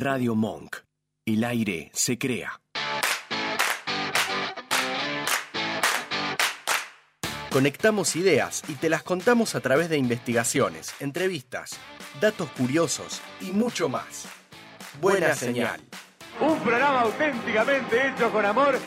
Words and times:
Radio 0.00 0.34
Monk. 0.34 0.76
El 1.26 1.44
aire 1.44 1.90
se 1.92 2.16
crea. 2.16 2.62
Conectamos 7.50 8.16
ideas 8.16 8.62
y 8.68 8.76
te 8.76 8.88
las 8.88 9.02
contamos 9.02 9.54
a 9.54 9.60
través 9.60 9.90
de 9.90 9.98
investigaciones, 9.98 10.94
entrevistas, 11.00 11.72
datos 12.18 12.48
curiosos 12.52 13.20
y 13.42 13.52
mucho 13.52 13.90
más. 13.90 14.26
Buena 15.02 15.34
señal. 15.34 15.80
Un 16.40 16.58
programa 16.60 17.02
auténticamente 17.02 18.08
hecho 18.08 18.32
con 18.32 18.46
amor. 18.46 18.78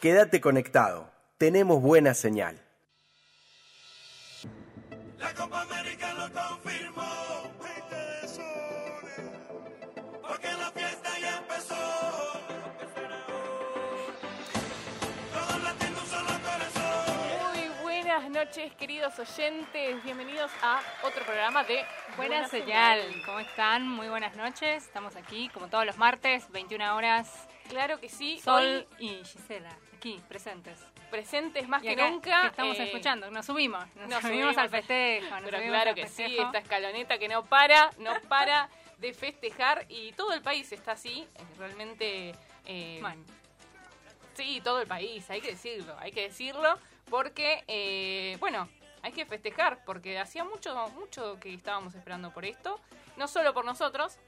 Quédate 0.00 0.40
conectado. 0.40 1.10
Tenemos 1.38 1.82
buena 1.82 2.14
señal. 2.14 2.67
Noches, 18.48 18.72
queridos 18.76 19.18
oyentes. 19.18 20.02
Bienvenidos 20.04 20.50
a 20.62 20.80
otro 21.02 21.22
programa 21.22 21.64
de 21.64 21.84
Buena 22.16 22.48
señal. 22.48 23.02
¿Cómo 23.26 23.40
están? 23.40 23.86
Muy 23.86 24.08
buenas 24.08 24.36
noches. 24.36 24.86
Estamos 24.86 25.16
aquí, 25.16 25.50
como 25.50 25.68
todos 25.68 25.84
los 25.84 25.98
martes, 25.98 26.50
21 26.50 26.96
horas. 26.96 27.46
Claro 27.68 28.00
que 28.00 28.08
sí. 28.08 28.40
Sol 28.40 28.86
Hoy 28.98 29.06
y 29.06 29.22
Gisela, 29.22 29.76
aquí, 29.94 30.18
presentes. 30.28 30.78
presentes 31.10 31.68
más 31.68 31.82
Y 31.82 31.88
que 31.88 31.92
acá, 31.92 32.08
nunca. 32.08 32.40
que 32.40 32.46
estamos 32.46 32.78
eh, 32.78 32.84
escuchando, 32.84 33.30
nos 33.30 33.44
subimos. 33.44 33.84
Nos, 33.96 34.08
nos 34.08 34.22
subimos, 34.22 34.56
al 34.56 34.70
festejo. 34.70 35.28
nos 35.40 35.50
Pero 35.50 35.62
claro 35.64 35.94
que 35.94 36.08
sí, 36.08 36.38
esta 36.38 36.58
escaloneta 36.58 37.18
que 37.18 37.28
no 37.28 37.44
para, 37.44 37.90
no 37.98 38.12
para 38.30 38.70
de 38.96 39.12
festejar 39.12 39.84
y 39.90 40.12
todo 40.12 40.32
el 40.32 40.40
país 40.40 40.72
está 40.72 40.92
así. 40.92 41.28
Realmente. 41.58 42.34
eh. 42.64 43.02
Sí, 44.32 44.60
todo 44.62 44.80
el 44.80 44.86
país, 44.86 45.28
hay 45.30 45.40
que 45.40 45.50
decirlo, 45.50 45.96
hay 45.98 46.12
que 46.12 46.22
decirlo, 46.22 46.78
porque, 47.10 47.64
eh, 47.66 48.36
bueno, 48.40 48.68
hay 49.02 49.12
que 49.12 49.26
festejar, 49.26 49.84
porque 49.84 50.18
hacía 50.18 50.44
mucho, 50.44 50.88
mucho 50.90 51.38
que 51.40 51.54
estábamos 51.54 51.94
esperando 51.94 52.32
por 52.32 52.44
esto, 52.44 52.80
no 53.16 53.28
solo 53.28 53.52
por 53.54 53.64
nosotros, 53.64 54.18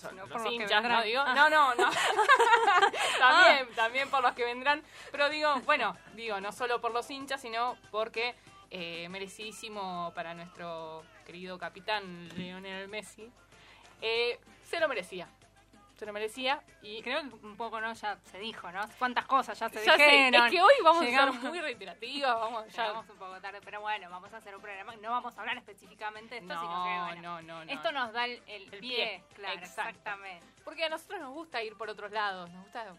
por 0.00 0.12
los 0.42 0.52
hinchas, 0.52 0.70
vendrán. 0.82 0.92
no 0.98 1.02
digo, 1.02 1.22
Ah. 1.24 1.34
no, 1.34 1.48
no, 1.50 1.74
no, 1.76 1.90
también, 3.18 3.68
también 3.74 4.10
por 4.10 4.22
los 4.22 4.32
que 4.32 4.44
vendrán, 4.44 4.82
pero 5.12 5.28
digo, 5.28 5.54
bueno, 5.64 5.96
digo, 6.14 6.40
no 6.40 6.52
solo 6.52 6.80
por 6.80 6.92
los 6.92 7.08
hinchas, 7.10 7.40
sino 7.40 7.76
porque 7.90 8.34
eh, 8.70 9.08
merecidísimo 9.08 10.12
para 10.14 10.34
nuestro 10.34 11.04
querido 11.24 11.58
capitán 11.58 12.28
Lionel 12.36 12.88
Messi, 12.88 13.30
eh, 14.02 14.38
se 14.68 14.80
lo 14.80 14.88
merecía, 14.88 15.28
se 15.96 16.06
lo 16.06 16.12
merecía 16.12 16.62
y 16.82 17.00
creo 17.02 17.20
que 17.22 17.46
un 17.46 17.56
poco, 17.56 17.80
¿no? 17.80 17.92
Ya 17.94 18.18
se 18.24 18.38
dijo, 18.38 18.70
¿no? 18.72 18.80
¿Cuántas 18.98 19.24
cosas 19.26 19.58
ya 19.58 19.68
se 19.68 19.84
Ya 19.84 19.96
sé, 19.96 20.04
dijeron? 20.04 20.44
es 20.46 20.50
que 20.50 20.60
hoy 20.62 20.72
vamos 20.82 21.02
a 21.06 21.10
ser 21.10 21.32
muy 21.50 21.60
reiterativos, 21.60 22.34
vamos 22.34 22.66
ya. 22.72 22.82
Llegamos 22.88 23.08
un 23.10 23.16
poco 23.16 23.40
tarde, 23.40 23.60
pero 23.64 23.80
bueno, 23.80 24.10
vamos 24.10 24.32
a 24.32 24.36
hacer 24.38 24.54
un 24.56 24.60
programa. 24.62 24.94
No 24.96 25.10
vamos 25.10 25.36
a 25.36 25.40
hablar 25.40 25.56
específicamente 25.58 26.34
de 26.36 26.40
esto, 26.40 26.54
No, 26.54 26.60
sino 26.60 26.84
que, 26.84 27.14
bueno, 27.14 27.22
no, 27.22 27.42
no, 27.42 27.64
no. 27.64 27.72
Esto 27.72 27.92
nos 27.92 28.12
da 28.12 28.24
el, 28.24 28.42
el 28.46 28.62
El 28.74 28.80
pie, 28.80 28.80
pie, 28.80 29.24
claro, 29.34 29.54
exacto. 29.58 29.90
exactamente. 29.90 30.46
Porque 30.64 30.84
a 30.84 30.88
nosotros 30.88 31.20
nos 31.20 31.32
gusta 31.32 31.62
ir 31.62 31.76
por 31.76 31.88
otros 31.88 32.10
lados, 32.10 32.50
nos 32.50 32.62
gusta... 32.64 32.94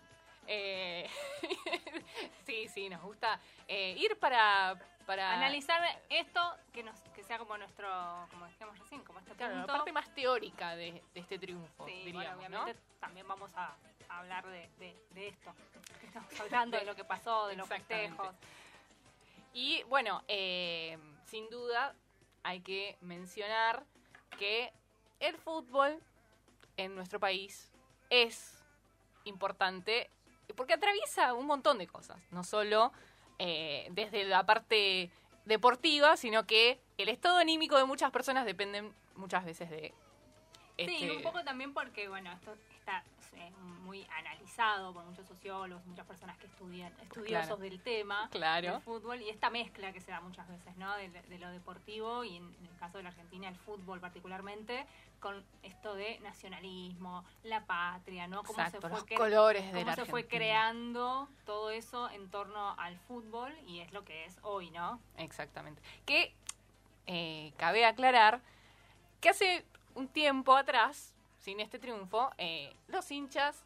eh, 0.47 1.09
sí, 2.45 2.67
sí, 2.67 2.89
nos 2.89 3.01
gusta 3.01 3.39
eh, 3.67 3.95
ir 3.97 4.17
para... 4.19 4.75
para 5.05 5.33
Analizar 5.33 5.81
esto 6.09 6.41
que 6.73 6.83
nos 6.83 6.99
que 7.15 7.23
sea 7.23 7.37
como 7.37 7.57
nuestro, 7.57 7.87
como 8.31 8.45
dijimos 8.47 8.77
recién, 8.79 9.03
como 9.03 9.19
este 9.19 9.33
Claro, 9.33 9.55
la 9.55 9.65
parte 9.65 9.91
más 9.91 10.13
teórica 10.13 10.75
de, 10.75 11.03
de 11.13 11.19
este 11.19 11.37
triunfo, 11.39 11.85
Sí, 11.85 12.05
diríamos, 12.05 12.37
bueno, 12.37 12.57
¿no? 12.57 12.63
obviamente 12.63 12.81
también 12.99 13.27
vamos 13.27 13.51
a, 13.55 13.75
a 14.09 14.19
hablar 14.19 14.45
de, 14.47 14.69
de, 14.79 14.95
de 15.11 15.27
esto. 15.27 15.53
que 16.01 16.07
Estamos 16.07 16.39
hablando 16.39 16.77
de 16.77 16.85
lo 16.85 16.95
que 16.95 17.03
pasó, 17.03 17.47
de 17.47 17.55
los 17.55 17.67
festejos. 17.67 18.35
Y 19.53 19.83
bueno, 19.83 20.23
eh, 20.27 20.97
sin 21.25 21.49
duda 21.49 21.93
hay 22.43 22.61
que 22.61 22.97
mencionar 23.01 23.83
que 24.37 24.73
el 25.19 25.37
fútbol 25.37 26.01
en 26.77 26.93
nuestro 26.95 27.19
país 27.19 27.71
es 28.09 28.61
importante 29.23 30.09
porque 30.55 30.73
atraviesa 30.73 31.33
un 31.33 31.47
montón 31.47 31.77
de 31.77 31.87
cosas, 31.87 32.19
no 32.31 32.43
solo 32.43 32.91
eh, 33.39 33.87
desde 33.91 34.23
la 34.25 34.45
parte 34.45 35.09
deportiva, 35.45 36.17
sino 36.17 36.45
que 36.45 36.79
el 36.97 37.09
estado 37.09 37.37
anímico 37.37 37.77
de 37.77 37.85
muchas 37.85 38.11
personas 38.11 38.45
depende 38.45 38.83
muchas 39.15 39.45
veces 39.45 39.69
de... 39.69 39.93
Sí, 40.77 40.85
este- 40.85 41.11
un 41.11 41.21
poco 41.21 41.43
también 41.43 41.73
porque, 41.73 42.07
bueno, 42.09 42.31
esto 42.33 42.53
está 42.79 43.03
eh, 43.35 43.51
muy 43.83 44.05
analizado 44.17 44.93
por 44.93 45.03
muchos 45.05 45.27
sociólogos, 45.27 45.85
muchas 45.85 46.05
personas 46.05 46.37
que 46.37 46.47
estudian, 46.47 46.91
estudiosos 47.01 47.45
Claro. 47.47 47.57
del 47.57 47.79
tema 47.81 48.29
Claro. 48.31 48.71
del 48.73 48.81
fútbol 48.81 49.21
y 49.21 49.29
esta 49.29 49.49
mezcla 49.49 49.91
que 49.93 50.01
se 50.01 50.11
da 50.11 50.21
muchas 50.21 50.47
veces, 50.47 50.75
¿no? 50.77 50.95
De, 50.95 51.09
de 51.09 51.39
lo 51.39 51.49
deportivo 51.49 52.23
y 52.23 52.37
en, 52.37 52.43
en 52.59 52.65
el 52.65 52.77
caso 52.77 52.97
de 52.97 53.03
la 53.03 53.09
Argentina 53.09 53.47
el 53.47 53.55
fútbol 53.55 53.99
particularmente 53.99 54.85
con 55.19 55.43
esto 55.63 55.95
de 55.95 56.19
nacionalismo, 56.19 57.23
la 57.43 57.65
patria, 57.65 58.27
¿no? 58.27 58.43
Cómo 58.43 58.59
Exacto, 58.59 58.81
se 58.81 58.89
los 58.89 58.99
fue 58.99 59.09
cre- 59.09 59.17
colores 59.17 59.65
de 59.65 59.79
cómo 59.79 59.85
la 59.85 59.95
se 59.95 60.05
fue 60.05 60.27
creando 60.27 61.27
todo 61.45 61.71
eso 61.71 62.09
en 62.11 62.29
torno 62.29 62.75
al 62.79 62.97
fútbol 62.99 63.51
y 63.67 63.79
es 63.79 63.91
lo 63.91 64.03
que 64.05 64.25
es 64.25 64.37
hoy, 64.43 64.69
¿no? 64.71 64.99
Exactamente. 65.17 65.81
Que 66.05 66.33
eh, 67.07 67.53
cabe 67.57 67.85
aclarar 67.85 68.41
que 69.21 69.29
hace 69.29 69.65
un 69.95 70.07
tiempo 70.07 70.55
atrás, 70.55 71.14
sin 71.45 71.59
este 71.59 71.77
triunfo, 71.77 72.31
eh, 72.39 72.73
los 72.87 73.09
hinchas 73.11 73.63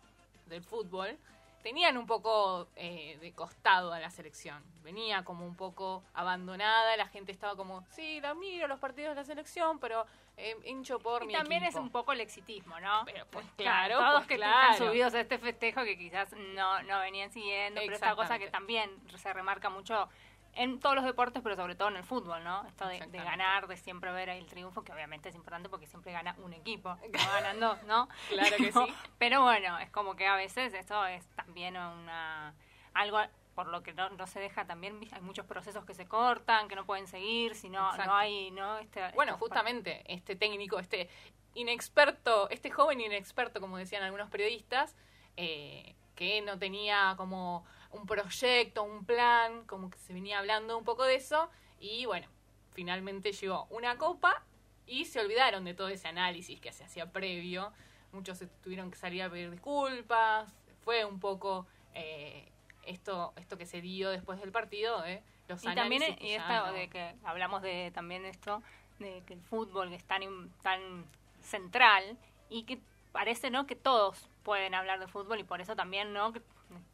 del 0.48 0.62
fútbol 0.62 1.18
tenían 1.64 1.98
un 1.98 2.06
poco 2.06 2.68
eh, 2.76 3.18
de 3.22 3.32
costado 3.32 3.94
a 3.94 4.00
la 4.02 4.10
selección. 4.10 4.62
Venía 4.84 5.24
como 5.24 5.46
un 5.46 5.56
poco 5.56 6.04
abandonada, 6.14 6.98
la 6.98 7.08
gente 7.08 7.32
estaba 7.32 7.56
como, 7.56 7.86
sí, 7.92 8.20
la 8.20 8.34
miro 8.34 8.68
los 8.68 8.80
partidos 8.80 9.12
de 9.12 9.16
la 9.16 9.24
selección, 9.24 9.80
pero 9.80 10.06
eh, 10.36 10.58
hincho 10.66 11.00
por 11.00 11.24
Y 11.24 11.28
mi 11.28 11.34
también 11.34 11.64
es 11.64 11.70
equipo". 11.70 11.84
un 11.84 11.90
poco 11.90 12.12
el 12.12 12.20
exitismo, 12.20 12.78
¿no? 12.82 13.04
Pero, 13.06 13.26
pues, 13.28 13.46
Claro, 13.56 13.96
claro, 13.96 13.98
todos 13.98 14.14
pues, 14.20 14.28
que 14.28 14.36
claro. 14.36 14.72
están 14.74 14.88
subidos 14.90 15.14
a 15.14 15.20
este 15.22 15.38
festejo 15.38 15.84
que 15.86 15.98
quizás 15.98 16.34
no, 16.34 16.84
no 16.84 17.00
venían 17.00 17.32
siguiendo, 17.32 17.80
pero 17.80 17.94
esta 17.94 18.14
cosa 18.16 18.38
que 18.40 18.50
también 18.50 18.90
se 19.18 19.32
remarca 19.32 19.70
mucho 19.70 20.10
en 20.54 20.80
todos 20.80 20.96
los 20.96 21.06
deportes, 21.06 21.42
pero 21.42 21.56
sobre 21.56 21.76
todo 21.76 21.90
en 21.90 21.98
el 21.98 22.04
fútbol, 22.04 22.44
¿no? 22.44 22.66
Esto 22.68 22.88
de, 22.88 23.00
de 23.00 23.18
ganar, 23.18 23.68
de 23.68 23.78
siempre 23.78 24.12
ver 24.12 24.30
el 24.30 24.46
triunfo, 24.46 24.84
que 24.84 24.92
obviamente 24.92 25.30
es 25.30 25.36
importante 25.36 25.70
porque 25.70 25.88
siempre 25.88 26.12
gana 26.12 26.36
un 26.44 26.54
equipo, 26.54 26.90
no 27.14 27.32
ganan 27.34 27.60
dos, 27.60 27.84
¿no? 27.84 28.10
Claro 28.30 28.58
que 28.58 28.72
sí. 28.72 28.94
Pero 29.18 29.44
bueno, 29.44 29.80
es 29.80 29.90
como 29.90 30.16
que 30.16 30.28
a 30.28 30.36
veces 30.36 30.74
esto 30.74 31.06
es 31.06 31.26
también 31.36 31.78
una 31.78 32.54
algo 32.94 33.20
por 33.56 33.68
lo 33.68 33.84
que 33.84 33.94
no, 33.94 34.10
no 34.12 34.26
se 34.26 34.40
deja 34.40 34.66
también, 34.66 35.02
hay 35.12 35.22
muchos 35.22 35.46
procesos 35.46 35.84
que 35.84 35.94
se 35.94 36.08
cortan, 36.08 36.70
que 36.70 36.78
no 36.78 36.86
pueden 36.86 37.08
seguir, 37.08 37.56
si 37.56 37.68
no, 37.70 37.92
no 37.98 38.16
hay, 38.16 38.52
¿no? 38.52 38.78
Este, 38.78 39.02
Bueno, 39.16 39.38
justamente 39.38 40.02
este 40.06 40.38
técnico, 40.38 40.80
este 40.80 41.10
inexperto, 41.56 42.50
este 42.52 42.72
joven 42.72 43.02
inexperto, 43.02 43.60
como 43.60 43.78
decían 43.78 44.02
algunos 44.04 44.30
periodistas, 44.30 44.96
eh, 45.36 45.94
que 46.16 46.42
no 46.42 46.58
tenía 46.58 47.16
como 47.18 47.66
un 47.92 48.06
proyecto, 48.06 48.84
un 48.84 49.06
plan, 49.06 49.66
como 49.66 49.90
que 49.90 49.98
se 49.98 50.14
venía 50.14 50.40
hablando 50.40 50.78
un 50.78 50.84
poco 50.84 51.04
de 51.06 51.16
eso, 51.16 51.50
y 51.80 52.06
bueno, 52.06 52.28
finalmente 52.74 53.32
llegó 53.32 53.66
una 53.70 53.98
copa 53.98 54.44
y 54.86 55.06
se 55.06 55.20
olvidaron 55.20 55.64
de 55.66 55.74
todo 55.74 55.90
ese 55.90 56.08
análisis 56.08 56.60
que 56.60 56.72
se 56.72 56.84
hacía 56.84 57.12
previo. 57.12 57.72
Muchos 58.12 58.38
se 58.40 58.48
tuvieron 58.48 58.90
que 58.90 58.98
salir 58.98 59.22
a 59.24 59.30
pedir 59.30 59.52
disculpas, 59.52 60.52
fue 60.84 61.06
un 61.06 61.20
poco 61.20 61.68
eh, 61.94 62.52
esto, 62.84 63.34
esto 63.36 63.58
que 63.58 63.66
se 63.66 63.82
dio 63.82 64.10
después 64.10 64.40
del 64.40 64.52
partido, 64.52 65.02
de 65.02 65.22
los 65.48 65.64
y 65.64 65.68
también 65.76 66.16
que 66.16 66.26
y 66.28 66.32
esta 66.32 66.68
no- 66.68 66.74
de 66.74 66.90
que 66.90 67.16
hablamos 67.24 67.62
de 67.62 67.92
también 67.92 68.26
esto 68.26 68.62
de 69.00 69.24
que 69.26 69.34
el 69.34 69.42
fútbol 69.42 69.90
que 69.90 69.96
es 69.96 70.04
tan 70.06 70.22
tan 70.62 71.06
central 71.42 72.18
y 72.50 72.64
que 72.64 72.80
parece 73.12 73.50
no 73.50 73.66
que 73.66 73.76
todos 73.76 74.28
pueden 74.44 74.74
hablar 74.76 75.00
de 75.00 75.08
fútbol 75.08 75.40
y 75.40 75.44
por 75.44 75.62
eso 75.62 75.76
también 75.76 76.14
no 76.14 76.34
que 76.34 76.42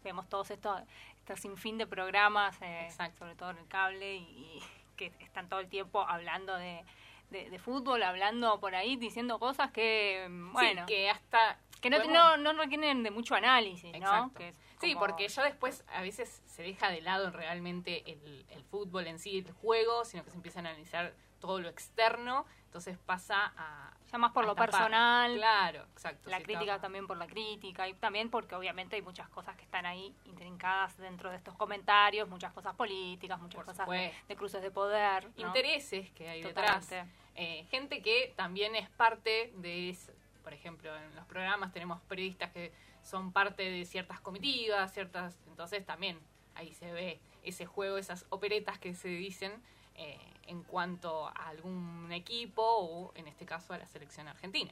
vemos 0.03 0.27
todos 0.29 0.51
estos 0.51 0.81
estos 1.19 1.39
sinfín 1.39 1.77
de 1.77 1.87
programas 1.87 2.55
eh, 2.61 2.87
sobre 3.17 3.35
todo 3.35 3.51
en 3.51 3.57
el 3.57 3.67
cable 3.67 4.15
y, 4.15 4.21
y 4.21 4.63
que 4.95 5.11
están 5.19 5.49
todo 5.49 5.59
el 5.59 5.67
tiempo 5.69 6.01
hablando 6.07 6.55
de, 6.55 6.83
de, 7.31 7.49
de 7.49 7.59
fútbol 7.59 8.03
hablando 8.03 8.59
por 8.59 8.75
ahí 8.75 8.95
diciendo 8.95 9.39
cosas 9.39 9.71
que 9.71 10.27
mm, 10.29 10.47
Sí, 10.47 10.51
bueno 10.53 10.85
que 10.85 11.09
hasta 11.09 11.57
que 11.81 11.89
no, 11.89 11.97
podemos- 11.97 12.13
no, 12.39 12.53
no 12.53 12.53
requieren 12.61 13.03
de 13.03 13.11
mucho 13.11 13.35
análisis 13.35 13.97
no. 13.99 14.31
Que 14.33 14.53
Sí, 14.81 14.93
porque 14.93 15.27
ya 15.29 15.43
después 15.43 15.83
a 15.87 16.01
veces 16.01 16.41
se 16.45 16.61
deja 16.61 16.89
de 16.89 17.01
lado 17.01 17.31
realmente 17.31 18.03
el, 18.11 18.45
el 18.49 18.63
fútbol 18.65 19.07
en 19.07 19.19
sí, 19.19 19.39
el 19.39 19.51
juego, 19.53 20.03
sino 20.05 20.23
que 20.23 20.29
se 20.31 20.35
empieza 20.35 20.59
a 20.59 20.61
analizar 20.61 21.13
todo 21.39 21.59
lo 21.59 21.69
externo. 21.69 22.45
Entonces 22.75 22.97
pasa 23.05 23.53
a... 23.55 23.93
Ya 24.11 24.17
más 24.17 24.33
por 24.33 24.45
lo 24.45 24.53
tapar. 24.53 24.69
personal, 24.69 25.33
Claro, 25.37 25.83
exacto. 25.93 26.29
la 26.29 26.41
crítica 26.41 26.77
también 26.81 27.07
por 27.07 27.15
la 27.15 27.25
crítica 27.25 27.87
y 27.87 27.93
también 27.93 28.29
porque 28.29 28.53
obviamente 28.53 28.97
hay 28.97 29.01
muchas 29.01 29.29
cosas 29.29 29.55
que 29.55 29.63
están 29.63 29.85
ahí 29.85 30.13
intrincadas 30.25 30.97
dentro 30.97 31.29
de 31.31 31.37
estos 31.37 31.55
comentarios, 31.55 32.27
muchas 32.27 32.51
cosas 32.51 32.75
políticas, 32.75 33.39
muchas 33.39 33.55
Por 33.63 33.65
cosas 33.65 33.87
de, 33.87 34.35
cruces 34.35 34.61
de 34.61 34.71
poder. 34.71 35.23
¿no? 35.37 35.47
Intereses 35.47 36.11
que 36.11 36.27
hay 36.27 36.41
detrás. 36.43 36.81
Totalmente. 36.81 37.15
Eh, 37.35 37.65
gente 37.71 38.01
que 38.01 38.33
también 38.35 38.75
es 38.75 38.89
parte 38.89 39.53
de, 39.55 39.89
es- 39.91 40.11
por 40.43 40.53
ejemplo, 40.53 40.93
en 40.97 41.15
los 41.15 41.25
programas 41.27 41.71
tenemos 41.71 42.01
periodistas 42.01 42.51
que 42.51 42.73
son 43.03 43.31
parte 43.31 43.63
de 43.63 43.85
ciertas 43.85 44.19
comitivas, 44.19 44.93
ciertas, 44.93 45.39
entonces 45.47 45.85
también 45.85 46.19
ahí 46.55 46.73
se 46.73 46.91
ve 46.91 47.21
ese 47.41 47.65
juego, 47.65 47.97
esas 47.97 48.25
operetas 48.29 48.79
que 48.79 48.93
se 48.95 49.07
dicen 49.07 49.63
eh, 49.95 50.19
en 50.47 50.63
cuanto 50.63 51.27
a 51.27 51.31
algún 51.49 52.11
equipo 52.11 52.61
o 52.63 53.11
en 53.15 53.27
este 53.27 53.45
caso 53.45 53.73
a 53.73 53.77
la 53.77 53.87
selección 53.87 54.27
argentina. 54.27 54.71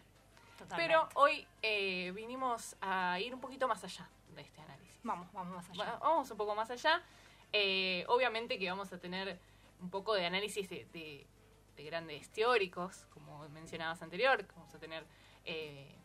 Totalmente. 0.57 0.75
Pero 0.93 1.09
hoy 1.15 1.47
eh, 1.61 2.11
vinimos 2.15 2.75
a 2.81 3.19
ir 3.19 3.33
un 3.33 3.41
poquito 3.41 3.67
más 3.67 3.83
allá 3.83 4.07
de 4.35 4.41
este 4.41 4.61
análisis. 4.61 4.99
vamos, 5.03 5.31
vamos 5.33 5.55
más 5.55 5.69
allá. 5.69 5.83
Va- 5.93 5.99
Vamos 5.99 6.29
un 6.31 6.37
poco 6.37 6.55
más 6.55 6.69
allá. 6.69 7.01
Eh, 7.51 8.05
obviamente 8.07 8.57
que 8.59 8.69
vamos 8.69 8.91
a 8.93 8.99
tener 8.99 9.39
un 9.81 9.89
poco 9.89 10.13
de 10.13 10.25
análisis 10.25 10.69
de, 10.69 10.85
de- 10.93 11.25
de 11.75 11.83
grandes 11.83 12.29
teóricos, 12.29 13.05
como 13.13 13.47
mencionabas 13.49 14.01
anterior. 14.01 14.45
Vamos 14.55 14.73
a 14.75 14.79
tener 14.79 15.05
eh, 15.45 15.95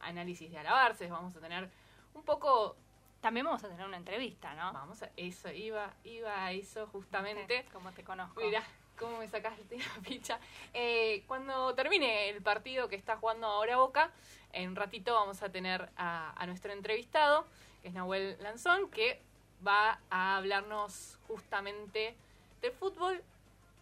análisis 0.00 0.50
de 0.50 0.58
alabarces, 0.58 1.08
vamos 1.10 1.34
a 1.36 1.40
tener 1.40 1.70
un 2.14 2.22
poco... 2.24 2.76
También 3.24 3.46
vamos 3.46 3.64
a 3.64 3.68
tener 3.70 3.86
una 3.86 3.96
entrevista, 3.96 4.52
¿no? 4.52 4.70
Vamos 4.74 5.02
a 5.02 5.08
eso, 5.16 5.50
iba, 5.50 5.94
iba 6.04 6.44
a 6.44 6.52
eso 6.52 6.86
justamente. 6.88 7.64
Como 7.72 7.90
te 7.90 8.04
conozco. 8.04 8.38
Mirá, 8.42 8.62
cómo 8.98 9.16
me 9.16 9.26
sacaste 9.28 9.78
la 9.78 9.84
ficha. 10.02 10.38
Eh, 10.74 11.24
cuando 11.26 11.74
termine 11.74 12.28
el 12.28 12.42
partido 12.42 12.86
que 12.86 12.96
está 12.96 13.16
jugando 13.16 13.46
ahora 13.46 13.78
Boca, 13.78 14.10
en 14.52 14.68
un 14.68 14.76
ratito 14.76 15.14
vamos 15.14 15.42
a 15.42 15.48
tener 15.50 15.88
a, 15.96 16.34
a 16.36 16.46
nuestro 16.46 16.74
entrevistado, 16.74 17.46
que 17.80 17.88
es 17.88 17.94
Nahuel 17.94 18.36
Lanzón, 18.42 18.90
que 18.90 19.22
va 19.66 20.00
a 20.10 20.36
hablarnos 20.36 21.18
justamente 21.26 22.14
del 22.60 22.72
fútbol 22.72 23.24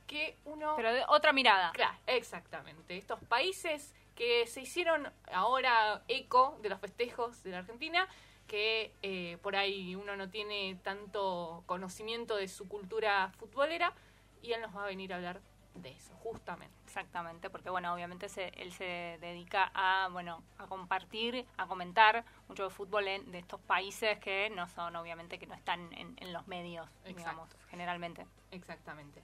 que 0.06 0.36
uno... 0.44 0.76
Pero 0.76 0.92
de 0.92 1.04
otra 1.08 1.32
mirada. 1.32 1.72
Claro, 1.72 1.98
exactamente. 2.06 2.96
Estos 2.96 3.18
países 3.24 3.92
que 4.14 4.46
se 4.46 4.60
hicieron 4.60 5.12
ahora 5.32 6.04
eco 6.06 6.56
de 6.62 6.68
los 6.68 6.78
festejos 6.78 7.42
de 7.42 7.50
la 7.50 7.58
Argentina, 7.58 8.08
que 8.52 8.92
eh, 9.00 9.38
por 9.40 9.56
ahí 9.56 9.96
uno 9.96 10.14
no 10.14 10.28
tiene 10.28 10.78
tanto 10.82 11.62
conocimiento 11.64 12.36
de 12.36 12.48
su 12.48 12.68
cultura 12.68 13.32
futbolera, 13.38 13.94
y 14.42 14.52
él 14.52 14.60
nos 14.60 14.76
va 14.76 14.82
a 14.84 14.86
venir 14.88 15.14
a 15.14 15.16
hablar 15.16 15.40
de 15.76 15.88
eso, 15.92 16.14
justamente. 16.16 16.74
Exactamente, 16.84 17.48
porque 17.48 17.70
bueno, 17.70 17.94
obviamente 17.94 18.28
se, 18.28 18.48
él 18.48 18.70
se 18.74 19.16
dedica 19.22 19.70
a, 19.72 20.10
bueno, 20.12 20.42
a 20.58 20.66
compartir, 20.66 21.46
a 21.56 21.66
comentar 21.66 22.26
mucho 22.46 22.64
de 22.64 22.68
fútbol 22.68 23.08
en- 23.08 23.32
de 23.32 23.38
estos 23.38 23.58
países 23.58 24.18
que 24.18 24.50
no 24.50 24.68
son, 24.68 24.96
obviamente, 24.96 25.38
que 25.38 25.46
no 25.46 25.54
están 25.54 25.90
en, 25.94 26.14
en 26.20 26.32
los 26.34 26.46
medios, 26.46 26.86
digamos, 27.06 27.48
generalmente. 27.70 28.26
Exactamente. 28.50 29.22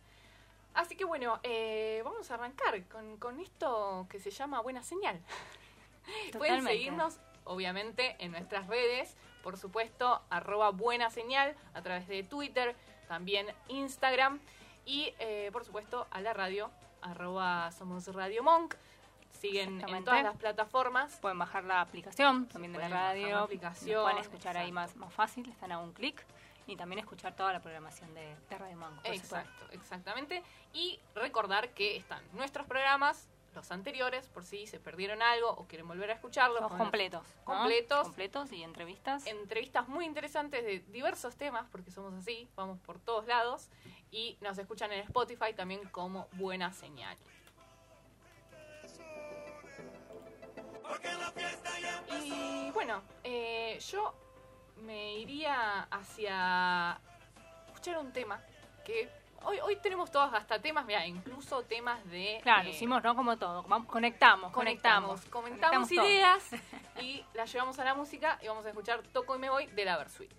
Así 0.72 0.96
que 0.96 1.04
bueno, 1.04 1.38
eh, 1.42 2.00
vamos 2.02 2.30
a 2.30 2.34
arrancar 2.34 2.82
con, 2.86 3.19
con 3.19 3.40
esto 3.40 4.06
que 4.08 4.20
se 4.20 4.30
llama 4.30 4.62
Buena 4.62 4.82
Señal. 4.82 5.20
Pueden 6.38 6.54
seguirnos, 6.72 7.20
obviamente, 7.48 8.16
en 8.18 8.32
nuestras 8.32 8.66
redes, 8.68 9.16
por 9.42 9.56
supuesto, 9.56 10.22
arroba 10.30 10.70
Buena 10.70 11.10
Señal, 11.10 11.56
a 11.74 11.82
través 11.82 12.06
de 12.06 12.22
Twitter, 12.22 12.76
también 13.08 13.46
Instagram, 13.68 14.38
y 14.84 15.14
eh, 15.18 15.50
por 15.52 15.64
supuesto 15.64 16.06
a 16.10 16.20
la 16.20 16.32
radio, 16.32 16.70
arroba 17.02 17.70
Somos 17.72 18.06
Radio 18.14 18.42
Monk. 18.42 18.74
Siguen 19.32 19.82
en 19.88 20.04
todas 20.04 20.24
las 20.24 20.36
plataformas. 20.36 21.16
Pueden 21.20 21.38
bajar 21.38 21.62
la 21.64 21.80
aplicación 21.80 22.46
también 22.46 22.72
de 22.72 22.80
la 22.80 22.88
radio, 22.88 23.38
aplicación, 23.38 24.02
pueden 24.02 24.18
escuchar 24.18 24.56
ahí 24.56 24.72
más, 24.72 24.96
más 24.96 25.12
fácil, 25.12 25.48
están 25.48 25.70
a 25.70 25.78
un 25.78 25.92
clic, 25.92 26.24
y 26.66 26.76
también 26.76 26.98
escuchar 26.98 27.34
toda 27.36 27.52
la 27.52 27.60
programación 27.60 28.12
de, 28.14 28.34
de 28.50 28.58
Radio 28.58 28.76
Mango. 28.76 29.00
Exacto, 29.04 29.66
exactamente. 29.70 30.42
Y 30.72 30.98
recordar 31.14 31.70
que 31.70 31.96
están 31.96 32.22
nuestros 32.32 32.66
programas, 32.66 33.28
los 33.54 33.70
anteriores, 33.70 34.28
por 34.28 34.44
si 34.44 34.66
se 34.66 34.78
perdieron 34.78 35.22
algo 35.22 35.50
o 35.50 35.66
quieren 35.66 35.88
volver 35.88 36.10
a 36.10 36.14
escucharlos. 36.14 36.60
Los 36.60 36.72
completos. 36.72 37.26
¿no? 37.38 37.44
completos. 37.44 38.02
Completos 38.04 38.52
y 38.52 38.62
entrevistas. 38.62 39.26
entrevistas 39.26 39.88
muy 39.88 40.04
interesantes 40.04 40.64
de 40.64 40.80
diversos 40.80 41.36
temas, 41.36 41.66
porque 41.70 41.90
somos 41.90 42.14
así, 42.14 42.48
vamos 42.54 42.78
por 42.80 42.98
todos 42.98 43.26
lados. 43.26 43.68
Y 44.10 44.38
nos 44.40 44.58
escuchan 44.58 44.92
en 44.92 45.00
Spotify 45.00 45.52
también 45.54 45.86
como 45.90 46.28
Buena 46.32 46.72
Señal. 46.72 47.16
Y 52.12 52.70
bueno, 52.72 53.02
eh, 53.22 53.78
yo 53.90 54.14
me 54.76 55.18
iría 55.18 55.82
hacia 55.90 57.00
escuchar 57.66 57.98
un 57.98 58.12
tema 58.12 58.42
que 58.84 59.10
hoy, 59.44 59.58
hoy 59.61 59.76
tenemos 59.76 60.11
todos 60.11 60.32
hasta 60.35 60.61
temas, 60.61 60.85
mira, 60.85 61.06
incluso 61.06 61.62
temas 61.62 62.05
de... 62.11 62.40
Claro, 62.43 62.69
eh, 62.69 62.70
hicimos, 62.70 63.02
¿no? 63.02 63.14
Como 63.14 63.37
todo. 63.37 63.62
Vamos, 63.64 63.88
conectamos, 63.88 64.52
conectamos, 64.52 65.20
conectamos. 65.23 65.61
comentamos 65.61 65.88
todo. 65.88 66.06
ideas 66.06 66.50
y 67.00 67.25
las 67.35 67.52
llevamos 67.52 67.79
a 67.79 67.85
la 67.85 67.94
música 67.94 68.38
y 68.43 68.49
vamos 68.49 68.64
a 68.67 68.70
escuchar 68.70 69.02
Toco 69.12 69.37
y 69.37 69.38
me 69.38 69.50
voy 69.50 69.67
de 69.67 69.85
la 69.85 69.96
Versuit. 69.96 70.31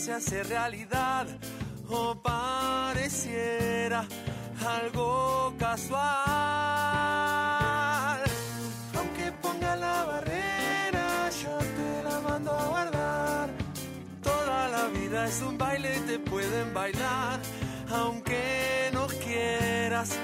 Se 0.00 0.12
hace 0.14 0.42
realidad, 0.44 1.26
o 1.90 2.22
pareciera 2.22 4.06
algo 4.66 5.52
casual. 5.58 6.00
Aunque 8.96 9.30
ponga 9.42 9.76
la 9.76 10.04
barrera, 10.04 11.28
yo 11.42 11.58
te 11.58 12.02
la 12.08 12.20
mando 12.20 12.50
a 12.50 12.66
guardar. 12.68 13.50
Toda 14.22 14.68
la 14.68 14.86
vida 14.86 15.26
es 15.26 15.42
un 15.42 15.58
baile 15.58 15.90
te 16.06 16.18
pueden 16.18 16.72
bailar, 16.72 17.38
aunque 17.90 18.88
no 18.94 19.06
quieras 19.06 20.16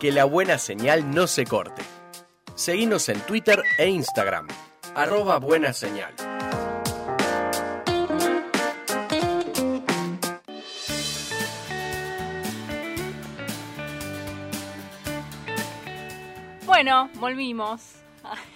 Que 0.00 0.10
la 0.10 0.24
buena 0.24 0.56
señal 0.56 1.10
no 1.10 1.26
se 1.26 1.44
corte. 1.44 1.82
Seguinos 2.54 3.10
en 3.10 3.20
Twitter 3.20 3.62
e 3.76 3.86
Instagram. 3.86 4.48
Arroba 4.94 5.38
buena 5.38 5.74
señal. 5.74 6.14
Bueno, 16.64 17.10
volvimos. 17.16 17.96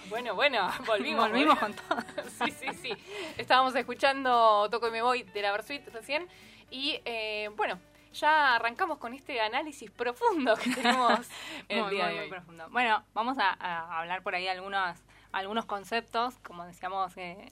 Bueno, 0.09 0.33
bueno, 0.33 0.71
volvimos. 0.87 1.29
Volvimos 1.29 1.59
con 1.59 1.73
todo. 1.75 1.99
sí, 2.43 2.51
sí, 2.59 2.67
sí. 2.81 2.93
Estábamos 3.37 3.75
escuchando 3.75 4.67
Toco 4.71 4.87
y 4.87 4.91
me 4.91 5.03
voy 5.03 5.21
de 5.21 5.43
la 5.43 5.51
Versuit 5.51 5.87
recién. 5.89 6.27
Y 6.71 6.99
eh, 7.05 7.51
bueno, 7.55 7.79
ya 8.15 8.55
arrancamos 8.55 8.97
con 8.97 9.13
este 9.13 9.39
análisis 9.41 9.91
profundo 9.91 10.55
que 10.55 10.69
tenemos 10.71 11.19
el 11.69 11.81
muy, 11.83 11.91
día 11.91 12.05
muy, 12.05 12.13
de 12.13 12.19
muy 12.19 12.23
hoy. 12.25 12.29
profundo. 12.29 12.69
Bueno, 12.71 13.03
vamos 13.13 13.37
a, 13.37 13.55
a 13.59 13.99
hablar 13.99 14.23
por 14.23 14.35
ahí 14.35 14.47
algunos, 14.47 14.97
algunos 15.31 15.65
conceptos, 15.65 16.37
como 16.39 16.65
decíamos, 16.65 17.15
eh, 17.17 17.51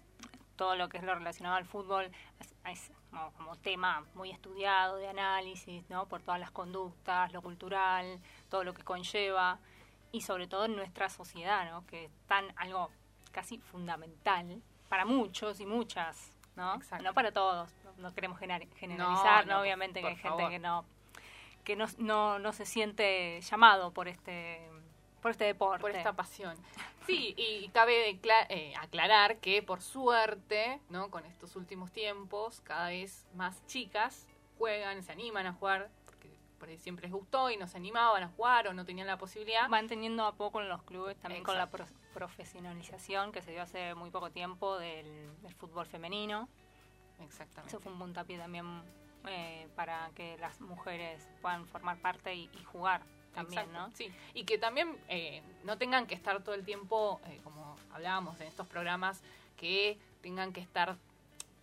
todo 0.55 0.75
lo 0.75 0.89
que 0.89 0.97
es 0.97 1.03
lo 1.03 1.13
relacionado 1.15 1.55
al 1.55 1.65
fútbol 1.65 2.09
es, 2.39 2.53
es 2.71 2.91
como, 3.09 3.31
como 3.33 3.55
tema 3.57 4.05
muy 4.15 4.31
estudiado 4.31 4.97
de 4.97 5.07
análisis, 5.07 5.89
¿no? 5.89 6.07
Por 6.07 6.21
todas 6.21 6.39
las 6.39 6.51
conductas, 6.51 7.31
lo 7.33 7.41
cultural, 7.41 8.19
todo 8.49 8.63
lo 8.63 8.73
que 8.73 8.83
conlleva 8.83 9.59
y 10.11 10.21
sobre 10.21 10.47
todo 10.47 10.65
en 10.65 10.75
nuestra 10.75 11.09
sociedad, 11.09 11.69
¿no? 11.69 11.85
Que 11.87 12.05
es 12.05 12.11
tan 12.27 12.45
algo 12.55 12.89
casi 13.31 13.57
fundamental 13.57 14.61
para 14.89 15.05
muchos 15.05 15.59
y 15.59 15.65
muchas, 15.65 16.31
¿no? 16.55 16.75
Exacto. 16.75 17.03
No 17.03 17.13
para 17.13 17.31
todos, 17.31 17.71
no, 17.97 18.13
queremos 18.13 18.39
gener- 18.39 18.67
generalizar, 18.75 19.45
¿no? 19.47 19.61
Obviamente 19.61 20.01
que 20.01 20.07
hay 20.07 20.15
gente 20.15 20.29
favor. 20.29 20.49
que 20.49 20.59
no 20.59 20.85
que 21.63 21.75
no, 21.77 21.85
no, 21.97 22.39
no 22.39 22.51
se 22.51 22.65
siente 22.65 23.39
llamado 23.41 23.91
por 23.91 24.07
este 24.09 24.69
por 25.21 25.31
este 25.31 25.45
deporte. 25.45 25.81
por 25.81 25.91
esta 25.91 26.13
pasión. 26.13 26.57
Sí, 27.05 27.33
y 27.37 27.67
cabe 27.73 28.17
eh, 28.49 28.73
aclarar 28.79 29.37
que 29.39 29.61
por 29.61 29.81
suerte, 29.81 30.79
¿no? 30.89 31.09
Con 31.11 31.25
estos 31.25 31.57
últimos 31.57 31.91
tiempos, 31.91 32.61
cada 32.61 32.87
vez 32.89 33.27
más 33.33 33.65
chicas 33.67 34.25
juegan, 34.57 35.03
se 35.03 35.11
animan 35.11 35.45
a 35.47 35.51
jugar, 35.51 35.89
porque 36.59 36.77
siempre 36.77 37.03
les 37.03 37.11
gustó 37.11 37.49
y 37.49 37.57
no 37.57 37.67
se 37.67 37.75
animaban 37.75 38.23
a 38.23 38.29
jugar 38.29 38.69
o 38.69 38.73
no 38.73 38.85
tenían 38.85 39.07
la 39.07 39.17
posibilidad. 39.17 39.67
Van 39.67 39.89
teniendo 39.89 40.25
a 40.25 40.35
poco 40.35 40.61
en 40.61 40.69
los 40.69 40.81
clubes, 40.83 41.17
también 41.17 41.43
con 41.43 41.57
la 41.57 41.69
pro- 41.69 41.85
profesionalización 42.13 43.33
que 43.33 43.41
se 43.41 43.51
dio 43.51 43.61
hace 43.63 43.95
muy 43.95 44.09
poco 44.09 44.31
tiempo 44.31 44.77
del, 44.77 45.29
del 45.41 45.53
fútbol 45.55 45.85
femenino. 45.85 46.47
Exactamente. 47.19 47.67
Eso 47.67 47.79
fue 47.79 47.91
un 47.91 47.99
puntapié 47.99 48.37
también 48.37 48.81
eh, 49.27 49.67
para 49.75 50.11
que 50.15 50.37
las 50.37 50.59
mujeres 50.61 51.27
puedan 51.41 51.65
formar 51.67 51.97
parte 51.97 52.33
y, 52.35 52.49
y 52.59 52.63
jugar 52.63 53.01
también, 53.33 53.61
Exacto, 53.61 53.89
¿no? 53.89 53.95
Sí, 53.95 54.13
y 54.33 54.43
que 54.45 54.57
también 54.57 54.97
eh, 55.07 55.41
no 55.63 55.77
tengan 55.77 56.05
que 56.05 56.13
estar 56.15 56.43
todo 56.43 56.55
el 56.55 56.63
tiempo, 56.63 57.19
eh, 57.25 57.39
como 57.43 57.75
hablábamos 57.91 58.39
en 58.41 58.47
estos 58.47 58.67
programas, 58.67 59.21
que 59.57 59.97
tengan 60.21 60.53
que 60.53 60.61
estar 60.61 60.97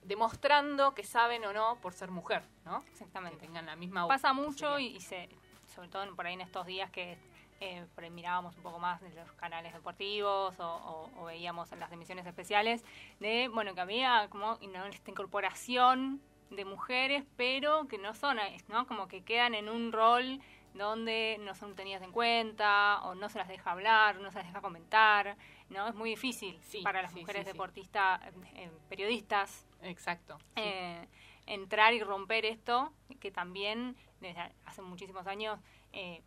demostrando 0.03 0.95
que 0.95 1.05
saben 1.05 1.45
o 1.45 1.53
no 1.53 1.77
por 1.81 1.93
ser 1.93 2.11
mujer, 2.11 2.43
¿no? 2.65 2.83
Que 2.85 2.91
Exactamente. 2.91 3.39
tengan 3.39 3.67
la 3.67 3.77
misma 3.77 4.09
Pasa 4.09 4.33
mucho 4.33 4.79
y, 4.79 4.87
y 4.87 5.01
se, 5.01 5.29
sobre 5.75 5.89
todo 5.89 6.15
por 6.17 6.27
ahí 6.27 6.35
en 6.35 6.41
estos 6.41 6.67
días 6.67 6.91
que 6.91 7.19
eh, 7.61 7.87
por 7.95 8.05
ahí 8.05 8.11
mirábamos 8.11 8.57
un 8.57 8.63
poco 8.63 8.79
más 8.79 9.01
de 9.03 9.11
los 9.11 9.31
canales 9.33 9.73
deportivos 9.73 10.59
o, 10.59 10.65
o- 10.65 11.11
o 11.21 11.25
veíamos 11.27 11.71
las 11.73 11.93
emisiones 11.93 12.27
especiales 12.27 12.85
de, 13.21 13.49
bueno, 13.49 13.75
que 13.75 13.81
había 13.81 14.29
como 14.31 14.59
esta 14.91 15.11
incorporación 15.11 16.21
de 16.51 16.65
mujeres, 16.65 17.25
pero 17.37 17.87
que 17.87 17.99
no 17.99 18.15
son, 18.15 18.39
¿no? 18.69 18.87
Como 18.87 19.07
que 19.09 19.23
quedan 19.23 19.55
en 19.55 19.69
un 19.69 19.93
rol 19.93 20.41
donde 20.75 21.37
no 21.41 21.55
son 21.55 21.75
tenidas 21.75 22.03
en 22.03 22.13
cuenta 22.13 23.01
o 23.03 23.15
no 23.15 23.29
se 23.29 23.39
las 23.39 23.49
deja 23.49 23.73
hablar, 23.73 24.21
no 24.21 24.31
se 24.31 24.39
las 24.39 24.47
deja 24.47 24.61
comentar, 24.61 25.37
¿no? 25.69 25.87
Es 25.89 25.95
muy 25.95 26.11
difícil 26.11 26.59
Sí, 26.63 26.83
para 26.83 27.03
las 27.03 27.13
sí, 27.13 27.21
mujeres 27.21 27.45
sí, 27.45 27.53
deportistas, 27.53 28.21
eh, 28.55 28.71
periodistas, 28.89 29.67
Exacto. 29.83 30.39
eh, 30.57 31.07
entrar 31.47 31.93
y 31.95 32.03
romper 32.03 32.45
esto, 32.47 32.93
que 33.21 33.31
también 33.31 33.97
desde 34.21 34.53
hace 34.65 34.83
muchísimos 34.83 35.27
años 35.27 35.59
eh, 35.93 36.23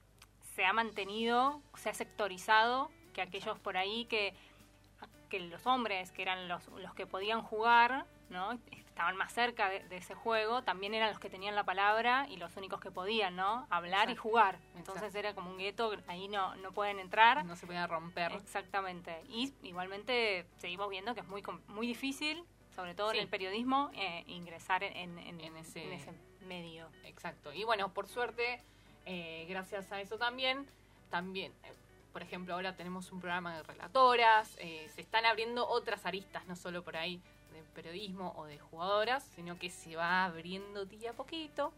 se 0.56 0.66
ha 0.66 0.74
mantenido, 0.74 1.62
se 1.76 1.90
ha 1.90 1.94
sectorizado, 1.94 2.90
que 3.14 3.22
aquellos 3.22 3.60
por 3.60 3.78
ahí 3.78 4.06
que, 4.06 4.34
que 5.30 5.40
los 5.40 5.66
hombres, 5.66 6.12
que 6.12 6.22
eran 6.22 6.48
los, 6.48 6.68
los 6.70 6.94
que 6.94 7.06
podían 7.08 7.42
jugar, 7.42 8.06
¿no? 8.30 8.58
estaban 8.72 9.16
más 9.18 9.34
cerca 9.34 9.70
de, 9.70 9.80
de 9.88 9.98
ese 9.98 10.14
juego, 10.14 10.62
también 10.64 10.94
eran 10.94 11.10
los 11.10 11.18
que 11.20 11.28
tenían 11.30 11.56
la 11.56 11.64
palabra 11.64 12.28
y 12.30 12.38
los 12.38 12.56
únicos 12.58 12.80
que 12.80 12.92
podían 12.92 13.36
¿no? 13.36 13.66
hablar 13.72 14.12
y 14.12 14.16
jugar. 14.16 14.60
Entonces 14.76 15.04
exacto. 15.04 15.18
era 15.18 15.34
como 15.34 15.50
un 15.50 15.58
gueto, 15.58 15.92
ahí 16.08 16.28
no, 16.28 16.56
no 16.58 16.72
pueden 16.72 17.00
entrar. 17.00 17.44
no 17.44 17.56
se 17.56 17.66
puede 17.66 17.86
romper. 17.88 18.32
Exactamente. 18.34 19.24
Y 19.30 19.52
igualmente 19.64 20.46
seguimos 20.58 20.90
viendo 20.90 21.16
que 21.16 21.22
es 21.22 21.28
muy 21.28 21.42
muy 21.68 21.88
difícil, 21.88 22.44
sobre 22.76 22.94
todo 22.94 23.10
Sí. 23.12 23.18
en 23.18 23.24
el 23.24 23.30
periodismo, 23.30 23.90
eh, 23.96 24.24
ingresar 24.28 24.84
en, 24.84 25.18
en- 25.18 25.42
En 25.42 25.58
ese- 25.58 25.84
en 25.84 25.94
ese 25.94 26.14
medio. 26.46 26.88
Exacto. 27.04 27.52
Y 27.52 27.64
bueno, 27.64 27.92
por 27.94 28.08
suerte, 28.08 28.62
eh, 29.06 29.46
gracias 29.50 29.92
a 29.92 30.02
eso 30.02 30.18
también, 30.18 30.66
también, 31.10 31.52
eh, 31.64 31.74
por 32.12 32.22
ejemplo, 32.22 32.54
ahora 32.54 32.76
tenemos 32.76 33.12
un 33.12 33.20
programa 33.20 33.56
de 33.58 33.64
relatoras, 33.64 34.56
eh, 34.60 34.88
se 34.94 35.02
están 35.02 35.26
abriendo 35.26 35.68
otras 35.68 36.06
aristas, 36.06 36.46
no 36.48 36.56
solo 36.56 36.84
por 36.84 36.96
ahí 36.96 37.22
de 37.52 37.64
periodismo 37.76 38.34
o 38.38 38.46
de 38.46 38.60
jugadoras, 38.60 39.24
sino 39.36 39.58
que 39.58 39.70
se 39.70 39.96
va 39.96 40.26
abriendo 40.26 40.86
día 40.86 41.12
a 41.12 41.14
poquito. 41.14 41.74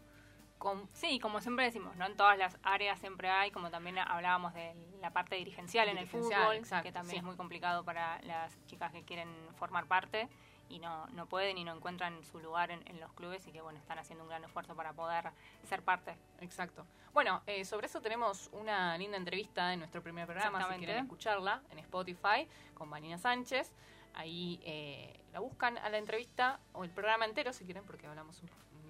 Con, 0.58 0.88
Sí, 0.92 1.18
como 1.20 1.40
siempre 1.40 1.66
decimos, 1.66 1.96
¿no? 1.96 2.06
En 2.06 2.16
todas 2.16 2.38
las 2.38 2.56
áreas 2.62 2.98
siempre 2.98 3.28
hay, 3.28 3.50
como 3.50 3.70
también 3.70 3.98
hablábamos 3.98 4.54
de 4.54 4.74
la 5.02 5.10
parte 5.10 5.36
dirigencial 5.36 5.88
en 5.88 5.98
el 5.98 6.06
fútbol, 6.06 6.56
exacto, 6.56 6.84
que 6.84 6.92
también 6.92 7.10
sí. 7.10 7.16
es 7.18 7.24
muy 7.24 7.36
complicado 7.36 7.84
para 7.84 8.20
las 8.22 8.56
chicas 8.66 8.90
que 8.92 9.02
quieren 9.02 9.28
formar 9.58 9.86
parte 9.86 10.28
y 10.68 10.78
no, 10.78 11.06
no 11.08 11.26
pueden 11.26 11.58
y 11.58 11.64
no 11.64 11.74
encuentran 11.74 12.24
su 12.24 12.38
lugar 12.38 12.70
en, 12.70 12.86
en 12.88 13.00
los 13.00 13.12
clubes 13.12 13.46
y 13.46 13.52
que, 13.52 13.60
bueno, 13.60 13.78
están 13.78 13.98
haciendo 13.98 14.24
un 14.24 14.28
gran 14.28 14.44
esfuerzo 14.44 14.74
para 14.74 14.92
poder 14.92 15.30
ser 15.68 15.82
parte. 15.82 16.16
exacto. 16.40 16.86
Bueno, 17.12 17.42
eh, 17.46 17.64
sobre 17.64 17.86
eso 17.86 18.00
tenemos 18.02 18.50
una 18.52 18.98
linda 18.98 19.16
entrevista 19.16 19.72
en 19.72 19.78
nuestro 19.78 20.02
primer 20.02 20.26
programa, 20.26 20.62
si 20.70 20.78
quieren 20.78 21.04
escucharla, 21.04 21.62
en 21.70 21.78
Spotify, 21.78 22.46
con 22.74 22.90
Vanina 22.90 23.16
Sánchez. 23.16 23.72
ahí 24.14 24.60
eh, 24.64 25.18
la 25.32 25.40
buscan 25.40 25.78
a 25.78 25.88
la 25.88 25.98
entrevista 25.98 26.60
o 26.72 26.84
el 26.84 26.90
programa 26.90 27.24
entero, 27.24 27.52
si 27.52 27.64
quieren, 27.64 27.84
porque 27.84 28.06
hablamos 28.06 28.42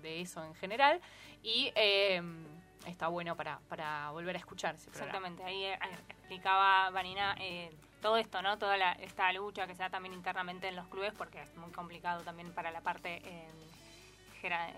de 0.03 0.21
eso 0.21 0.45
en 0.45 0.55
general. 0.55 1.01
Y 1.43 1.73
eh, 1.77 2.21
está 2.87 3.09
bueno 3.09 3.37
para, 3.37 3.61
para 3.69 4.11
volver 4.11 4.37
a 4.37 4.39
escuchar 4.39 4.75
ese 4.75 4.91
programa. 4.91 5.29
Exactamente, 5.29 5.45
ahí 5.45 5.65
eh, 5.65 5.79
explicaba 6.09 6.91
Vanina 6.91 7.37
eh, 7.39 7.71
todo 8.03 8.17
esto, 8.17 8.43
¿no? 8.43 8.59
Toda 8.59 8.77
la- 8.77 8.93
esta 8.93 9.33
lucha 9.33 9.67
que 9.67 9.75
se 9.75 9.83
da 9.83 9.91
también 9.91 10.15
internamente 10.15 10.69
en 10.69 10.77
los 10.77 10.87
clubes, 10.89 11.13
porque 11.17 11.41
es 11.43 11.55
muy 11.57 11.71
complicado 11.73 12.23
también 12.23 12.53
para 12.53 12.71
la 12.71 12.81
parte 12.81 13.21
eh, 13.25 13.49
jera- 14.43 14.73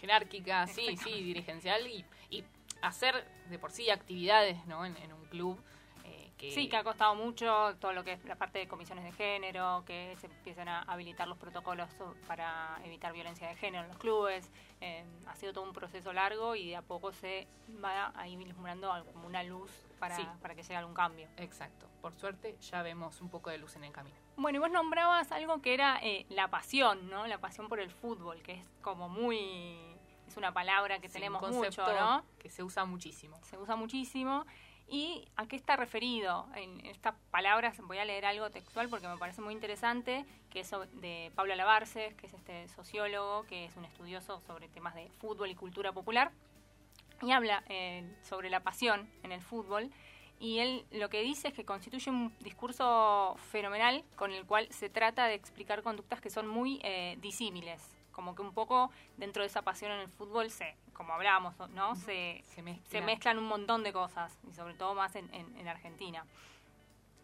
jerárquica, 0.00 0.66
sí, 0.66 0.96
sí, 0.96 1.22
dirigencial 1.22 1.86
y, 1.86 2.04
y 2.30 2.44
hacer 2.82 3.24
de 3.48 3.58
por 3.58 3.70
sí 3.70 3.90
actividades 3.90 4.64
¿no? 4.66 4.84
en, 4.84 4.96
en 4.98 5.12
un 5.12 5.24
club. 5.26 5.58
eh, 6.04 6.30
que, 6.36 6.50
Sí, 6.52 6.68
que 6.68 6.76
ha 6.76 6.84
costado 6.84 7.14
mucho 7.14 7.74
todo 7.80 7.92
lo 7.92 8.04
que 8.04 8.12
es 8.12 8.24
la 8.24 8.34
parte 8.34 8.58
de 8.58 8.68
comisiones 8.68 9.04
de 9.04 9.12
género, 9.12 9.82
que 9.86 10.14
se 10.20 10.26
empiecen 10.26 10.68
a 10.68 10.82
habilitar 10.82 11.26
los 11.28 11.38
protocolos 11.38 11.88
para 12.26 12.78
evitar 12.84 13.12
violencia 13.12 13.48
de 13.48 13.56
género 13.56 13.84
en 13.84 13.88
los 13.88 13.98
clubes. 13.98 14.50
Eh, 14.80 15.04
ha 15.26 15.36
sido 15.36 15.52
todo 15.54 15.64
un 15.64 15.72
proceso 15.72 16.12
largo 16.12 16.54
y 16.56 16.68
de 16.70 16.76
a 16.76 16.82
poco 16.82 17.12
se 17.12 17.46
va 17.82 18.12
ahí 18.16 18.36
vislumbrando 18.36 18.92
como 19.12 19.26
una 19.26 19.42
luz 19.44 19.70
para, 20.08 20.16
Sí. 20.16 20.26
para 20.42 20.54
que 20.54 20.62
llegue 20.62 20.76
algún 20.76 20.94
cambio. 20.94 21.28
Exacto. 21.38 21.86
Por 22.02 22.14
suerte 22.14 22.56
ya 22.60 22.82
vemos 22.82 23.20
un 23.20 23.28
poco 23.30 23.50
de 23.50 23.58
luz 23.58 23.76
en 23.76 23.84
el 23.84 23.92
camino. 23.92 24.16
Bueno, 24.36 24.56
y 24.56 24.60
vos 24.60 24.70
nombrabas 24.70 25.32
algo 25.32 25.62
que 25.62 25.72
era 25.74 25.98
eh, 26.02 26.26
la 26.28 26.48
pasión, 26.48 27.08
¿no? 27.08 27.26
La 27.26 27.38
pasión 27.38 27.68
por 27.68 27.80
el 27.80 27.90
fútbol, 27.90 28.42
que 28.42 28.52
es 28.54 28.66
como 28.82 29.08
muy... 29.08 29.78
es 30.26 30.36
una 30.36 30.52
palabra 30.52 30.98
que 30.98 31.08
Sí, 31.08 31.14
tenemos 31.14 31.42
un 31.42 31.56
mucho, 31.56 31.84
¿no? 31.86 32.24
que 32.38 32.50
se 32.50 32.62
usa 32.62 32.84
muchísimo. 32.84 33.38
se 33.44 33.56
usa 33.56 33.76
muchísimo. 33.76 34.44
¿Y 34.86 35.26
a 35.36 35.46
qué 35.46 35.56
está 35.56 35.76
referido? 35.76 36.46
En 36.56 36.84
estas 36.84 37.14
palabras 37.30 37.78
voy 37.80 37.96
a 37.96 38.04
leer 38.04 38.26
algo 38.26 38.50
textual 38.50 38.90
porque 38.90 39.08
me 39.08 39.16
parece 39.16 39.40
muy 39.40 39.54
interesante, 39.54 40.26
que 40.50 40.60
es 40.60 40.70
de 41.00 41.32
Pablo 41.34 41.54
Alabarces, 41.54 42.14
que 42.16 42.26
es 42.26 42.34
este 42.34 42.68
sociólogo, 42.68 43.44
que 43.44 43.64
es 43.64 43.74
un 43.78 43.86
estudioso 43.86 44.40
sobre 44.40 44.68
temas 44.68 44.94
de 44.94 45.08
fútbol 45.20 45.48
y 45.50 45.54
cultura 45.54 45.92
popular, 45.92 46.32
y 47.24 47.32
habla 47.32 47.62
eh, 47.68 48.04
sobre 48.22 48.50
la 48.50 48.60
pasión 48.60 49.08
en 49.22 49.32
el 49.32 49.40
fútbol. 49.40 49.90
Y 50.40 50.58
él 50.58 50.84
lo 50.90 51.08
que 51.08 51.22
dice 51.22 51.48
es 51.48 51.54
que 51.54 51.64
constituye 51.64 52.10
un 52.10 52.34
discurso 52.40 53.36
fenomenal 53.50 54.04
con 54.16 54.32
el 54.32 54.44
cual 54.44 54.66
se 54.70 54.90
trata 54.90 55.26
de 55.26 55.34
explicar 55.34 55.82
conductas 55.82 56.20
que 56.20 56.28
son 56.30 56.46
muy 56.48 56.80
eh, 56.82 57.16
disímiles. 57.20 57.80
Como 58.12 58.34
que 58.34 58.42
un 58.42 58.52
poco 58.52 58.90
dentro 59.16 59.42
de 59.42 59.48
esa 59.48 59.62
pasión 59.62 59.90
en 59.92 60.00
el 60.00 60.08
fútbol 60.08 60.50
se, 60.50 60.76
como 60.92 61.12
hablábamos, 61.14 61.56
¿no? 61.70 61.94
Se, 61.96 62.42
Se 62.54 62.62
mezcla. 62.62 62.90
se 62.90 63.00
mezclan 63.00 63.38
un 63.38 63.46
montón 63.46 63.82
de 63.84 63.92
cosas, 63.92 64.36
y 64.48 64.54
sobre 64.54 64.74
todo 64.74 64.94
más 64.94 65.16
en, 65.16 65.32
en- 65.34 65.56
en 65.56 65.66
Argentina. 65.68 66.24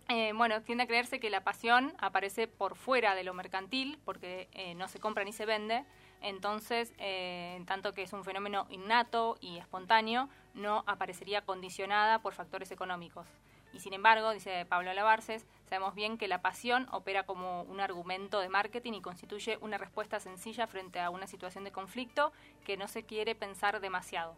Eh, 0.09 0.33
bueno, 0.35 0.61
tiende 0.63 0.85
a 0.85 0.87
creerse 0.89 1.21
que 1.21 1.31
la 1.31 1.45
pasión 1.45 1.95
aparece 1.99 2.49
por 2.49 2.75
fuera 2.75 3.15
de 3.15 3.23
lo 3.23 3.35
mercantil, 3.35 3.99
porque 4.05 4.49
eh, 4.53 4.75
no 4.75 4.89
se 4.89 4.99
compra 4.99 5.23
ni 5.23 5.33
se 5.33 5.47
vende, 5.47 5.85
entonces, 6.21 6.93
eh, 6.99 7.63
tanto 7.67 7.95
que 7.95 8.03
es 8.03 8.13
un 8.13 8.25
fenómeno 8.25 8.67
innato 8.71 9.37
y 9.41 9.59
espontáneo, 9.59 10.29
no 10.55 10.85
aparecería 10.87 11.43
condicionada 11.43 12.21
por 12.21 12.35
factores 12.35 12.71
económicos. 12.71 13.27
Y 13.73 13.81
sin 13.81 13.93
embargo, 13.93 14.33
dice 14.33 14.67
Pablo 14.67 14.93
Lavarces, 14.93 15.47
sabemos 15.67 15.95
bien 15.95 16.19
que 16.19 16.27
la 16.27 16.43
pasión 16.43 16.89
opera 16.91 17.25
como 17.25 17.63
un 17.63 17.81
argumento 17.81 18.41
de 18.41 18.49
marketing 18.49 18.95
y 18.95 19.03
constituye 19.03 19.59
una 19.61 19.79
respuesta 19.79 20.19
sencilla 20.19 20.67
frente 20.67 20.99
a 20.99 21.11
una 21.11 21.29
situación 21.29 21.65
de 21.65 21.71
conflicto 21.71 22.33
que 22.65 22.77
no 22.77 22.89
se 22.89 23.05
quiere 23.05 23.35
pensar 23.37 23.81
demasiado 23.81 24.35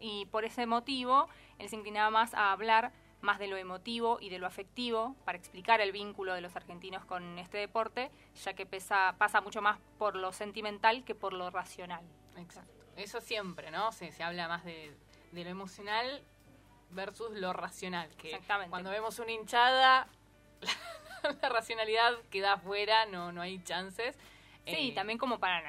y 0.00 0.26
por 0.26 0.44
ese 0.44 0.66
motivo 0.66 1.28
él 1.58 1.68
se 1.68 1.76
inclinaba 1.76 2.10
más 2.10 2.34
a 2.34 2.50
hablar 2.50 2.92
más 3.20 3.38
de 3.38 3.46
lo 3.46 3.56
emotivo 3.56 4.18
y 4.20 4.28
de 4.28 4.38
lo 4.38 4.46
afectivo 4.46 5.16
para 5.24 5.38
explicar 5.38 5.80
el 5.80 5.92
vínculo 5.92 6.34
de 6.34 6.40
los 6.40 6.56
argentinos 6.56 7.04
con 7.04 7.38
este 7.38 7.58
deporte, 7.58 8.10
ya 8.42 8.54
que 8.54 8.66
pesa, 8.66 9.14
pasa 9.18 9.40
mucho 9.40 9.62
más 9.62 9.78
por 9.98 10.16
lo 10.16 10.32
sentimental 10.32 11.04
que 11.04 11.14
por 11.14 11.32
lo 11.32 11.50
racional. 11.50 12.04
Exacto. 12.36 12.84
Eso 12.96 13.20
siempre, 13.20 13.70
¿no? 13.70 13.92
Se, 13.92 14.12
se 14.12 14.22
habla 14.22 14.48
más 14.48 14.64
de, 14.64 14.94
de 15.32 15.44
lo 15.44 15.50
emocional 15.50 16.22
versus 16.90 17.30
lo 17.32 17.52
racional. 17.52 18.08
Que 18.16 18.28
Exactamente. 18.28 18.70
Cuando 18.70 18.90
vemos 18.90 19.18
una 19.18 19.32
hinchada, 19.32 20.08
la, 21.42 21.48
racionalidad 21.48 22.14
queda 22.30 22.54
afuera, 22.54 23.06
no, 23.06 23.32
no 23.32 23.42
hay 23.42 23.62
chances. 23.62 24.16
Sí, 24.66 24.90
Eh, 24.90 24.92
también 24.94 25.18
como 25.18 25.38
para 25.38 25.62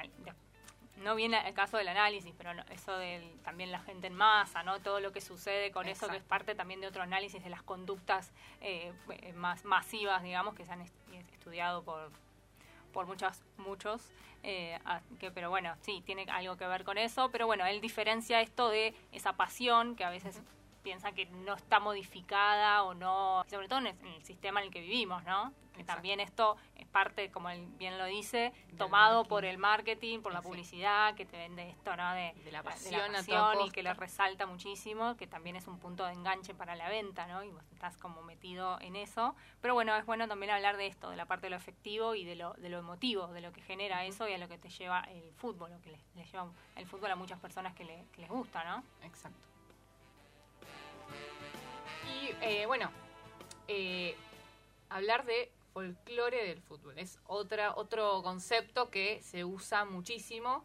no 1.02 1.14
viene 1.14 1.46
el 1.46 1.54
caso 1.54 1.76
del 1.76 1.88
análisis, 1.88 2.32
pero 2.38 2.54
no- 2.54 2.64
eso 2.70 2.96
del 2.96 3.38
también 3.42 3.70
la 3.70 3.80
gente 3.80 4.06
en 4.06 4.14
masa, 4.14 4.62
¿no? 4.62 4.80
Todo 4.80 5.00
lo 5.00 5.12
que 5.12 5.20
sucede 5.20 5.70
con 5.72 5.86
eso 5.92 6.06
que 6.08 6.16
es 6.18 6.22
parte 6.22 6.54
también 6.54 6.80
de 6.80 6.86
otro 6.86 7.02
análisis 7.02 7.42
de 7.44 7.50
las 7.50 7.62
conductas 7.62 8.32
eh, 8.60 8.92
eh, 9.10 9.32
más 9.34 9.64
masivas, 9.64 10.22
digamos, 10.22 10.54
que 10.54 10.64
se 10.64 10.72
han 10.72 10.80
est- 10.80 10.94
estudiado 11.34 11.82
por 11.82 12.10
por 12.92 13.06
muchos 13.06 13.40
muchos 13.56 14.02
eh, 14.42 14.78
que 15.18 15.30
pero 15.30 15.48
bueno 15.48 15.74
sí 15.80 16.02
tiene 16.04 16.26
algo 16.30 16.56
que 16.58 16.66
ver 16.66 16.84
con 16.84 16.98
eso 16.98 17.30
pero 17.30 17.46
bueno 17.46 17.64
él 17.64 17.80
diferencia 17.80 18.42
esto 18.42 18.68
de 18.68 18.94
esa 19.12 19.32
pasión 19.32 19.96
que 19.96 20.04
a 20.04 20.10
veces 20.10 20.42
piensa 20.82 21.12
que 21.12 21.26
no 21.26 21.54
está 21.54 21.80
modificada 21.80 22.82
o 22.82 22.94
no 22.94 23.44
sobre 23.48 23.68
todo 23.68 23.78
en 23.80 23.86
el, 23.88 23.98
en 24.00 24.06
el 24.14 24.24
sistema 24.24 24.60
en 24.60 24.66
el 24.66 24.72
que 24.72 24.80
vivimos 24.80 25.22
no 25.24 25.52
que 25.74 25.84
también 25.84 26.20
esto 26.20 26.58
es 26.76 26.86
parte 26.86 27.30
como 27.30 27.48
él 27.48 27.66
bien 27.78 27.96
lo 27.96 28.04
dice 28.04 28.52
tomado 28.76 29.14
marketing. 29.20 29.28
por 29.30 29.44
el 29.46 29.56
marketing 29.58 30.20
por 30.20 30.32
la 30.34 30.42
publicidad 30.42 31.14
que 31.14 31.24
te 31.24 31.38
vende 31.38 31.70
esto 31.70 31.96
no 31.96 32.12
de, 32.12 32.34
De 32.44 32.52
la 32.52 32.58
de 32.58 32.64
pasión 32.64 33.16
a 33.16 33.22
toda 33.24 33.64
y 33.66 33.70
que 33.70 33.82
le 33.82 33.94
resalta 33.94 34.44
muchísimo 34.44 35.16
que 35.16 35.26
también 35.26 35.56
es 35.56 35.66
un 35.68 35.78
punto 35.78 36.04
de 36.04 36.12
enganche 36.12 36.52
para 36.54 36.76
la 36.76 36.90
venta 36.90 37.26
no 37.26 37.42
y 37.42 37.50
vos 37.50 37.64
estás 37.72 37.96
como 37.96 38.22
metido 38.22 38.78
en 38.82 38.96
eso. 38.96 39.34
Pero 39.62 39.72
bueno 39.74 39.96
es 39.96 40.04
bueno 40.04 40.28
también 40.28 40.50
hablar 40.52 40.76
de 40.76 40.86
esto 40.88 41.08
de 41.08 41.16
la 41.16 41.24
parte 41.24 41.46
de 41.46 41.50
lo 41.50 41.56
afectivo 41.56 42.14
y 42.14 42.24
de 42.24 42.36
lo 42.36 42.52
de 42.54 42.68
lo 42.68 42.78
emotivo 42.78 43.28
de 43.28 43.40
lo 43.40 43.52
que 43.52 43.62
genera 43.62 44.04
eso 44.04 44.28
y 44.28 44.34
a 44.34 44.38
lo 44.38 44.48
que 44.48 44.58
te 44.58 44.68
lleva 44.68 45.00
el 45.08 45.32
fútbol 45.34 45.70
lo 45.70 45.80
que 45.80 45.92
le, 45.92 45.98
le 46.16 46.24
lleva 46.24 46.50
el 46.76 46.86
fútbol 46.86 47.10
a 47.12 47.16
muchas 47.16 47.38
personas 47.40 47.72
que, 47.74 47.84
le- 47.84 48.04
que 48.12 48.20
les 48.20 48.30
gusta 48.30 48.62
no 48.64 48.82
Exacto. 49.02 49.38
Y 52.12 52.34
eh, 52.44 52.66
bueno, 52.66 52.90
eh, 53.68 54.16
hablar 54.88 55.24
de 55.24 55.50
folclore 55.72 56.46
del 56.48 56.60
fútbol 56.60 56.98
es 56.98 57.18
otra 57.26 57.74
otro 57.74 58.22
concepto 58.22 58.90
que 58.90 59.22
se 59.22 59.44
usa 59.44 59.84
muchísimo. 59.84 60.64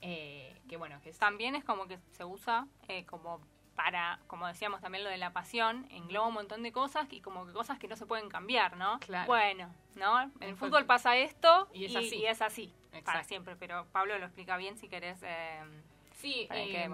eh, 0.00 0.60
que 0.68 0.76
bueno, 0.76 1.00
que 1.02 1.12
también 1.12 1.54
es 1.54 1.64
como 1.64 1.86
que 1.86 1.98
se 2.12 2.24
usa 2.24 2.66
eh, 2.88 3.04
como 3.06 3.40
para, 3.74 4.20
como 4.28 4.46
decíamos 4.46 4.80
también 4.80 5.02
lo 5.02 5.10
de 5.10 5.16
la 5.18 5.32
pasión, 5.32 5.86
engloba 5.90 6.28
un 6.28 6.34
montón 6.34 6.62
de 6.62 6.70
cosas 6.72 7.08
y 7.10 7.20
como 7.20 7.44
que 7.46 7.52
cosas 7.52 7.78
que 7.78 7.88
no 7.88 7.96
se 7.96 8.06
pueden 8.06 8.28
cambiar, 8.28 8.76
¿no? 8.76 9.00
Claro. 9.00 9.26
Bueno, 9.26 9.68
¿no? 9.96 10.22
En 10.22 10.42
el 10.50 10.56
fútbol 10.56 10.86
pasa 10.86 11.16
esto 11.16 11.68
Y 11.72 11.86
es 11.86 11.96
así. 11.96 12.16
y 12.16 12.26
es 12.26 12.40
así 12.42 12.72
para 13.04 13.24
siempre, 13.24 13.56
pero 13.56 13.86
Pablo 13.92 14.16
lo 14.18 14.26
explica 14.26 14.56
bien 14.56 14.76
si 14.76 14.88
querés. 14.88 15.18
eh, 15.24 15.60
Sí, 16.12 16.46
para 16.48 16.60
que 16.60 16.84
eh, 16.84 16.88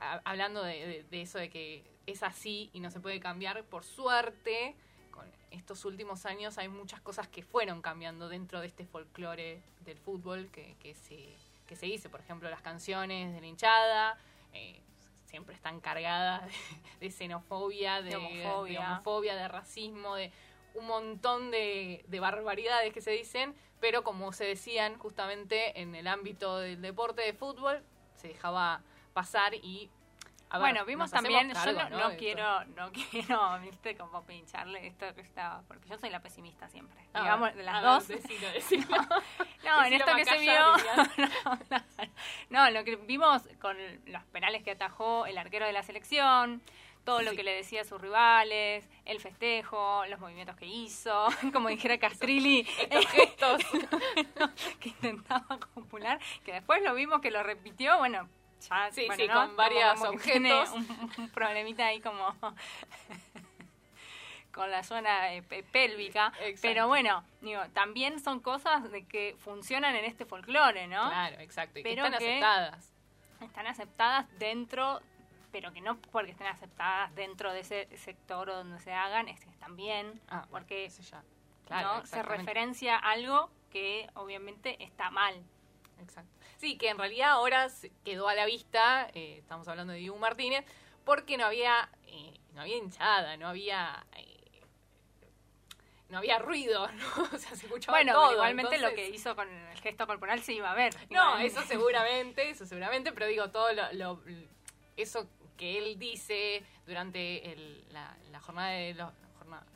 hablando 0.00 0.62
de, 0.62 0.86
de- 0.86 1.02
de 1.04 1.22
eso 1.22 1.38
de 1.38 1.50
que 1.50 1.84
es 2.06 2.22
así 2.22 2.70
y 2.72 2.80
no 2.80 2.90
se 2.90 3.00
puede 3.00 3.18
cambiar, 3.20 3.64
por 3.64 3.82
suerte, 3.84 4.74
con 5.10 5.24
estos 5.50 5.84
últimos 5.84 6.24
años 6.26 6.58
hay 6.58 6.68
muchas 6.68 7.00
cosas 7.00 7.26
que 7.28 7.42
fueron 7.42 7.82
cambiando 7.82 8.28
dentro 8.28 8.60
de 8.60 8.66
este 8.68 8.84
folclore 8.86 9.60
del 9.84 9.98
fútbol 9.98 10.48
que, 10.52 10.76
que 10.80 10.94
se, 10.94 11.28
que 11.66 11.74
se 11.76 11.86
dice. 11.86 12.08
Por 12.08 12.20
ejemplo, 12.20 12.48
las 12.50 12.62
canciones 12.62 13.32
de 13.34 13.40
la 13.40 13.46
hinchada 13.46 14.18
eh, 14.52 14.80
siempre 15.24 15.54
están 15.54 15.80
cargadas 15.80 16.44
de, 16.46 16.52
de 17.00 17.10
xenofobia, 17.10 18.02
de, 18.02 18.10
De 18.10 18.16
homofobia. 18.16 18.80
de 18.80 18.86
homofobia, 18.86 19.34
de 19.36 19.48
racismo, 19.48 20.14
de 20.14 20.30
un 20.74 20.86
montón 20.86 21.50
de, 21.50 22.04
de 22.06 22.20
barbaridades 22.20 22.92
que 22.92 23.00
se 23.00 23.10
dicen, 23.12 23.54
pero 23.80 24.04
como 24.04 24.32
se 24.32 24.44
decían 24.44 24.96
justamente 24.98 25.80
en 25.80 25.94
el 25.94 26.06
ámbito 26.06 26.58
del 26.58 26.80
deporte 26.82 27.22
de 27.22 27.32
fútbol, 27.32 27.82
se 28.14 28.28
dejaba 28.28 28.82
pasar 29.16 29.54
y... 29.54 29.90
a 30.50 30.58
ver, 30.58 30.60
bueno, 30.60 30.84
vimos 30.84 31.10
también, 31.10 31.50
cargo, 31.50 31.80
yo 31.88 31.98
no, 32.10 32.16
quiero, 32.18 32.64
no 32.66 32.92
quiero, 33.10 33.58
viste, 33.60 33.96
como 33.96 34.22
pincharle 34.26 34.86
esto 34.86 35.06
que 35.14 35.22
está, 35.22 35.62
porque 35.66 35.88
yo 35.88 35.96
soy 35.96 36.10
la 36.10 36.20
pesimista 36.20 36.68
siempre, 36.68 37.00
esto. 37.00 37.16
A 37.18 37.22
digamos, 37.22 37.54
de 37.54 37.62
las 37.62 37.76
a 37.76 37.80
ver, 37.80 37.90
dos. 37.90 38.08
decilo, 38.08 38.48
decilo. 38.52 38.86
No, 39.64 39.84
en 39.84 39.94
esto 39.94 40.14
que 40.14 40.24
se 40.26 40.38
vio, 40.38 40.52
no, 42.50 42.70
lo 42.70 42.84
que 42.84 42.96
vimos 42.96 43.42
con 43.58 43.76
los 44.04 44.22
penales 44.26 44.62
que 44.62 44.72
atajó 44.72 45.26
el 45.26 45.38
arquero 45.38 45.66
de 45.66 45.72
la 45.72 45.82
selección, 45.82 46.62
todo 47.04 47.22
lo 47.22 47.32
que 47.32 47.42
le 47.42 47.52
decía 47.52 47.80
a 47.80 47.84
sus 47.84 48.00
rivales, 48.00 48.88
el 49.06 49.20
festejo, 49.20 50.04
los 50.06 50.20
movimientos 50.20 50.56
que 50.56 50.66
hizo, 50.66 51.26
como 51.54 51.68
dijera 51.68 51.98
Castrilli, 51.98 52.66
Estos 52.78 53.06
gestos. 53.06 53.62
que 54.78 54.90
intentaba 54.90 55.58
copular, 55.74 56.20
que 56.44 56.52
después 56.52 56.82
lo 56.82 56.94
vimos 56.94 57.20
que 57.20 57.30
lo 57.30 57.42
repitió, 57.42 57.96
bueno, 57.98 58.28
ya, 58.60 58.90
Sí, 58.92 59.06
bueno, 59.06 59.22
sí, 59.22 59.28
¿no? 59.28 59.34
con 59.34 59.56
varios 59.56 60.00
objetos. 60.02 60.70
Un, 60.72 61.10
un 61.18 61.28
problemita 61.30 61.86
ahí 61.86 62.00
como 62.00 62.34
con 64.52 64.70
la 64.70 64.82
zona 64.82 65.34
eh, 65.34 65.42
pélvica, 65.42 66.28
Exacto. 66.40 66.60
pero 66.62 66.88
bueno, 66.88 67.22
digo, 67.42 67.60
también 67.74 68.20
son 68.20 68.40
cosas 68.40 68.90
de 68.90 69.04
que 69.06 69.36
funcionan 69.38 69.94
en 69.96 70.06
este 70.06 70.24
folclore, 70.24 70.86
¿no? 70.86 71.08
Claro, 71.10 71.36
exacto. 71.40 71.78
Y 71.78 71.82
que 71.82 71.90
Pero 71.90 72.06
están 72.06 72.18
que- 72.18 72.28
aceptadas. 72.30 72.92
Están 73.42 73.66
aceptadas 73.66 74.26
dentro, 74.38 75.02
pero 75.52 75.70
que 75.74 75.82
no 75.82 75.98
porque 76.10 76.30
estén 76.30 76.46
aceptadas 76.46 77.14
dentro 77.14 77.52
de 77.52 77.60
ese 77.60 77.86
sector 77.98 78.46
donde 78.48 78.80
se 78.80 78.94
hagan, 78.94 79.28
es 79.28 79.38
que 79.40 79.50
están 79.50 79.76
bien, 79.76 80.22
Ah, 80.30 80.46
porque 80.50 80.86
eso 80.86 81.02
ya. 81.02 81.22
Claro, 81.66 81.98
¿no? 81.98 82.06
Se 82.06 82.22
referencia 82.22 82.96
a 82.96 83.10
algo 83.10 83.50
que 83.70 84.08
obviamente 84.14 84.82
está 84.82 85.10
mal. 85.10 85.34
Exacto. 86.00 86.30
Sí, 86.56 86.78
que 86.78 86.88
en 86.88 86.98
realidad 86.98 87.30
ahora 87.32 87.68
quedó 88.04 88.28
a 88.28 88.34
la 88.34 88.46
vista, 88.46 89.08
eh, 89.14 89.36
estamos 89.38 89.68
hablando 89.68 89.92
de 89.92 89.98
Dibu 89.98 90.16
Martínez, 90.16 90.64
porque 91.04 91.36
no 91.36 91.44
había, 91.46 91.88
eh, 92.06 92.32
no 92.54 92.62
había 92.62 92.76
hinchada, 92.78 93.36
no 93.36 93.48
había, 93.48 94.04
eh, 94.16 94.62
no 96.08 96.18
había 96.18 96.38
ruido, 96.38 96.86
¿no? 96.92 97.04
O 97.34 97.38
sea, 97.38 97.54
se 97.56 97.66
escuchaba 97.66 97.98
Bueno, 97.98 98.12
todo. 98.14 98.32
igualmente 98.32 98.78
lo 98.78 98.94
que 98.94 99.08
hizo 99.10 99.36
con 99.36 99.48
el 99.50 99.78
gesto 99.80 100.06
corporal 100.06 100.42
se 100.42 100.54
iba 100.54 100.70
a 100.70 100.74
ver. 100.74 100.94
No, 101.10 101.38
eso 101.38 101.62
seguramente, 101.62 102.48
eso 102.50 102.64
seguramente, 102.64 103.12
pero 103.12 103.26
digo, 103.26 103.50
todo 103.50 103.72
lo, 103.72 103.92
lo- 103.92 104.22
eso 104.96 105.28
que 105.58 105.78
él 105.78 105.98
dice 105.98 106.64
durante 106.86 107.52
el- 107.52 107.84
la, 107.92 108.16
la 108.30 108.40
jornada 108.40 108.70
de 108.70 108.94
los... 108.94 109.12
jornada- 109.38 109.66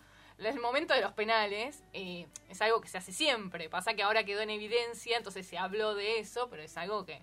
el 0.47 0.61
momento 0.61 0.95
de 0.95 1.01
los 1.01 1.13
penales 1.13 1.83
eh, 1.93 2.27
es 2.49 2.61
algo 2.63 2.81
que 2.81 2.89
se 2.89 2.99
hace 2.99 3.13
siempre. 3.13 3.69
Pasa 3.69 3.95
que 3.95 4.03
ahora 4.03 4.25
quedó 4.25 4.41
en 4.41 4.51
evidencia, 4.51 5.17
entonces 5.17 5.47
se 5.47 5.59
habló 5.59 5.95
de 5.95 6.19
eso, 6.19 6.49
pero 6.51 6.63
es 6.63 6.77
algo 6.77 7.05
que 7.05 7.21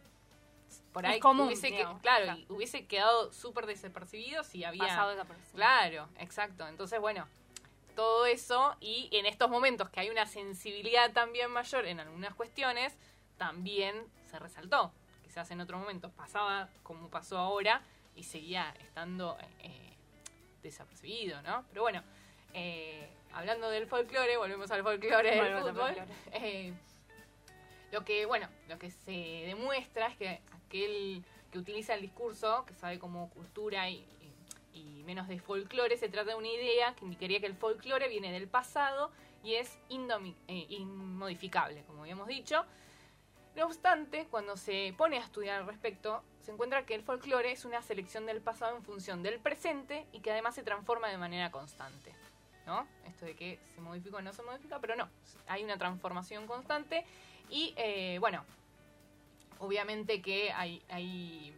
por 0.94 1.06
Es 1.06 1.12
ahí 1.12 1.20
común, 1.20 1.48
hubiese, 1.48 1.70
que- 1.72 1.84
claro, 1.84 2.00
claro. 2.02 2.38
y 2.40 2.46
hubiese 2.50 2.86
quedado 2.88 3.32
súper 3.34 3.66
desapercibido 3.66 4.44
si 4.44 4.64
había... 4.64 4.84
pasado 4.88 5.12
desapercibido. 5.12 5.56
Claro, 5.56 6.10
exacto. 6.20 6.68
Entonces, 6.68 7.00
bueno, 7.00 7.28
todo 7.96 8.26
eso 8.26 8.76
y 8.80 9.10
en 9.12 9.26
estos 9.26 9.50
momentos 9.50 9.90
que 9.90 10.00
hay 10.02 10.10
una 10.10 10.26
sensibilidad 10.26 11.12
también 11.14 11.52
mayor 11.52 11.86
en 11.86 12.00
algunas 12.00 12.34
cuestiones, 12.36 12.96
también 13.38 14.06
se 14.30 14.40
resaltó. 14.40 14.92
Quizás 15.24 15.50
en 15.52 15.62
otro 15.62 15.78
momento 15.78 16.10
pasaba 16.12 16.70
como 16.84 17.10
pasó 17.10 17.38
ahora 17.38 17.82
y 18.16 18.24
seguía 18.24 18.74
estando 18.80 19.38
eh, 19.60 19.94
desapercibido, 20.64 21.42
¿no? 21.44 21.64
Pero 21.70 21.82
bueno, 21.84 22.04
eh, 22.54 23.10
hablando 23.34 23.70
del 23.70 23.88
folclore, 23.88 24.38
volvemos 24.38 24.70
al 24.72 24.84
folclore 24.84 25.30
del 25.32 25.40
Volvemos 25.40 25.70
fútbol. 25.70 25.96
folclore. 25.96 26.14
eh, 26.34 26.74
lo 27.92 28.04
que, 28.04 28.26
bueno, 28.26 28.48
lo 28.68 28.78
que 28.78 28.92
se 28.92 29.12
demuestra 29.46 30.08
es 30.08 30.18
que 30.18 30.42
aquel 30.66 31.24
que 31.52 31.58
utiliza 31.60 31.94
el 31.94 32.02
discurso, 32.02 32.66
que 32.66 32.74
sabe 32.76 33.00
como 33.00 33.30
cultura 33.30 33.90
y, 33.90 34.06
y- 34.74 34.80
y 34.80 35.04
menos 35.06 35.28
de 35.28 35.40
folclore, 35.40 35.98
se 35.98 36.10
trata 36.10 36.32
de 36.32 36.36
una 36.36 36.50
idea 36.50 36.94
que 36.96 37.06
indicaría 37.06 37.40
que 37.40 37.46
el 37.46 37.56
folclore 37.56 38.10
viene 38.10 38.32
del 38.32 38.48
pasado 38.48 39.12
y 39.44 39.56
es 39.56 39.78
eh, 39.90 40.66
inmodificable, 40.70 41.84
como 41.88 42.02
habíamos 42.02 42.28
dicho. 42.28 42.66
No 43.56 43.66
obstante, 43.66 44.28
cuando 44.30 44.58
se 44.58 44.94
pone 44.98 45.18
a 45.18 45.22
estudiar 45.22 45.62
al 45.62 45.66
respecto, 45.68 46.22
se 46.42 46.52
encuentra 46.52 46.86
que 46.86 46.94
el 46.94 47.02
folclore 47.04 47.52
es 47.54 47.66
una 47.66 47.82
selección 47.82 48.26
del 48.26 48.42
pasado 48.42 48.76
en 48.76 48.84
función 48.84 49.24
del 49.24 49.40
presente 49.40 50.06
y 50.12 50.20
que 50.20 50.32
además 50.32 50.54
se 50.56 50.64
transforma 50.64 51.08
de 51.10 51.18
manera 51.18 51.50
constante. 51.52 52.14
¿No? 52.68 52.86
Esto 53.06 53.26
de 53.26 53.34
que 53.34 53.60
se 53.74 53.80
modifica 53.82 54.18
o 54.18 54.22
no 54.22 54.34
se 54.34 54.44
modifica, 54.44 54.80
pero 54.80 54.96
no, 54.96 55.10
hay 55.48 55.64
una 55.64 55.78
transformación 55.78 56.46
constante 56.46 57.06
y 57.50 57.74
eh, 57.78 58.18
bueno, 58.20 58.44
obviamente 59.60 60.22
que 60.22 60.52
hay, 60.52 60.84
hay 60.90 61.56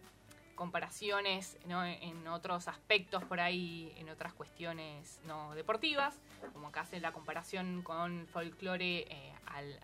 comparaciones 0.54 1.58
¿no? 1.66 1.84
en 1.84 2.28
otros 2.28 2.68
aspectos 2.68 3.24
por 3.24 3.40
ahí, 3.40 3.92
en 3.98 4.10
otras 4.10 4.34
cuestiones 4.34 5.20
no 5.26 5.56
deportivas, 5.56 6.22
como 6.54 6.68
acá 6.68 6.82
hace 6.82 7.00
la 7.00 7.12
comparación 7.12 7.82
con 7.82 8.28
folclore 8.28 9.08
eh, 9.10 9.34
al, 9.48 9.80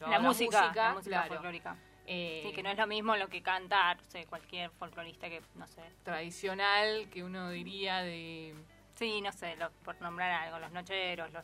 La, 0.00 0.16
a 0.16 0.20
música, 0.20 0.72
la 0.74 0.94
música 0.94 1.16
claro. 1.16 1.34
folclórica. 1.34 1.76
Eh, 2.06 2.42
Sí, 2.46 2.52
que 2.54 2.62
no 2.62 2.70
es 2.70 2.78
lo 2.78 2.86
mismo 2.86 3.16
lo 3.16 3.28
que 3.28 3.42
canta, 3.42 3.94
no 3.94 4.02
sé, 4.04 4.24
cualquier 4.26 4.70
folclorista 4.70 5.28
que, 5.28 5.42
no 5.56 5.66
sé. 5.66 5.82
tradicional 6.04 7.08
que 7.10 7.22
uno 7.22 7.50
diría 7.50 7.98
de 7.98 8.54
Sí, 9.00 9.22
no 9.22 9.32
sé, 9.32 9.56
lo- 9.56 9.70
por 9.82 9.98
nombrar 10.02 10.30
algo, 10.30 10.58
los 10.58 10.70
nocheros, 10.72 11.32
los... 11.32 11.42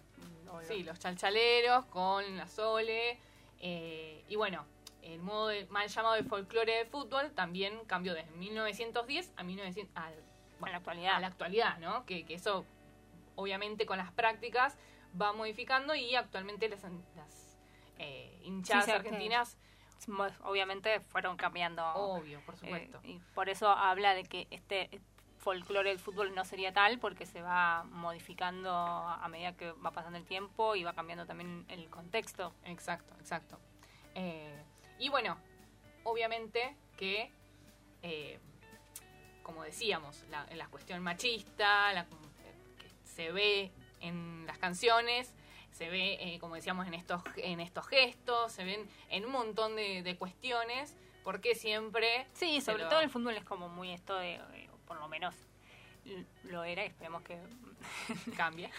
o 0.50 0.58
los- 0.58 0.66
sí, 0.68 0.82
los 0.82 0.98
chalchaleros 0.98 1.86
con 1.86 2.36
la 2.36 2.46
sole 2.46 3.18
eh, 3.60 4.22
y 4.28 4.36
bueno 4.36 4.66
el 5.00 5.22
modo 5.22 5.48
de- 5.48 5.64
mal 5.68 5.88
llamado 5.88 6.16
de 6.16 6.22
folclore 6.24 6.70
de 6.78 6.84
fútbol 6.84 7.30
también 7.32 7.80
cambió 7.86 8.12
desde 8.12 8.30
1910 8.32 9.32
a 9.38 9.42
1900 9.42 9.96
al- 9.96 10.12
en 10.12 10.70
la 10.70 10.76
actualidad. 10.76 11.14
a 11.16 11.20
la 11.20 11.26
actualidad, 11.28 11.78
¿no? 11.78 12.04
Que, 12.04 12.26
que 12.26 12.34
eso, 12.34 12.66
obviamente, 13.36 13.86
con 13.86 13.96
las 13.96 14.12
prácticas 14.12 14.76
va 15.18 15.32
modificando 15.32 15.94
y 15.94 16.14
actualmente 16.14 16.68
las, 16.68 16.82
las 16.82 17.56
eh, 17.98 18.38
hinchadas 18.42 18.84
Sí, 18.84 18.90
argentinas, 18.90 19.56
Obviamente 20.42 21.00
fueron 21.00 21.38
cambiando. 21.38 21.82
obvio, 21.94 22.40
por 22.44 22.54
eh, 22.56 22.58
supuesto. 22.58 23.00
y 23.02 23.18
por 23.34 23.48
eso 23.48 23.70
habla 23.70 24.12
de 24.14 24.24
que 24.24 24.46
este 24.50 25.00
folclore 25.46 25.90
del 25.90 26.00
fútbol 26.00 26.34
no 26.34 26.44
sería 26.44 26.72
tal 26.72 26.98
porque 26.98 27.24
se 27.24 27.40
va 27.40 27.84
modificando 27.84 28.68
a 28.72 29.28
medida 29.28 29.56
que 29.56 29.70
va 29.70 29.92
pasando 29.92 30.18
el 30.18 30.24
tiempo 30.24 30.74
y 30.74 30.82
va 30.82 30.92
cambiando 30.92 31.24
también 31.24 31.64
el 31.68 31.88
contexto. 31.88 32.52
Exacto, 32.64 33.14
exacto. 33.20 33.56
Eh, 34.16 34.60
y 34.98 35.08
bueno, 35.08 35.38
obviamente 36.02 36.74
que, 36.96 37.30
eh, 38.02 38.40
como 39.44 39.62
decíamos, 39.62 40.24
la, 40.30 40.46
la 40.56 40.66
cuestión 40.66 41.00
machista, 41.00 41.92
la, 41.92 42.06
que 42.80 42.88
se 43.04 43.30
ve 43.30 43.70
en 44.00 44.46
las 44.48 44.58
canciones, 44.58 45.32
se 45.70 45.88
ve, 45.88 46.14
eh, 46.20 46.40
como 46.40 46.56
decíamos, 46.56 46.88
en 46.88 46.94
estos, 46.94 47.22
en 47.36 47.60
estos 47.60 47.86
gestos, 47.86 48.50
se 48.50 48.64
ven 48.64 48.88
en 49.10 49.24
un 49.26 49.30
montón 49.30 49.76
de, 49.76 50.02
de 50.02 50.16
cuestiones, 50.16 50.96
porque 51.22 51.54
siempre... 51.54 52.26
Sí, 52.32 52.60
sobre 52.60 52.82
lo- 52.84 52.88
todo 52.88 53.00
el 53.00 53.10
fútbol 53.10 53.36
es 53.36 53.44
como 53.44 53.68
muy 53.68 53.92
esto 53.92 54.16
de, 54.16 54.40
por 54.86 54.98
lo 54.98 55.08
menos 55.08 55.34
lo 56.44 56.62
era 56.64 56.84
y 56.84 56.86
esperemos 56.88 57.22
que 57.22 57.38
cambia. 58.36 58.70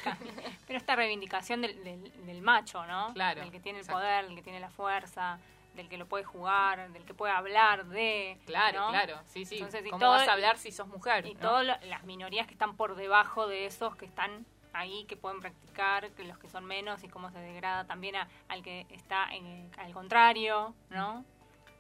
Pero 0.66 0.78
esta 0.78 0.96
reivindicación 0.96 1.62
del, 1.62 1.84
del, 1.84 2.26
del 2.26 2.42
macho, 2.42 2.86
¿no? 2.86 3.14
Claro, 3.14 3.42
Del 3.42 3.52
que 3.52 3.60
tiene 3.60 3.80
el 3.80 3.84
exacto. 3.84 4.00
poder, 4.02 4.26
del 4.28 4.36
que 4.36 4.42
tiene 4.42 4.60
la 4.60 4.70
fuerza, 4.70 5.40
del 5.76 5.90
que 5.90 5.98
lo 5.98 6.08
puede 6.08 6.24
jugar, 6.24 6.92
del 6.92 7.04
que 7.06 7.14
puede 7.14 7.34
hablar 7.34 7.86
de... 7.88 8.40
Claro, 8.46 8.80
¿no? 8.86 8.90
claro, 8.90 9.20
sí, 9.26 9.46
sí. 9.46 9.56
Entonces, 9.56 9.86
y 9.86 9.90
¿Cómo 9.90 10.00
todo- 10.00 10.12
vas 10.14 10.28
a 10.28 10.34
hablar 10.34 10.58
si 10.58 10.72
sos 10.72 10.88
mujer? 10.88 11.26
Y 11.26 11.34
no? 11.36 11.40
todas 11.42 11.66
las 11.86 12.04
minorías 12.04 12.48
que 12.48 12.54
están 12.54 12.76
por 12.78 12.96
debajo 12.96 13.48
de 13.48 13.66
esos 13.66 13.96
que 13.96 14.06
están 14.06 14.46
ahí, 14.74 15.06
que 15.06 15.18
pueden 15.18 15.40
practicar, 15.42 16.12
que 16.12 16.24
los 16.24 16.38
que 16.38 16.48
son 16.50 16.64
menos 16.66 17.04
y 17.04 17.10
cómo 17.10 17.30
se 17.32 17.40
degrada 17.40 17.86
también 17.86 18.16
a- 18.16 18.28
al 18.48 18.64
que 18.64 18.86
está 18.90 19.28
en, 19.34 19.70
al 19.78 19.94
contrario, 19.94 20.74
¿no? 20.90 21.26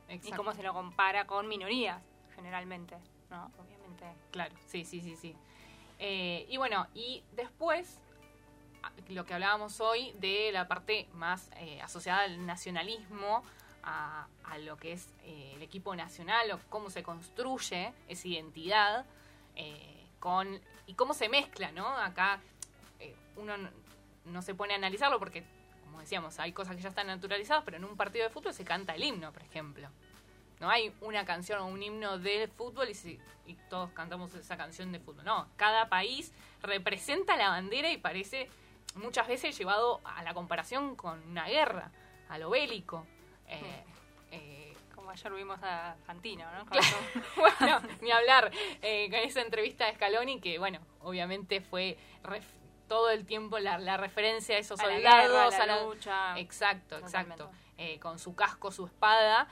Y 0.09 0.13
Exacto. 0.15 0.37
cómo 0.37 0.53
se 0.53 0.61
lo 0.63 0.73
compara 0.73 1.25
con 1.25 1.47
minorías, 1.47 2.01
generalmente, 2.35 2.97
¿no? 3.29 3.45
Obviamente. 3.57 3.76
Claro, 4.31 4.55
sí, 4.67 4.85
sí, 4.85 5.01
sí, 5.01 5.15
sí. 5.15 5.35
Eh, 5.99 6.45
y 6.49 6.57
bueno, 6.57 6.87
y 6.93 7.23
después, 7.33 7.99
a- 8.83 8.91
lo 9.11 9.25
que 9.25 9.33
hablábamos 9.33 9.79
hoy 9.81 10.13
de 10.19 10.51
la 10.51 10.67
parte 10.67 11.07
más 11.13 11.49
eh, 11.57 11.81
asociada 11.81 12.21
al 12.21 12.45
nacionalismo, 12.45 13.43
a, 13.83 14.27
a 14.43 14.57
lo 14.59 14.77
que 14.77 14.91
es 14.93 15.09
eh, 15.23 15.53
el 15.55 15.61
equipo 15.63 15.95
nacional, 15.95 16.51
o 16.51 16.59
cómo 16.69 16.89
se 16.89 17.03
construye 17.03 17.93
esa 18.07 18.27
identidad, 18.27 19.05
eh, 19.55 20.05
con 20.19 20.59
y 20.87 20.93
cómo 20.93 21.13
se 21.13 21.29
mezcla, 21.29 21.71
¿no? 21.71 21.87
Acá 21.87 22.39
eh, 22.99 23.15
uno 23.35 23.57
no, 23.57 23.69
no 24.25 24.41
se 24.41 24.53
pone 24.55 24.73
a 24.73 24.77
analizarlo 24.77 25.19
porque, 25.19 25.43
como 25.83 25.99
decíamos, 25.99 26.39
hay 26.39 26.51
cosas 26.53 26.75
que 26.75 26.81
ya 26.81 26.89
están 26.89 27.07
naturalizadas, 27.07 27.63
pero 27.63 27.77
en 27.77 27.85
un 27.85 27.95
partido 27.97 28.25
de 28.25 28.29
fútbol 28.29 28.53
se 28.53 28.63
canta 28.65 28.93
el 28.93 29.03
himno, 29.03 29.31
por 29.31 29.41
ejemplo. 29.41 29.89
No 30.59 30.69
hay 30.69 30.91
una 31.01 31.23
canción 31.25 31.59
o 31.61 31.67
un 31.67 31.81
himno 31.83 32.17
del 32.17 32.49
fútbol 32.49 32.89
y, 32.89 32.93
si- 32.95 33.19
y 33.45 33.53
todos 33.69 33.91
cantamos 33.91 34.33
esa 34.33 34.57
canción 34.57 34.91
de 34.91 34.99
fútbol. 34.99 35.23
No, 35.23 35.47
cada 35.55 35.87
país 35.89 36.33
representa 36.61 37.35
la 37.37 37.49
bandera 37.49 37.91
y 37.91 37.97
parece 37.97 38.49
muchas 38.95 39.27
veces 39.27 39.55
llevado 39.57 40.01
a 40.03 40.23
la 40.23 40.33
comparación 40.33 40.95
con 40.95 41.21
una 41.29 41.47
guerra, 41.47 41.91
a 42.29 42.37
lo 42.39 42.49
bélico. 42.49 43.05
Eh, 43.47 43.83
eh, 44.31 44.73
Como 44.95 45.11
ayer 45.11 45.31
vimos 45.33 45.59
a 45.61 45.95
Fantino, 46.05 46.43
¿no? 46.51 46.65
Claro. 46.65 46.87
bueno, 47.37 47.81
ni 48.01 48.11
hablar 48.11 48.51
eh, 48.81 49.09
con 49.11 49.19
esa 49.19 49.41
entrevista 49.41 49.85
de 49.85 49.93
Scaloni 49.93 50.41
que, 50.41 50.57
bueno, 50.57 50.79
obviamente 51.01 51.61
fue 51.61 51.97
ref- 52.23 52.41
todo 52.87 53.11
el 53.11 53.25
tiempo 53.25 53.59
la, 53.59 53.77
la 53.77 53.95
referencia 53.97 54.55
a 54.55 54.59
esos 54.59 54.79
a 54.79 54.87
la 54.87 54.93
soldados, 54.95 55.21
guerra, 55.27 55.45
a 55.45 55.49
la 55.49 55.73
a 55.73 55.77
la- 55.77 55.83
lucha. 55.83 56.39
Exacto, 56.39 56.97
exacto. 56.97 57.51
Eh, 57.77 57.99
con 57.99 58.17
su 58.17 58.33
casco, 58.35 58.71
su 58.71 58.87
espada. 58.87 59.47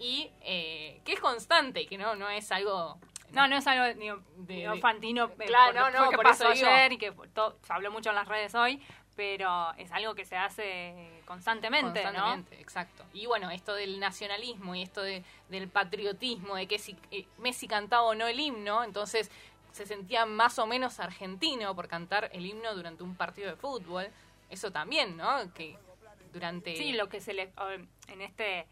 Y 0.00 0.30
eh, 0.40 1.00
que 1.04 1.12
es 1.12 1.20
constante, 1.20 1.86
que 1.86 1.96
no, 1.98 2.16
no 2.16 2.28
es 2.28 2.50
algo... 2.50 2.98
No, 3.32 3.46
no 3.46 3.56
es 3.56 3.66
algo 3.68 3.94
digo, 4.00 4.18
De- 4.38 4.66
de- 4.68 4.80
Fantino, 4.80 5.26
eh, 5.38 5.44
Claro, 5.46 5.90
no, 5.92 6.06
no, 6.06 6.10
por 6.10 6.24
pasó 6.24 6.50
eso 6.50 6.54
digo. 6.54 6.66
ayer 6.68 6.92
y 6.94 6.98
que 6.98 7.12
to- 7.32 7.56
se 7.62 7.72
habló 7.72 7.92
mucho 7.92 8.08
en 8.10 8.16
las 8.16 8.26
redes 8.26 8.56
hoy, 8.56 8.82
pero 9.14 9.72
es 9.76 9.92
algo 9.92 10.16
que 10.16 10.24
se 10.24 10.36
hace 10.36 11.22
constantemente, 11.26 12.02
Constantemente, 12.02 12.60
exacto. 12.60 13.04
Y 13.12 13.26
bueno, 13.26 13.50
esto 13.50 13.74
del 13.74 14.00
nacionalismo 14.00 14.74
y 14.74 14.82
esto 14.82 15.02
de, 15.02 15.22
del 15.48 15.68
patriotismo, 15.68 16.56
de 16.56 16.66
que 16.66 16.78
si 16.80 16.96
eh, 17.12 17.26
Messi 17.38 17.68
cantaba 17.68 18.02
o 18.02 18.14
no 18.16 18.26
el 18.26 18.40
himno, 18.40 18.82
entonces 18.82 19.30
se 19.70 19.86
sentía 19.86 20.26
más 20.26 20.58
o 20.58 20.66
menos 20.66 20.98
argentino 20.98 21.76
por 21.76 21.86
cantar 21.86 22.30
el 22.32 22.44
himno 22.46 22.74
durante 22.74 23.04
un 23.04 23.14
partido 23.14 23.48
de 23.48 23.54
fútbol. 23.56 24.08
Eso 24.48 24.72
también, 24.72 25.16
¿no? 25.16 25.52
Que 25.54 25.78
durante... 26.32 26.74
Sí, 26.76 26.92
lo 26.94 27.08
que 27.08 27.20
se 27.20 27.32
le... 27.34 27.52
En 28.08 28.20
este 28.22 28.66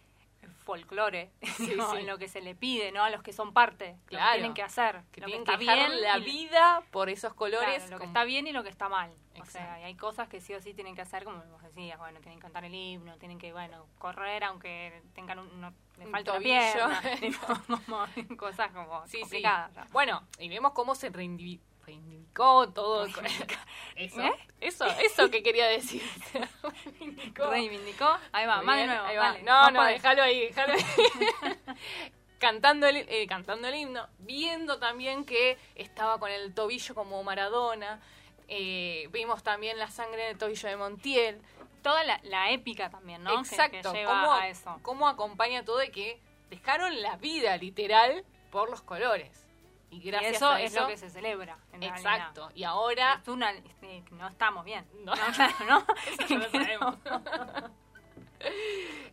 folclore, 0.64 1.30
Sí, 1.56 1.74
¿no? 1.76 1.90
sí. 1.92 1.98
en 1.98 2.06
lo 2.06 2.18
que 2.18 2.28
se 2.28 2.40
le 2.40 2.54
pide, 2.54 2.92
¿no? 2.92 3.02
A 3.02 3.10
los 3.10 3.22
que 3.22 3.32
son 3.32 3.52
parte, 3.52 3.96
lo 4.10 4.18
que 4.18 4.24
tienen 4.34 4.54
que 4.54 4.62
hacer, 4.62 5.02
Que 5.12 5.20
lo 5.20 5.26
tienen 5.26 5.44
que 5.44 5.52
está 5.52 5.58
bien 5.58 6.00
la 6.02 6.18
vida 6.18 6.82
por 6.90 7.08
esos 7.08 7.34
colores. 7.34 7.76
Claro, 7.78 7.90
lo 7.92 7.98
que 7.98 8.04
está 8.06 8.24
bien 8.24 8.46
y 8.46 8.52
lo 8.52 8.62
que 8.62 8.68
está 8.68 8.88
mal. 8.88 9.10
O 9.40 9.44
sea, 9.46 9.80
y 9.80 9.84
hay 9.84 9.94
cosas 9.94 10.28
que 10.28 10.40
sí 10.40 10.52
o 10.54 10.60
sí 10.60 10.74
tienen 10.74 10.94
que 10.96 11.00
hacer, 11.02 11.22
como 11.24 11.38
vos 11.44 11.62
decías, 11.62 11.96
bueno, 11.98 12.18
tienen 12.20 12.38
que 12.38 12.42
cantar 12.42 12.64
el 12.64 12.74
himno, 12.74 13.16
tienen 13.18 13.38
que, 13.38 13.52
bueno, 13.52 13.86
correr 13.98 14.42
aunque 14.44 15.00
tengan 15.14 15.38
un, 15.38 15.60
no, 15.60 15.72
le 15.96 16.06
Un 16.06 16.10
falta 16.12 16.32
tobillo. 16.32 16.48
pierna, 16.48 17.02
como 17.86 18.36
cosas 18.36 18.72
como 18.72 19.06
Sí, 19.06 19.20
complicadas. 19.20 19.72
¿no? 19.74 19.84
Bueno, 19.92 20.26
y 20.40 20.48
vemos 20.48 20.72
cómo 20.72 20.94
se 20.96 21.12
reivindivi- 21.12 21.60
reivindicó 21.88 22.68
todo. 22.70 23.10
con- 23.12 23.24
Eso, 23.96 24.20
¿Eh? 24.22 24.32
eso, 24.60 24.86
eso 24.86 25.28
que 25.30 25.42
quería 25.42 25.66
decir. 25.66 26.02
reivindicó. 26.62 27.50
Reivindicó, 27.50 28.18
ahí 28.30 28.46
va, 28.46 28.58
Muy 28.58 28.66
más 28.66 28.76
de 28.78 28.86
nuevo. 28.86 29.04
ahí 29.06 29.16
va. 29.16 29.22
dale, 29.32 29.42
no, 29.42 29.70
no, 29.72 29.84
déjalo 29.84 30.22
ahí, 30.22 30.40
déjalo 30.46 30.74
ahí. 30.74 30.84
cantando, 32.38 32.86
el, 32.86 32.96
eh, 33.08 33.26
cantando 33.26 33.66
el 33.68 33.74
himno, 33.74 34.06
viendo 34.18 34.78
también 34.78 35.24
que 35.24 35.58
estaba 35.74 36.18
con 36.20 36.30
el 36.30 36.54
tobillo 36.54 36.94
como 36.94 37.22
Maradona. 37.24 38.00
eh, 38.46 39.08
vimos 39.10 39.42
también 39.42 39.78
la 39.78 39.90
sangre 39.90 40.24
en 40.24 40.30
el 40.32 40.38
tobillo 40.38 40.68
de 40.68 40.76
Montiel. 40.76 41.42
Toda 41.82 42.04
la, 42.04 42.20
la 42.24 42.50
épica 42.50 42.88
también, 42.90 43.22
¿no? 43.24 43.38
Exacto, 43.40 43.92
que, 43.92 44.04
cómo, 44.04 44.32
a 44.32 44.48
eso. 44.48 44.78
cómo 44.82 45.08
acompaña 45.08 45.64
todo 45.64 45.78
de 45.78 45.90
que 45.90 46.20
dejaron 46.50 47.02
la 47.02 47.16
vida 47.16 47.56
literal 47.56 48.24
por 48.50 48.70
los 48.70 48.80
colores. 48.82 49.47
Y 49.90 49.96
Y 49.96 50.00
gracias 50.10 50.36
eso 50.36 50.50
a 50.50 50.60
es 50.60 50.72
eso. 50.72 50.82
lo 50.82 50.88
que 50.88 50.96
se 50.96 51.10
celebra. 51.10 51.58
En 51.72 51.82
exacto. 51.82 52.50
Y 52.54 52.64
ahora. 52.64 53.20
Es 53.22 53.28
una, 53.28 53.50
este, 53.52 54.02
no 54.12 54.28
estamos 54.28 54.64
bien. 54.64 54.86
No. 55.04 55.14
No, 55.14 55.26
claro, 55.34 55.54
¿no? 55.66 55.86
Eso 56.06 56.26
ya 56.28 56.38
lo 56.38 56.50
sabemos. 56.50 56.96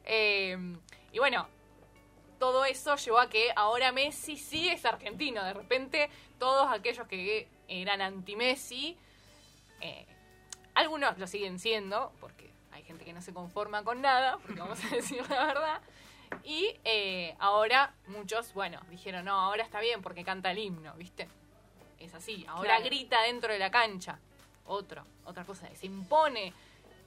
Eh, 0.07 0.55
y 1.11 1.17
bueno, 1.17 1.47
todo 2.37 2.63
eso 2.65 2.95
llevó 2.95 3.19
a 3.19 3.27
que 3.27 3.51
ahora 3.55 3.91
Messi 3.91 4.37
sí 4.37 4.69
es 4.69 4.85
argentino. 4.85 5.43
De 5.43 5.53
repente, 5.53 6.11
todos 6.37 6.71
aquellos 6.71 7.07
que 7.07 7.47
eran 7.67 8.01
anti-Messi, 8.01 8.97
eh, 9.81 10.05
algunos 10.75 11.17
lo 11.17 11.25
siguen 11.25 11.57
siendo, 11.57 12.11
porque 12.19 12.53
hay 12.71 12.83
gente 12.83 13.03
que 13.03 13.13
no 13.13 13.21
se 13.23 13.33
conforma 13.33 13.83
con 13.83 14.01
nada, 14.01 14.37
porque 14.37 14.59
vamos 14.59 14.83
a 14.85 14.89
decir 14.95 15.27
la 15.27 15.45
verdad. 15.45 15.81
Y 16.43 16.75
eh, 16.83 17.35
ahora 17.39 17.93
muchos, 18.07 18.53
bueno, 18.53 18.79
dijeron, 18.89 19.25
no, 19.25 19.33
ahora 19.39 19.63
está 19.63 19.79
bien 19.79 20.01
porque 20.01 20.23
canta 20.23 20.51
el 20.51 20.59
himno, 20.59 20.93
¿viste? 20.95 21.27
Es 21.99 22.13
así, 22.13 22.45
ahora 22.47 22.75
Claro. 22.75 22.85
grita 22.85 23.21
dentro 23.21 23.51
de 23.53 23.59
la 23.59 23.71
cancha. 23.71 24.19
Otro, 24.65 25.05
otra 25.25 25.43
cosa, 25.45 25.67
se 25.75 25.85
impone 25.85 26.53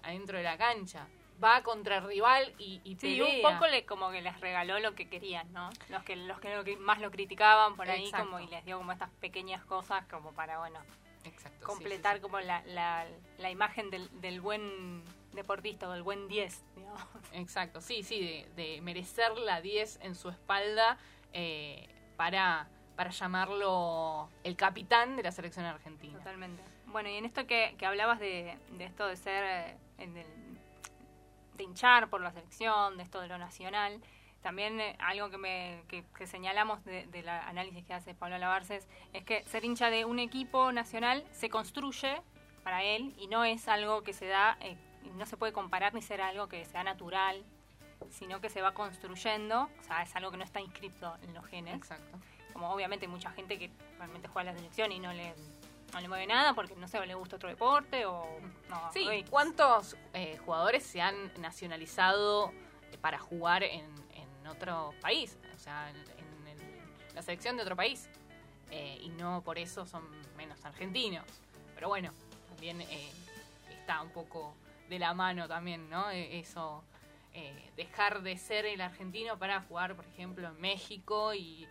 adentro 0.03 0.39
de 0.39 0.45
la 0.45 0.57
cancha. 0.57 1.07
Va 1.43 1.63
contra 1.63 1.99
el 1.99 2.05
rival 2.05 2.53
y, 2.59 2.81
y 2.83 2.97
Sí, 2.97 3.17
pelea. 3.17 3.25
un 3.27 3.43
poco 3.55 3.69
le, 3.69 3.85
como 3.87 4.11
que 4.11 4.21
les 4.23 4.41
regaló 4.41 4.81
lo 4.81 4.95
que 4.97 5.09
querían, 5.09 5.53
¿no? 5.53 5.71
Los 5.89 6.03
que 6.03 6.17
los 6.17 6.41
que, 6.41 6.77
más 6.79 7.01
lo 7.01 7.13
criticaban 7.13 7.77
por 7.77 7.89
ahí 7.89 8.07
Exacto. 8.07 8.27
como 8.27 8.41
y 8.41 8.49
les 8.49 8.65
dio 8.65 8.79
como 8.79 8.91
estas 8.91 9.11
pequeñas 9.21 9.65
cosas 9.65 10.05
como 10.07 10.33
para, 10.33 10.59
bueno, 10.59 10.81
Exacto, 11.25 11.65
completar 11.65 12.15
sí, 12.15 12.19
sí. 12.19 12.23
como 12.23 12.41
la, 12.41 12.63
la, 12.67 13.07
la 13.39 13.51
imagen 13.51 13.89
del, 13.91 14.09
del 14.21 14.41
buen 14.41 15.03
deportista 15.33 15.89
o 15.89 15.93
del 15.93 16.03
buen 16.03 16.29
10, 16.29 16.65
digamos. 16.77 17.03
Exacto, 17.33 17.81
sí, 17.81 18.03
sí, 18.03 18.21
de, 18.21 18.63
de 18.63 18.81
merecer 18.81 19.37
la 19.39 19.61
10 19.61 20.01
en 20.03 20.15
su 20.15 20.29
espalda 20.31 20.99
eh, 21.33 21.89
para, 22.17 22.69
para 22.97 23.11
llamarlo 23.11 24.29
el 24.45 24.57
capitán 24.57 25.17
de 25.17 25.23
la 25.23 25.33
selección 25.33 25.65
argentina. 25.67 26.19
Totalmente. 26.19 26.63
Bueno, 26.87 27.09
y 27.11 27.17
en 27.17 27.25
esto 27.27 27.47
que, 27.47 27.75
que 27.79 27.87
hablabas 27.87 28.19
de, 28.19 28.57
de 28.73 28.85
esto 28.85 29.07
de 29.07 29.17
ser, 29.17 29.45
eh, 29.45 29.77
en 29.99 30.17
el- 30.17 30.59
de 31.55 31.65
hinchar 31.65 32.09
por 32.09 32.21
la 32.21 32.31
selección, 32.33 32.97
de 32.97 33.03
esto 33.03 33.21
de 33.21 33.27
lo 33.29 33.37
nacional, 33.37 34.01
también 34.43 34.81
eh, 34.81 34.97
algo 35.01 35.29
que, 35.29 35.39
me, 35.39 35.83
que, 35.89 36.05
que 36.17 36.27
señalamos 36.27 36.85
de- 36.85 37.07
del 37.09 37.29
análisis 37.29 37.85
que 37.85 37.93
hace 37.95 38.15
Pablo 38.15 38.39
Lavarces 38.39 38.89
es 39.13 39.25
que 39.25 39.43
ser 39.45 39.65
hincha 39.65 39.91
de 39.91 40.05
un 40.05 40.19
equipo 40.21 40.71
nacional 40.73 41.25
se 41.33 41.51
construye 41.51 42.23
para 42.63 42.85
él 42.85 43.13
y 43.19 43.27
no 43.27 43.45
es 43.45 43.67
algo 43.69 44.03
que 44.03 44.13
se 44.13 44.27
da, 44.27 44.57
eh, 44.61 44.77
no 45.15 45.27
se 45.27 45.37
puede 45.37 45.53
comparar 45.53 45.95
ni 45.95 46.03
ser 46.03 46.21
algo 46.21 46.49
que 46.49 46.65
sea 46.65 46.85
natural, 46.85 47.43
sino 48.11 48.41
que 48.41 48.49
se 48.49 48.63
va 48.63 48.73
construyendo, 48.75 49.69
o 49.81 49.85
sea, 49.85 50.03
es 50.03 50.15
algo 50.17 50.31
que 50.31 50.37
no 50.37 50.45
está 50.45 50.61
inscrito 50.61 51.17
en 51.23 51.35
los 51.35 51.45
genes 51.47 51.75
Exacto. 51.77 52.19
como 52.53 52.71
obviamente 52.71 53.07
hay 53.07 53.11
mucha 53.13 53.31
gente 53.33 53.59
que 53.59 53.71
realmente 53.99 54.29
juega 54.29 54.51
a 54.51 54.53
la 54.53 54.59
selección 54.59 54.93
y 54.93 55.01
no 55.01 55.13
le, 55.13 55.35
no 55.93 56.01
le 56.01 56.09
mueve 56.09 56.27
nada 56.27 56.55
porque 56.55 56.75
no 56.77 56.87
sé, 56.87 56.99
o 56.99 57.05
le 57.05 57.15
gusta 57.15 57.37
otro 57.37 57.49
deporte 57.49 58.07
o 58.07 58.25
no. 58.69 58.93
Sí. 58.93 59.25
¿cuántos 59.29 59.97
eh, 60.15 60.39
jugadores 60.45 60.85
se 60.85 61.01
han 61.01 61.33
nacionalizado 61.41 62.53
eh, 62.93 62.99
para 63.01 63.19
jugar 63.19 63.63
en, 63.65 63.85
en 64.15 64.47
otro 64.47 64.95
país? 65.01 65.37
O 65.57 65.59
sea, 65.59 65.91
en, 65.91 65.97
en 65.97 66.47
el- 66.49 67.15
la 67.15 67.23
selección 67.23 67.57
de 67.57 67.63
otro 67.63 67.75
país. 67.77 68.09
Eh, 68.71 68.99
y 69.03 69.09
no 69.09 69.41
por 69.43 69.59
eso 69.59 69.87
son 69.87 70.05
menos 70.37 70.63
argentinos. 70.65 71.25
Pero 71.75 71.89
bueno, 71.89 72.13
también 72.49 72.81
eh, 72.83 73.11
está 73.71 74.03
un 74.03 74.11
poco 74.11 74.55
de 74.89 74.99
la 74.99 75.15
mano 75.15 75.49
también, 75.49 75.89
¿no? 75.91 76.11
Eh, 76.11 76.39
Eso, 76.39 76.83
eh, 77.35 77.71
dejar 77.77 78.23
de 78.23 78.37
ser 78.37 78.67
el 78.67 78.81
argentino 78.81 79.39
para 79.39 79.61
jugar, 79.63 79.95
por 79.95 80.07
ejemplo, 80.07 80.49
en 80.49 80.61
México 80.61 81.35
y 81.35 81.69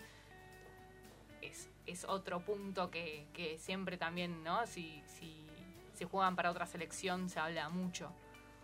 es, 1.42 1.70
es 1.86 2.06
otro 2.06 2.40
punto 2.42 2.90
que, 2.90 3.28
que 3.34 3.58
siempre 3.58 3.98
también, 3.98 4.44
¿no? 4.44 4.66
Si, 4.68 5.02
si, 5.06 5.46
si 5.94 6.06
juegan 6.06 6.36
para 6.36 6.52
otra 6.52 6.66
selección 6.66 7.30
se 7.30 7.40
habla 7.40 7.70
mucho. 7.70 8.12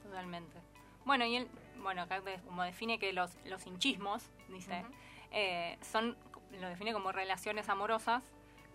Totalmente. 0.03 0.57
Bueno, 1.05 1.25
y 1.25 1.35
él, 1.37 1.47
bueno, 1.81 2.03
acá 2.03 2.21
como 2.45 2.63
define 2.63 2.99
que 2.99 3.11
los, 3.13 3.35
los 3.45 3.65
hinchismos, 3.65 4.29
dice, 4.47 4.85
eh, 5.31 5.77
son, 5.81 6.15
lo 6.59 6.69
define 6.69 6.93
como 6.93 7.11
relaciones 7.11 7.67
amorosas, 7.69 8.23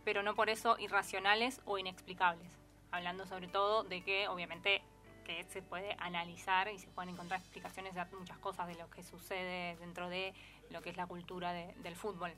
pero 0.04 0.22
no 0.22 0.34
por 0.34 0.50
eso 0.50 0.76
irracionales 0.78 1.60
o 1.64 1.78
inexplicables. 1.78 2.50
Hablando 2.90 3.26
sobre 3.26 3.48
todo 3.48 3.84
de 3.84 4.02
que, 4.02 4.28
obviamente, 4.28 4.82
se 5.48 5.62
puede 5.62 5.94
analizar 5.98 6.68
y 6.72 6.78
se 6.78 6.88
pueden 6.88 7.10
encontrar 7.14 7.40
explicaciones 7.40 7.94
de 7.94 8.04
muchas 8.18 8.38
cosas 8.38 8.66
de 8.66 8.74
lo 8.76 8.88
que 8.90 9.02
sucede 9.02 9.76
dentro 9.76 10.08
de 10.08 10.34
lo 10.70 10.80
que 10.82 10.90
es 10.90 10.96
la 10.96 11.06
cultura 11.06 11.52
de- 11.52 11.72
del 11.82 11.96
fútbol. 11.96 12.32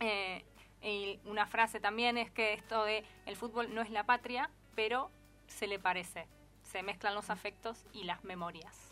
Eh, 0.00 0.44
y 0.82 1.20
una 1.26 1.46
frase 1.46 1.80
también 1.80 2.18
es 2.18 2.30
que 2.30 2.54
esto 2.54 2.84
de 2.84 3.04
el 3.26 3.36
fútbol 3.36 3.74
no 3.74 3.82
es 3.82 3.90
la 3.90 4.04
patria, 4.04 4.50
pero 4.74 5.10
se 5.46 5.66
le 5.66 5.78
parece. 5.78 6.26
Se 6.62 6.82
mezclan 6.82 7.14
los 7.14 7.30
afectos 7.30 7.84
y 7.92 8.04
las 8.04 8.24
memorias. 8.24 8.91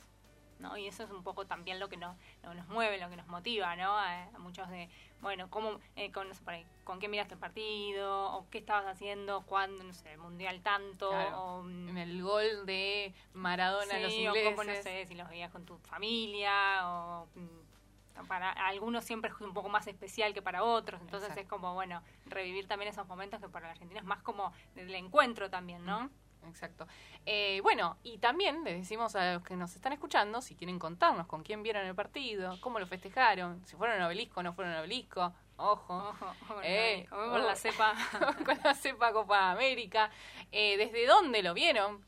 ¿No? 0.61 0.77
Y 0.77 0.87
eso 0.87 1.03
es 1.03 1.11
un 1.11 1.23
poco 1.23 1.47
también 1.47 1.81
lo 1.81 1.89
que 1.89 1.97
nos, 1.97 2.17
lo 2.43 2.51
que 2.51 2.57
nos 2.57 2.69
mueve, 2.69 2.99
lo 2.99 3.09
que 3.11 3.17
nos 3.17 3.27
motiva, 3.27 3.75
¿no? 3.77 3.97
A, 3.97 4.25
a 4.25 4.39
muchos 4.39 4.69
de, 4.69 4.89
bueno, 5.21 5.51
¿cómo, 5.51 5.81
eh, 5.97 6.13
con, 6.13 6.29
no 6.29 6.35
sé, 6.35 6.43
por 6.45 6.55
ahí, 6.55 6.65
¿con 6.85 6.99
quién 6.99 7.11
miraste 7.11 7.35
el 7.35 7.41
partido? 7.41 8.33
¿O 8.33 8.49
qué 8.51 8.59
estabas 8.59 8.87
haciendo? 8.87 9.43
¿Cuándo, 9.43 9.83
no 9.85 9.93
sé, 9.93 10.13
el 10.13 10.19
mundial 10.19 10.61
tanto? 10.63 11.09
Claro. 11.11 11.43
O, 11.43 11.69
En 11.69 11.99
el 11.99 12.23
gol 12.23 12.67
de 12.67 13.13
Maradona 13.35 13.97
a 13.97 13.99
los 14.01 14.13
Sí, 14.13 14.27
o 14.27 14.31
ingleses. 14.31 14.51
cómo, 14.57 14.65
no 14.65 14.75
sé, 14.83 15.07
si 15.07 15.15
los 15.15 15.29
veías 15.29 15.51
con 15.51 15.65
tu 15.65 15.79
familia 15.79 16.89
o 16.89 17.27
mm, 17.35 18.27
para 18.29 18.51
algunos 18.53 19.05
siempre 19.05 19.31
es 19.31 19.41
un 19.41 19.55
poco 19.55 19.69
más 19.71 19.87
especial 19.87 20.35
que 20.35 20.43
para 20.43 20.63
otros, 20.63 21.01
entonces 21.01 21.31
Exacto. 21.31 21.41
es 21.43 21.49
como, 21.49 21.73
bueno, 21.75 22.03
revivir 22.27 22.69
también 22.69 22.91
esos 22.91 23.07
momentos 23.07 23.41
que 23.41 23.49
para 23.49 23.67
la 23.67 23.73
Argentina 23.73 24.01
es 24.01 24.07
más 24.07 24.23
como 24.23 24.53
del 24.75 24.95
encuentro 24.95 25.49
también, 25.49 25.85
¿no? 25.87 26.11
Exacto. 26.47 26.87
Eh, 27.27 27.61
bueno, 27.63 27.97
y 28.03 28.19
también 28.19 28.65
les 28.65 28.79
decimos 28.79 29.15
a 29.15 29.35
los 29.35 29.43
que 29.43 29.57
nos 29.57 29.75
están 29.77 29.93
escuchando, 29.93 30.41
si 30.41 30.55
quieren 30.55 30.79
contarnos 30.79 31.27
con 31.27 31.43
quién 31.43 31.63
vieron 31.63 31.87
el 31.87 31.95
partido, 31.95 32.59
cómo 32.61 32.79
lo 32.79 32.87
festejaron, 32.87 33.65
si 33.67 33.77
fueron 33.77 34.01
al 34.01 34.07
obelisco 34.07 34.41
o 34.41 34.43
no 34.43 34.53
fueron 34.53 34.73
al 34.73 34.81
obelisco, 34.81 35.33
ojo. 35.57 35.95
Ojo, 35.97 36.09
ojo 36.09 36.55
con, 36.55 36.65
Eh, 36.65 37.07
ojo 37.11 37.31
con 37.31 37.43
la 37.43 37.47
ojo. 37.49 37.57
cepa. 37.57 37.95
con 38.45 38.59
la 38.65 38.75
cepa 38.75 39.13
Copa 39.13 39.51
América, 39.53 40.11
eh, 40.51 40.77
desde 40.77 41.07
dónde 41.07 41.43
lo 41.43 41.55
vieron, 41.55 42.05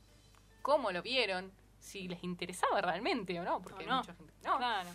cómo 0.62 0.90
lo 0.92 1.02
vieron, 1.02 1.52
si 1.78 2.08
les 2.08 2.22
interesaba 2.24 2.80
realmente 2.80 3.38
o 3.38 3.44
no, 3.44 3.60
porque 3.60 3.78
O 3.78 3.80
hay 3.80 3.86
no. 3.86 3.96
mucha 3.98 4.14
gente. 4.14 4.32
No. 4.44 4.56
Claro. 4.56 4.88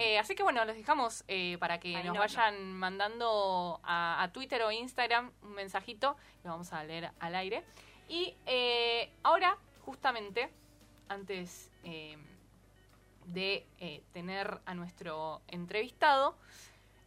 Eh, 0.00 0.16
así 0.16 0.36
que 0.36 0.44
bueno, 0.44 0.64
los 0.64 0.76
dejamos 0.76 1.24
eh, 1.26 1.56
para 1.58 1.80
que 1.80 1.92
nos 2.04 2.14
no, 2.14 2.20
vayan 2.20 2.72
mandando 2.74 3.80
a, 3.82 4.22
a 4.22 4.32
Twitter 4.32 4.62
o 4.62 4.70
Instagram 4.70 5.32
un 5.42 5.54
mensajito, 5.54 6.16
lo 6.44 6.50
vamos 6.50 6.72
a 6.72 6.84
leer 6.84 7.10
al 7.18 7.34
aire. 7.34 7.64
Y 8.08 8.34
eh, 8.46 9.12
ahora, 9.22 9.56
justamente, 9.84 10.50
antes 11.08 11.70
eh, 11.84 12.16
de 13.26 13.66
eh, 13.78 14.02
tener 14.12 14.60
a 14.64 14.74
nuestro 14.74 15.42
entrevistado, 15.48 16.36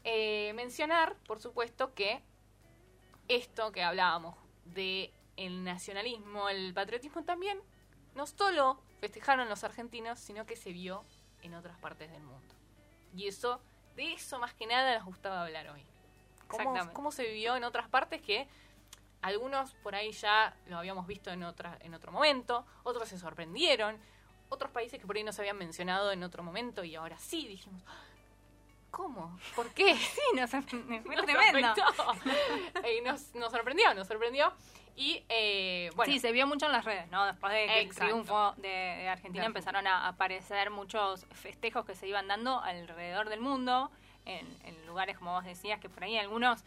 eh, 0.04 0.54
mencionar, 0.54 1.16
por 1.28 1.40
supuesto, 1.40 1.94
que 1.94 2.22
esto 3.28 3.72
que 3.72 3.84
hablábamos 3.84 4.36
de 4.66 5.12
el 5.38 5.64
nacionalismo, 5.64 6.50
el 6.50 6.74
patriotismo 6.74 7.24
también, 7.24 7.60
no 8.16 8.28
solo 8.28 8.80
festejaron 9.00 9.50
los 9.50 9.64
argentinos, 9.64 10.20
sino 10.20 10.46
que 10.46 10.56
se 10.56 10.72
vio 10.72 11.04
en 11.42 11.54
otras 11.56 11.78
partes 11.80 12.12
del 12.12 12.22
mundo. 12.22 12.56
Y 13.16 13.28
eso, 13.28 13.60
de 13.96 14.14
eso 14.14 14.40
más 14.40 14.54
que 14.54 14.68
nada 14.68 14.96
nos 14.98 15.06
gustaba 15.06 15.44
hablar 15.44 15.70
hoy. 15.70 15.84
¿Cómo, 16.48 16.94
cómo 16.94 17.12
se 17.12 17.24
vivió 17.24 17.56
en 17.56 17.64
otras 17.64 17.88
partes 17.88 18.22
que 18.22 18.48
algunos 19.22 19.74
por 19.76 19.96
ahí 19.96 20.12
ya 20.12 20.56
lo 20.68 20.78
habíamos 20.78 21.06
visto 21.08 21.32
en, 21.32 21.44
otra, 21.44 21.78
en 21.82 21.94
otro 21.94 22.12
momento, 22.12 22.66
otros 22.84 23.08
se 23.10 23.18
sorprendieron, 23.20 23.98
otros 24.50 24.72
países 24.72 25.00
que 25.00 25.06
por 25.08 25.16
ahí 25.16 25.24
no 25.24 25.32
se 25.32 25.42
habían 25.42 25.58
mencionado 25.58 26.12
en 26.12 26.24
otro 26.24 26.44
momento 26.44 26.84
y 26.84 26.96
ahora 26.96 27.18
sí 27.18 27.48
dijimos, 27.48 27.82
"Ah, 27.88 28.04
¿cómo? 28.90 29.40
¿Por 29.56 29.70
qué? 29.74 29.96
Sí, 29.96 30.22
nos, 30.36 30.54
Nos 30.74 31.26
tremendo. 31.26 31.74
y 32.98 33.02
nos, 33.02 33.34
nos 33.36 33.52
sorprendió, 33.52 33.94
nos 33.94 34.08
sorprendió. 34.08 34.52
Y 34.96 35.24
eh, 35.30 35.90
bueno, 35.96 36.12
Sí, 36.12 36.20
se 36.20 36.34
vio 36.34 36.46
mucho 36.46 36.66
en 36.66 36.74
las 36.74 36.84
redes, 36.84 37.10
¿no? 37.10 37.26
Después 37.26 37.54
de 37.54 37.66
que 37.66 37.80
el 37.82 37.96
triunfo 37.96 38.54
de, 38.58 38.68
de 38.68 39.08
Argentina 39.10 39.46
empezaron 39.46 39.88
a 39.88 40.10
aparecer 40.10 40.70
muchos 40.70 41.26
festejos 41.32 41.86
que 41.86 41.96
se 41.96 42.08
iban 42.08 42.28
dando 42.28 42.60
alrededor 42.60 43.30
del 43.30 43.40
mundo, 43.40 43.90
en, 44.26 44.46
en 44.66 44.86
lugares, 44.86 45.18
como 45.18 45.32
vos 45.32 45.46
decías, 45.46 45.80
que 45.80 45.88
por 45.90 46.04
ahí 46.04 46.18
algunos 46.18 46.64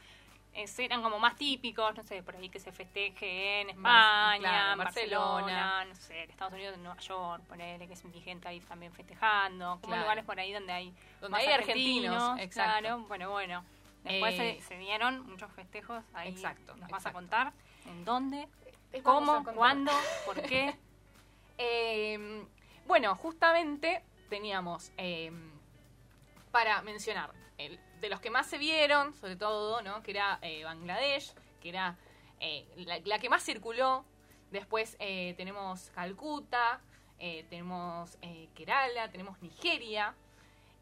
eran 0.55 1.03
como 1.03 1.19
más 1.19 1.37
típicos, 1.37 1.95
no 1.97 2.03
sé, 2.03 2.23
por 2.23 2.37
ahí 2.37 2.49
que 2.49 2.61
se 2.61 2.71
festeje 2.73 3.61
en 3.63 3.71
España, 3.71 4.39
claro, 4.39 4.73
en 4.73 4.79
Barcelona. 4.79 5.35
Barcelona, 5.35 5.85
no 5.87 5.95
sé, 5.97 6.23
en 6.23 6.31
Estados 6.31 6.53
Unidos, 6.55 6.75
en 6.77 6.83
Nueva 6.85 6.99
York, 7.01 7.43
ponele 7.49 7.87
que 7.87 7.95
es 7.95 8.05
mi 8.05 8.21
gente 8.21 8.49
ahí 8.49 8.61
también 8.61 8.93
festejando, 8.93 9.79
como 9.81 9.89
Claro. 9.89 10.03
lugares 10.03 10.25
por 10.25 10.39
ahí 10.39 10.53
donde 10.53 10.73
hay 10.73 10.95
Donde 11.21 11.39
hay 11.39 11.47
argentinos, 11.49 12.39
exacto. 12.39 12.79
claro, 12.81 12.99
bueno, 13.09 13.31
bueno. 13.31 13.65
Después 14.05 14.35
Eh, 14.39 14.59
se, 14.61 14.69
se 14.69 14.79
dieron 14.79 15.27
muchos 15.29 15.51
festejos 15.53 16.05
ahí. 16.13 16.29
Exacto, 16.31 16.77
¿Nos 16.77 16.91
vas 16.91 17.07
a 17.07 17.13
contar? 17.13 17.53
¿En 17.87 18.05
dónde? 18.05 18.47
a 18.95 19.03
¿Cómo? 19.03 19.43
¿Cuándo? 19.45 19.93
¿Por 20.25 20.41
qué? 20.43 20.77
Eh, 21.57 22.45
bueno, 22.87 23.15
justamente 23.15 24.03
teníamos 24.29 24.91
eh, 24.99 25.31
para 26.51 26.83
mencionar 26.83 27.31
el- 27.59 27.79
de 28.05 28.11
los 28.11 28.21
que 28.21 28.29
más 28.29 28.47
se 28.47 28.59
vieron, 28.59 29.15
sobre 29.15 29.35
todo, 29.35 29.81
¿no? 29.81 30.03
Que 30.03 30.11
era 30.11 30.39
eh, 30.43 30.63
Bangladesh, 30.63 31.33
que 31.63 31.71
era 31.71 31.97
eh, 32.39 32.67
la, 33.07 33.19
que 33.19 33.31
más 33.31 33.43
circuló. 33.43 34.05
Después 34.51 34.97
eh, 35.01 35.33
tenemos 35.39 35.91
Calcuta, 35.95 36.83
tenemos 37.49 38.19
Kerala, 38.55 39.11
tenemos 39.11 39.41
Nigeria, 39.41 40.15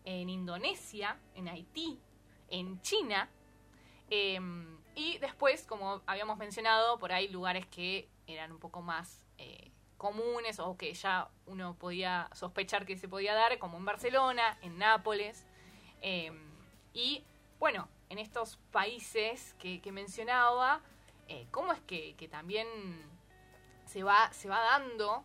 en 0.05 0.29
Indonesia, 0.29 1.17
en 1.37 1.47
Haití, 1.47 2.01
en 2.51 2.81
China. 2.83 3.29
eh, 4.11 4.41
y 4.97 5.19
después, 5.19 5.65
como 5.65 6.03
habíamos 6.07 6.37
mencionado, 6.39 6.99
por 6.99 7.13
ahí 7.13 7.29
lugares 7.29 7.67
que 7.67 8.09
eran 8.27 8.51
un 8.51 8.59
poco 8.59 8.83
más 8.83 9.25
comunes 9.97 10.59
o 10.59 10.77
que 10.77 10.93
ya 10.93 11.29
uno 11.47 11.77
podía 11.79 12.29
sospechar 12.33 12.85
que 12.85 12.97
se 12.97 13.07
podía 13.09 13.33
dar, 13.35 13.57
como 13.61 13.79
en 13.79 13.85
Barcelona, 13.85 14.59
en 14.61 14.77
Nápoles. 14.77 15.47
eh, 16.01 16.33
y 16.95 17.23
bueno, 17.59 17.89
en 18.09 18.19
estos 18.19 18.59
países 18.71 19.55
que, 19.59 19.81
que 19.81 19.93
mencionaba, 19.93 20.81
eh, 21.29 21.47
¿cómo 21.51 21.73
es 21.73 21.81
que, 21.81 22.15
que 22.17 22.29
también 22.29 22.67
se 23.87 24.03
va, 24.03 24.33
se 24.33 24.49
va 24.49 24.59
dando 24.61 25.25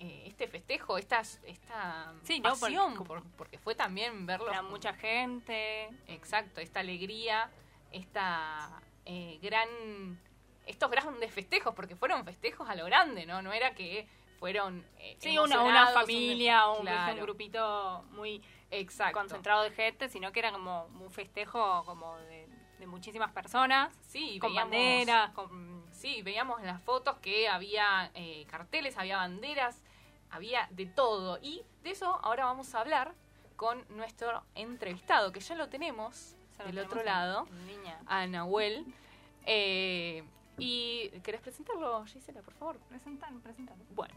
eh, 0.00 0.24
este 0.26 0.46
festejo, 0.48 0.98
esta, 0.98 1.20
esta 1.44 2.12
Sí, 2.22 2.40
¿no? 2.40 2.50
pasión? 2.50 2.94
Porque- 2.94 3.08
por- 3.08 3.22
porque 3.36 3.58
fue 3.58 3.74
también 3.74 4.26
verlo. 4.26 4.48
Era 4.50 4.62
mucha 4.62 4.92
gente. 4.94 5.88
Exacto, 6.06 6.60
esta 6.60 6.80
alegría, 6.80 7.50
esta 7.92 8.82
eh, 9.06 9.38
gran, 9.42 9.68
estos 10.66 10.90
grandes 10.90 11.32
festejos, 11.32 11.74
porque 11.74 11.96
fueron 11.96 12.24
festejos 12.24 12.68
a 12.68 12.74
lo 12.74 12.84
grande, 12.84 13.24
¿no? 13.26 13.40
No 13.42 13.52
era 13.52 13.74
que 13.74 14.06
fueron 14.38 14.84
eh, 14.98 15.16
Sí, 15.20 15.38
una, 15.38 15.62
una 15.62 15.88
familia 15.88 16.68
un, 16.68 16.82
claro, 16.82 17.14
un 17.14 17.20
grupito 17.20 18.04
muy 18.10 18.42
exacto. 18.70 19.18
concentrado 19.18 19.62
de 19.62 19.70
gente, 19.70 20.08
sino 20.08 20.30
que 20.32 20.38
era 20.40 20.52
como 20.52 20.84
un 21.00 21.10
festejo 21.10 21.82
como 21.84 22.16
de, 22.18 22.46
de 22.78 22.86
muchísimas 22.86 23.32
personas, 23.32 23.94
Sí, 24.06 24.38
con 24.38 24.52
veíamos- 24.52 24.70
banderas, 24.70 25.30
con... 25.32 25.78
Sí, 25.92 26.22
veíamos 26.22 26.60
en 26.60 26.66
las 26.66 26.80
fotos 26.82 27.16
que 27.18 27.48
había 27.48 28.10
eh, 28.14 28.46
carteles, 28.48 28.96
había 28.96 29.16
banderas, 29.16 29.82
había 30.30 30.68
de 30.70 30.86
todo. 30.86 31.38
Y 31.42 31.64
de 31.82 31.90
eso 31.90 32.20
ahora 32.22 32.44
vamos 32.44 32.72
a 32.74 32.80
hablar 32.80 33.14
con 33.56 33.84
nuestro 33.88 34.44
entrevistado, 34.54 35.32
que 35.32 35.40
ya 35.40 35.56
lo 35.56 35.68
tenemos 35.68 36.36
ya 36.56 36.58
lo 36.58 36.64
del 36.66 36.74
tenemos 36.76 36.92
otro 36.92 37.02
lado. 37.04 37.48
línea. 37.66 37.98
a 38.06 38.26
Nahuel. 38.28 38.84
Eh, 39.46 40.22
¿Y 40.58 41.10
querés 41.22 41.40
presentarlo, 41.40 42.04
Gisela, 42.06 42.42
por 42.42 42.54
favor? 42.54 42.76
Presentar, 42.88 43.32
presentar. 43.42 43.76
Bueno, 43.94 44.14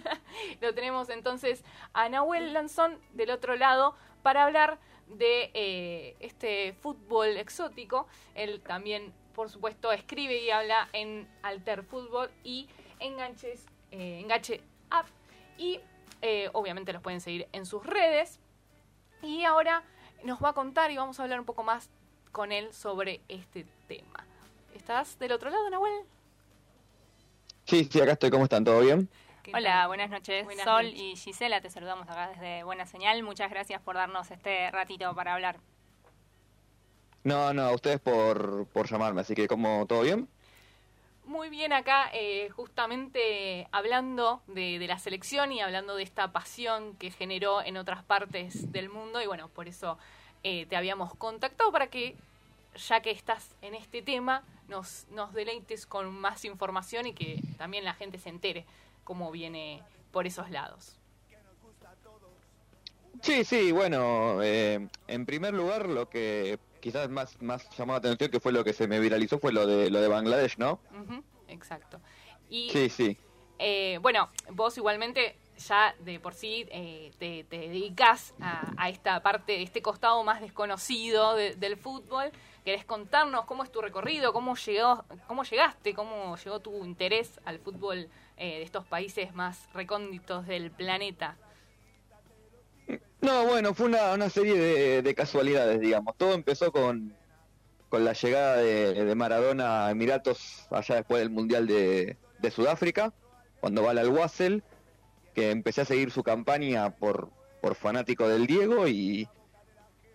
lo 0.60 0.74
tenemos 0.74 1.10
entonces 1.10 1.62
a 1.92 2.08
Nahuel 2.08 2.54
Lanzón 2.54 2.98
del 3.12 3.30
otro 3.30 3.54
lado 3.56 3.94
para 4.22 4.44
hablar 4.44 4.78
de 5.08 5.50
eh, 5.52 6.16
este 6.20 6.72
fútbol 6.80 7.36
exótico. 7.36 8.06
Él 8.34 8.62
también, 8.62 9.12
por 9.34 9.50
supuesto, 9.50 9.92
escribe 9.92 10.38
y 10.38 10.50
habla 10.50 10.88
en 10.94 11.28
Alter 11.42 11.82
Fútbol 11.82 12.30
y 12.42 12.68
Enganches, 13.00 13.66
eh, 13.90 14.20
Enganche 14.20 14.62
App. 14.90 15.06
Y 15.58 15.80
eh, 16.22 16.48
obviamente 16.54 16.92
los 16.94 17.02
pueden 17.02 17.20
seguir 17.20 17.46
en 17.52 17.66
sus 17.66 17.84
redes. 17.84 18.40
Y 19.20 19.44
ahora 19.44 19.82
nos 20.22 20.42
va 20.42 20.50
a 20.50 20.52
contar 20.54 20.90
y 20.90 20.96
vamos 20.96 21.20
a 21.20 21.24
hablar 21.24 21.38
un 21.40 21.46
poco 21.46 21.62
más 21.62 21.90
con 22.32 22.52
él 22.52 22.72
sobre 22.72 23.20
este 23.28 23.66
tema. 23.86 24.26
¿Estás 24.84 25.18
del 25.18 25.32
otro 25.32 25.48
lado, 25.48 25.70
Nahuel? 25.70 26.04
Sí, 27.66 27.88
sí, 27.90 28.00
acá 28.00 28.12
estoy. 28.12 28.30
¿Cómo 28.30 28.44
están? 28.44 28.64
¿Todo 28.64 28.80
bien? 28.80 29.08
¿Qué 29.42 29.52
Hola, 29.52 29.86
buenas 29.86 30.10
noches. 30.10 30.44
Buenas 30.44 30.64
Sol 30.64 30.84
noches. 30.84 31.00
y 31.00 31.16
Gisela, 31.16 31.60
te 31.62 31.70
saludamos 31.70 32.08
acá 32.08 32.28
desde 32.28 32.64
Buena 32.64 32.86
Señal. 32.86 33.22
Muchas 33.22 33.50
gracias 33.50 33.80
por 33.80 33.94
darnos 33.96 34.30
este 34.30 34.70
ratito 34.70 35.14
para 35.14 35.34
hablar. 35.34 35.60
No, 37.24 37.52
no, 37.54 37.62
a 37.62 37.74
ustedes 37.74 38.00
por, 38.00 38.66
por 38.68 38.88
llamarme, 38.88 39.20
así 39.22 39.34
que 39.34 39.48
¿cómo? 39.48 39.86
¿Todo 39.86 40.02
bien? 40.02 40.28
Muy 41.24 41.48
bien 41.48 41.72
acá, 41.72 42.10
eh, 42.12 42.50
justamente 42.50 43.66
hablando 43.72 44.42
de, 44.46 44.78
de 44.78 44.86
la 44.86 44.98
selección 44.98 45.52
y 45.52 45.60
hablando 45.62 45.96
de 45.96 46.02
esta 46.02 46.32
pasión 46.32 46.96
que 46.96 47.10
generó 47.10 47.62
en 47.62 47.78
otras 47.78 48.04
partes 48.04 48.70
del 48.72 48.90
mundo 48.90 49.22
y 49.22 49.26
bueno, 49.26 49.48
por 49.48 49.66
eso 49.66 49.98
eh, 50.42 50.66
te 50.66 50.76
habíamos 50.76 51.14
contactado 51.14 51.72
para 51.72 51.86
que, 51.86 52.16
ya 52.76 53.00
que 53.00 53.10
estás 53.10 53.56
en 53.62 53.74
este 53.74 54.02
tema, 54.02 54.44
nos, 54.68 55.06
nos 55.10 55.32
deleites 55.32 55.86
con 55.86 56.10
más 56.12 56.44
información 56.44 57.06
y 57.06 57.12
que 57.14 57.42
también 57.58 57.84
la 57.84 57.94
gente 57.94 58.18
se 58.18 58.28
entere 58.28 58.64
cómo 59.04 59.30
viene 59.30 59.82
por 60.12 60.26
esos 60.26 60.50
lados. 60.50 60.98
Sí, 63.22 63.44
sí, 63.44 63.72
bueno, 63.72 64.42
eh, 64.42 64.88
en 65.08 65.24
primer 65.26 65.54
lugar 65.54 65.88
lo 65.88 66.08
que 66.10 66.58
quizás 66.80 67.08
más, 67.08 67.40
más 67.40 67.68
llamó 67.76 67.92
la 67.92 67.98
atención 67.98 68.30
que 68.30 68.40
fue 68.40 68.52
lo 68.52 68.64
que 68.64 68.72
se 68.74 68.86
me 68.86 69.00
viralizó 69.00 69.38
fue 69.38 69.52
lo 69.52 69.66
de, 69.66 69.88
lo 69.90 70.00
de 70.00 70.08
Bangladesh, 70.08 70.58
¿no? 70.58 70.78
Ujú, 70.90 71.22
exacto. 71.48 72.00
Y 72.50 72.70
Sí, 72.70 72.90
sí. 72.90 73.16
Eh, 73.58 73.98
bueno, 74.02 74.28
vos 74.50 74.76
igualmente 74.76 75.38
ya 75.56 75.94
de 76.00 76.18
por 76.20 76.34
sí 76.34 76.66
eh, 76.70 77.12
te, 77.18 77.44
te 77.44 77.58
dedicas 77.60 78.34
a, 78.40 78.74
a 78.76 78.88
esta 78.90 79.22
parte, 79.22 79.62
este 79.62 79.80
costado 79.80 80.22
más 80.24 80.40
desconocido 80.42 81.34
de- 81.34 81.54
del 81.54 81.76
fútbol. 81.76 82.30
¿Querés 82.64 82.84
contarnos 82.84 83.44
cómo 83.44 83.62
es 83.62 83.70
tu 83.70 83.82
recorrido? 83.82 84.32
¿Cómo, 84.32 84.56
llegó, 84.56 85.04
cómo 85.26 85.44
llegaste? 85.44 85.94
¿Cómo 85.94 86.36
llegó 86.36 86.60
tu 86.60 86.84
interés 86.84 87.40
al 87.44 87.58
fútbol 87.58 88.08
eh, 88.36 88.58
de 88.58 88.62
estos 88.62 88.86
países 88.86 89.34
más 89.34 89.68
recónditos 89.74 90.46
del 90.46 90.70
planeta? 90.70 91.36
No, 93.20 93.44
bueno, 93.46 93.74
fue 93.74 93.86
una, 93.86 94.28
serie 94.30 94.54
de, 94.54 95.02
de 95.02 95.14
casualidades, 95.14 95.80
digamos. 95.80 96.16
Todo 96.16 96.32
empezó 96.32 96.72
con, 96.72 97.14
con 97.94 98.04
la 98.04 98.12
llegada 98.12 98.56
de, 98.56 99.14
Maradona 99.14 99.86
a 99.86 99.92
Emiratos 99.92 100.66
allá 100.70 100.96
después 100.96 101.20
del 101.20 101.30
Mundial 101.30 101.68
de, 101.68 102.16
Sudáfrica, 102.50 103.12
cuando 103.60 103.84
va 103.84 103.92
al 103.92 103.98
Al-Wassel, 103.98 104.64
que 105.32 105.52
empecé 105.52 105.82
a 105.82 105.84
seguir 105.84 106.10
su 106.10 106.24
campaña 106.24 106.90
por, 106.90 107.30
por 107.62 107.76
fanático 107.76 108.26
del 108.26 108.48
Diego 108.48 108.88
y 108.88 109.28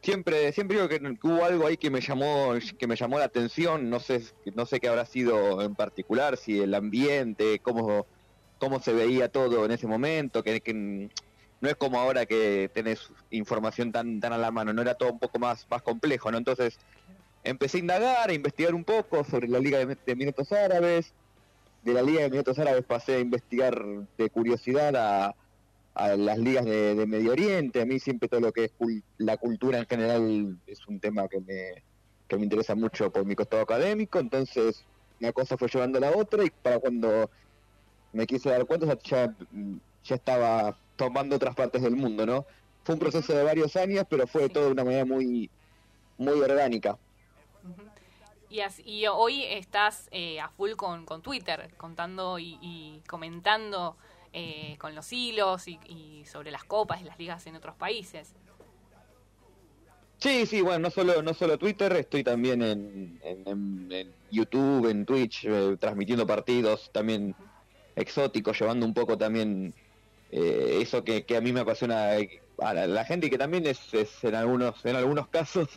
siempre 0.02 0.52
siempre 0.54 0.78
digo 0.78 0.90
que, 0.90 1.28
hubo 1.28 1.44
algo 1.44 1.68
ahí 1.68 1.78
que 1.78 1.90
me 1.90 2.02
llamó 2.02 2.54
que 2.78 2.88
me 2.88 2.96
llamó 2.96 3.20
la 3.20 3.26
atención, 3.26 3.90
no 3.90 4.00
sé 4.00 4.24
no 4.56 4.66
sé 4.66 4.80
qué 4.80 4.88
habrá 4.88 5.06
sido 5.06 5.62
en 5.62 5.76
particular, 5.76 6.38
si 6.38 6.60
el 6.60 6.74
ambiente, 6.74 7.60
cómo 7.60 8.06
cómo 8.60 8.80
se 8.80 8.94
veía 8.94 9.30
todo 9.30 9.66
en 9.66 9.72
ese 9.72 9.88
momento, 9.88 10.44
que, 10.44 11.10
no 11.62 11.70
es 11.70 11.76
como 11.76 12.00
ahora 12.00 12.26
que 12.26 12.70
tenés 12.74 13.10
información 13.32 13.92
tan 13.92 14.20
tan 14.20 14.34
a 14.34 14.38
la 14.38 14.52
mano, 14.52 14.74
no 14.74 14.82
era 14.82 14.96
todo 14.96 15.12
un 15.12 15.20
poco 15.20 15.40
más 15.40 15.68
más 15.70 15.82
complejo, 15.82 16.32
¿no? 16.32 16.38
Entonces 16.38 16.80
empecé 17.44 17.78
a 17.78 17.82
indagar, 17.82 18.30
a 18.30 18.34
investigar 18.34 18.76
un 18.76 18.84
poco 18.84 19.24
sobre 19.24 19.48
la 19.48 19.60
Liga 19.60 19.80
de, 19.80 19.86
de 19.86 19.98
Emiratos 20.06 20.52
Árabes. 20.52 21.14
De 21.84 21.94
la 21.94 22.02
Liga 22.02 22.20
de 22.20 22.26
Emiratos 22.28 22.60
Árabes 22.60 22.84
pasé 22.84 23.16
a 23.16 23.20
investigar 23.20 23.82
de 24.18 24.30
curiosidad 24.30 24.95
a, 24.97 25.36
a 25.94 26.16
las 26.16 26.38
ligas 26.38 26.66
de, 26.66 26.96
de 26.96 27.06
Medio 27.08 27.32
Oriente. 27.32 27.82
A 27.82 27.86
mí 27.86 28.00
siempre 28.00 28.30
todo 28.30 28.40
lo 28.42 28.52
que 28.52 28.66
es 28.66 28.72
cul- 28.78 29.04
la 29.18 29.38
cultura 29.38 29.80
en 29.80 29.86
general 29.88 30.58
es 30.66 30.88
un 30.88 31.00
tema 31.00 31.28
que 31.28 31.40
me, 31.42 31.84
que 32.28 32.38
me 32.38 32.44
interesa 32.44 32.76
mucho 32.76 33.12
por 33.12 33.26
mi 33.26 33.36
costado 33.36 33.64
académico. 33.64 34.20
Entonces 34.20 34.86
una 35.20 35.34
cosa 35.34 35.58
fue 35.58 35.68
llevando 35.68 35.98
a 35.98 36.02
la 36.02 36.12
otra 36.16 36.44
y 36.46 36.50
para 36.50 36.80
cuando 36.80 37.30
me 38.14 38.26
quise 38.26 38.50
dar 38.50 38.66
cuenta 38.66 38.98
ya, 39.04 39.36
ya 40.04 40.16
estaba 40.16 40.78
tomando 40.96 41.36
otras 41.36 41.56
partes 41.56 41.82
del 41.82 41.96
mundo, 41.96 42.26
¿no? 42.26 42.46
Fue 42.84 42.96
un 42.96 43.00
proceso 43.00 43.34
de 43.34 43.44
varios 43.44 43.76
años, 43.76 44.06
pero 44.10 44.26
fue 44.28 44.44
Sí. 44.44 44.50
todo 44.50 44.66
de 44.66 44.72
una 44.72 44.84
manera 44.84 45.06
muy, 45.06 45.52
muy 46.18 46.40
orgánica. 46.40 46.98
Y, 48.50 48.62
así- 48.62 48.82
y 48.84 49.06
hoy 49.08 49.44
estás 49.44 50.08
eh, 50.12 50.40
a 50.40 50.50
full 50.50 50.72
con, 50.72 51.06
con 51.06 51.22
Twitter, 51.22 51.72
contando 51.78 52.40
y, 52.40 52.58
y 52.62 53.04
comentando 53.08 53.96
eh, 54.34 54.77
con 54.80 54.95
los 54.95 55.11
hilos 55.11 55.67
y, 55.67 55.80
y 55.86 56.25
sobre 56.25 56.51
las 56.51 56.63
copas 56.63 57.01
y 57.01 57.05
las 57.05 57.17
ligas 57.17 57.45
en 57.47 57.55
otros 57.55 57.75
países. 57.75 58.34
Sí, 60.19 60.45
sí, 60.45 60.61
bueno, 60.61 60.80
no 60.80 60.89
solo, 60.89 61.21
no 61.21 61.34
solo 61.34 61.57
Twitter, 61.57 61.93
estoy 61.93 62.25
también 62.25 62.61
en, 62.61 63.19
en, 63.23 63.91
en, 63.91 64.13
YouTube, 64.30 64.89
en 64.89 65.05
Twitch, 65.05 65.45
eh, 65.45 65.77
transmitiendo 65.80 66.27
partidos 66.27 66.91
también 66.91 67.34
exóticos, 67.95 68.59
llevando 68.59 68.86
un 68.86 68.93
poco 68.93 69.17
también 69.17 69.73
eh, 70.32 70.80
eso 70.82 71.03
que, 71.03 71.23
que, 71.23 71.38
a 71.38 71.41
mí 71.41 71.53
me 71.53 71.61
apasiona 71.61 72.17
eh, 72.17 72.41
a 72.59 72.73
la, 72.73 73.05
gente 73.05 73.27
y 73.27 73.30
que 73.30 73.38
también 73.38 73.65
es, 73.65 73.93
es, 73.93 74.23
en 74.23 74.36
algunos 74.36 74.86
en 74.86 74.95
algunos 74.95 75.27
casos 75.30 75.67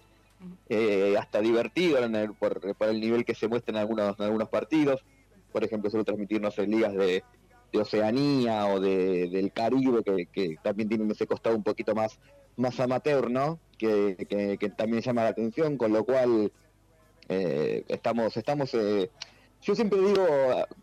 eh, 0.69 1.17
hasta 1.19 1.41
divertido 1.41 1.99
por, 2.39 2.61
por, 2.77 2.89
el 2.89 3.01
nivel 3.01 3.25
que 3.25 3.35
se 3.35 3.49
muestra 3.49 3.73
en 3.73 3.79
algunos, 3.79 4.19
en 4.19 4.25
algunos 4.25 4.49
partidos. 4.49 5.05
Por 5.53 5.65
ejemplo, 5.65 5.89
suelo 5.91 6.05
transmitirnos 6.05 6.59
en 6.59 6.71
ligas 6.71 6.95
de, 6.95 7.23
de 7.73 7.81
Oceanía 7.81 8.67
o 8.67 8.81
de, 8.81 9.29
del 9.29 9.53
Caribe, 9.53 10.03
que, 10.05 10.57
también 10.63 10.89
tienen 10.89 11.11
ese 11.11 11.27
costado 11.27 11.57
un 11.57 11.63
poquito 11.63 11.95
más, 11.95 12.19
más 12.57 12.79
amateur, 12.81 13.31
¿no? 13.31 13.59
Que, 13.79 14.17
que, 14.59 14.69
también 14.71 15.03
llama 15.03 15.25
la 15.25 15.31
atención, 15.31 15.77
con 15.77 15.93
lo 15.93 16.05
cual 16.05 16.53
eh, 17.29 17.85
estamos, 17.89 18.37
estamos 18.37 18.73
eh, 18.75 19.11
yo 19.63 19.75
siempre 19.75 20.01
digo, 20.01 20.27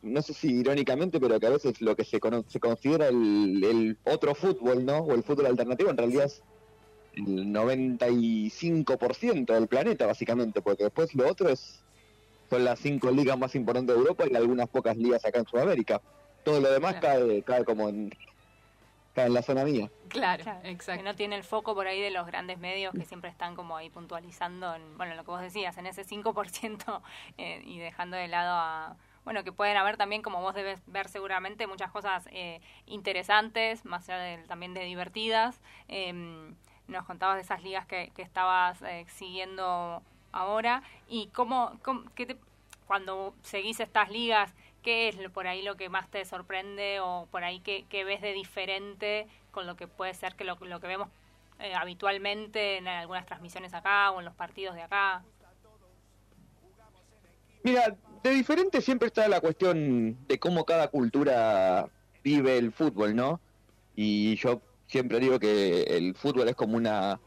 no 0.01 0.21
sé 0.21 0.33
si 0.33 0.59
irónicamente, 0.59 1.19
pero 1.19 1.39
que 1.39 1.47
a 1.47 1.51
veces 1.51 1.81
lo 1.81 1.95
que 1.95 2.05
se, 2.05 2.19
se 2.47 2.59
considera 2.59 3.09
el, 3.09 3.63
el, 3.63 3.97
otro 4.05 4.33
fútbol, 4.33 4.85
¿no? 4.85 4.99
O 4.99 5.13
el 5.13 5.23
fútbol 5.23 5.47
alternativo, 5.47 5.89
en 5.89 5.97
realidad 5.97 6.25
es 6.25 6.41
el 7.15 7.53
95% 7.53 9.53
del 9.53 9.67
planeta, 9.67 10.05
básicamente, 10.05 10.61
porque 10.61 10.85
después 10.85 11.13
lo 11.13 11.29
otro 11.29 11.49
es 11.49 11.83
son 12.49 12.65
las 12.65 12.79
cinco 12.79 13.11
ligas 13.11 13.37
más 13.37 13.55
importantes 13.55 13.95
de 13.95 14.01
Europa 14.01 14.25
y 14.29 14.35
algunas 14.35 14.67
pocas 14.69 14.97
ligas 14.97 15.23
acá 15.23 15.39
en 15.39 15.45
Sudamérica. 15.45 16.01
Todo 16.43 16.59
lo 16.59 16.71
demás 16.71 16.95
cae, 16.95 17.43
cae 17.43 17.65
como 17.65 17.89
en, 17.89 18.13
cae 19.13 19.27
en 19.27 19.33
la 19.33 19.41
zona 19.41 19.63
mía. 19.63 19.89
Claro, 20.07 20.43
exacto. 20.63 21.01
Que 21.01 21.03
no 21.03 21.15
tiene 21.15 21.35
el 21.35 21.43
foco 21.43 21.75
por 21.75 21.87
ahí 21.87 22.01
de 22.01 22.11
los 22.11 22.25
grandes 22.25 22.57
medios 22.57 22.93
que 22.93 23.05
siempre 23.05 23.29
están 23.29 23.55
como 23.55 23.77
ahí 23.77 23.89
puntualizando, 23.89 24.73
en, 24.75 24.97
bueno, 24.97 25.15
lo 25.15 25.23
que 25.23 25.31
vos 25.31 25.41
decías, 25.41 25.77
en 25.77 25.85
ese 25.85 26.03
5% 26.05 27.01
eh, 27.37 27.61
y 27.65 27.79
dejando 27.79 28.17
de 28.17 28.27
lado 28.27 28.51
a 28.53 28.97
bueno, 29.25 29.43
que 29.43 29.51
pueden 29.51 29.77
haber 29.77 29.95
también, 29.95 30.23
como 30.23 30.41
vos 30.41 30.55
debes 30.55 30.81
ver 30.87 31.07
seguramente, 31.07 31.67
muchas 31.67 31.91
cosas 31.91 32.27
eh, 32.31 32.61
interesantes, 32.87 33.85
más 33.85 34.09
allá 34.09 34.17
de, 34.17 34.37
también 34.47 34.73
de 34.73 34.85
divertidas. 34.85 35.61
Eh, 35.87 36.51
nos 36.87 37.05
contabas 37.05 37.35
de 37.35 37.43
esas 37.43 37.63
ligas 37.63 37.85
que, 37.85 38.11
que 38.15 38.23
estabas 38.23 38.81
eh, 38.81 39.05
siguiendo 39.07 40.01
ahora 40.31 40.83
y 41.07 41.27
cómo, 41.27 41.77
cómo 41.83 42.03
qué 42.15 42.25
te, 42.25 42.37
cuando 42.87 43.35
seguís 43.43 43.79
estas 43.79 44.09
ligas, 44.09 44.55
¿qué 44.81 45.09
es 45.09 45.15
por 45.31 45.47
ahí 45.47 45.61
lo 45.61 45.75
que 45.75 45.89
más 45.89 46.09
te 46.09 46.23
sorprende 46.25 46.99
o 46.99 47.27
por 47.31 47.43
ahí 47.43 47.59
qué, 47.59 48.03
ves 48.03 48.21
de 48.21 48.33
diferente 48.33 49.27
con 49.51 49.67
lo 49.67 49.75
que 49.75 49.87
puede 49.87 50.13
ser 50.13 50.35
que 50.35 50.43
lo, 50.43 50.55
lo 50.55 50.79
que 50.79 50.87
vemos 50.87 51.09
eh, 51.59 51.73
habitualmente 51.75 52.77
en 52.77 52.87
algunas 52.87 53.25
transmisiones 53.25 53.73
acá 53.73 54.11
o 54.11 54.19
en 54.19 54.25
los 54.25 54.33
partidos 54.33 54.75
de 54.75 54.83
acá? 54.83 55.23
Mira, 57.63 57.95
de 58.23 58.29
diferente 58.31 58.81
siempre 58.81 59.07
está 59.07 59.27
la 59.27 59.41
cuestión 59.41 60.17
de 60.27 60.39
cómo 60.39 60.65
cada 60.65 60.87
cultura 60.87 61.89
vive 62.23 62.57
el 62.57 62.71
fútbol, 62.71 63.15
¿no? 63.15 63.41
Y 63.95 64.35
yo 64.35 64.61
siempre 64.87 65.19
digo 65.19 65.39
que 65.39 65.83
el 65.83 66.15
fútbol 66.15 66.47
es 66.47 66.55
como 66.55 66.77
una 66.77 67.19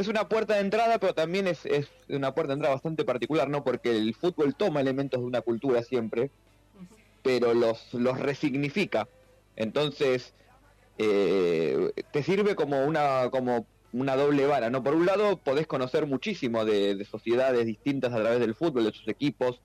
es 0.00 0.08
una 0.08 0.28
puerta 0.28 0.54
de 0.54 0.60
entrada, 0.60 0.98
pero 0.98 1.14
también 1.14 1.46
es, 1.46 1.64
es 1.66 1.88
una 2.08 2.34
puerta 2.34 2.52
de 2.52 2.54
entrada 2.54 2.74
bastante 2.74 3.04
particular, 3.04 3.48
¿no? 3.48 3.64
Porque 3.64 3.90
el 3.90 4.14
fútbol 4.14 4.54
toma 4.54 4.80
elementos 4.80 5.20
de 5.20 5.26
una 5.26 5.40
cultura 5.40 5.82
siempre, 5.82 6.30
pero 7.22 7.54
los, 7.54 7.92
los 7.94 8.18
resignifica. 8.18 9.08
Entonces, 9.56 10.34
eh, 10.98 11.92
te 12.12 12.22
sirve 12.22 12.54
como 12.54 12.84
una, 12.84 13.30
como 13.30 13.66
una 13.92 14.16
doble 14.16 14.46
vara, 14.46 14.70
¿no? 14.70 14.82
Por 14.82 14.94
un 14.94 15.06
lado, 15.06 15.36
podés 15.36 15.66
conocer 15.66 16.06
muchísimo 16.06 16.64
de, 16.64 16.94
de 16.94 17.04
sociedades 17.04 17.66
distintas 17.66 18.12
a 18.12 18.20
través 18.20 18.40
del 18.40 18.54
fútbol, 18.54 18.84
de 18.84 18.92
sus 18.92 19.08
equipos, 19.08 19.60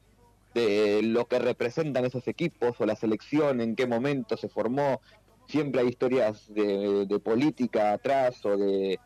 de 0.54 1.02
lo 1.04 1.26
que 1.26 1.40
representan 1.40 2.06
esos 2.06 2.28
equipos 2.28 2.80
o 2.80 2.86
la 2.86 2.96
selección, 2.96 3.60
en 3.62 3.76
qué 3.76 3.88
momento 3.88 4.38
se 4.38 4.50
formó, 4.50 5.02
siempre 5.48 5.82
hay 5.82 5.88
historias 5.88 6.54
de, 6.54 7.06
de 7.06 7.20
política 7.20 7.94
atrás 7.94 8.46
o 8.46 8.58
de 8.58 9.00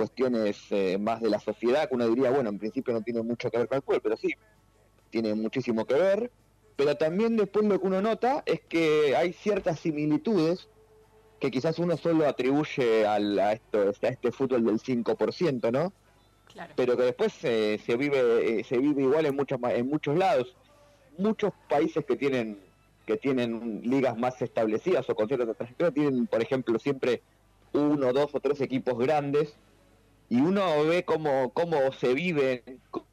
cuestiones 0.00 0.56
eh, 0.70 0.96
más 0.98 1.20
de 1.20 1.28
la 1.28 1.38
sociedad 1.38 1.86
que 1.86 1.94
uno 1.94 2.08
diría, 2.08 2.30
bueno, 2.30 2.48
en 2.48 2.58
principio 2.58 2.94
no 2.94 3.02
tiene 3.02 3.20
mucho 3.20 3.50
que 3.50 3.58
ver 3.58 3.68
con 3.68 3.76
el 3.76 3.82
fútbol, 3.82 4.00
pero 4.02 4.16
sí, 4.16 4.34
tiene 5.10 5.34
muchísimo 5.34 5.84
que 5.84 5.92
ver. 5.92 6.30
Pero 6.74 6.96
también 6.96 7.36
después 7.36 7.66
lo 7.66 7.78
que 7.78 7.86
uno 7.86 8.00
nota 8.00 8.42
es 8.46 8.62
que 8.62 9.14
hay 9.14 9.34
ciertas 9.34 9.78
similitudes 9.78 10.68
que 11.38 11.50
quizás 11.50 11.78
uno 11.78 11.98
solo 11.98 12.26
atribuye 12.26 13.06
al, 13.06 13.38
a, 13.38 13.52
esto, 13.52 13.92
a 14.02 14.08
este 14.08 14.32
fútbol 14.32 14.64
del 14.64 14.78
5%, 14.78 15.70
¿no? 15.70 15.92
Claro. 16.50 16.72
Pero 16.76 16.96
que 16.96 17.02
después 17.02 17.34
eh, 17.44 17.78
se 17.84 17.96
vive 17.96 18.60
eh, 18.60 18.64
se 18.64 18.78
vive 18.78 19.02
igual 19.02 19.26
en 19.26 19.36
muchos 19.36 19.58
en 19.62 19.86
muchos 19.86 20.16
lados. 20.16 20.56
Muchos 21.18 21.52
países 21.68 22.06
que 22.06 22.16
tienen 22.16 22.58
que 23.04 23.18
tienen 23.18 23.82
ligas 23.84 24.16
más 24.16 24.40
establecidas 24.40 25.10
o 25.10 25.14
con 25.14 25.28
cierta 25.28 25.52
trayectoria 25.52 25.92
tienen, 25.92 26.26
por 26.26 26.40
ejemplo, 26.40 26.78
siempre 26.78 27.20
uno, 27.74 28.14
dos 28.14 28.34
o 28.34 28.40
tres 28.40 28.62
equipos 28.62 28.98
grandes 28.98 29.54
y 30.30 30.40
uno 30.40 30.84
ve 30.84 31.04
cómo, 31.04 31.52
cómo 31.52 31.92
se 31.92 32.14
vive 32.14 32.62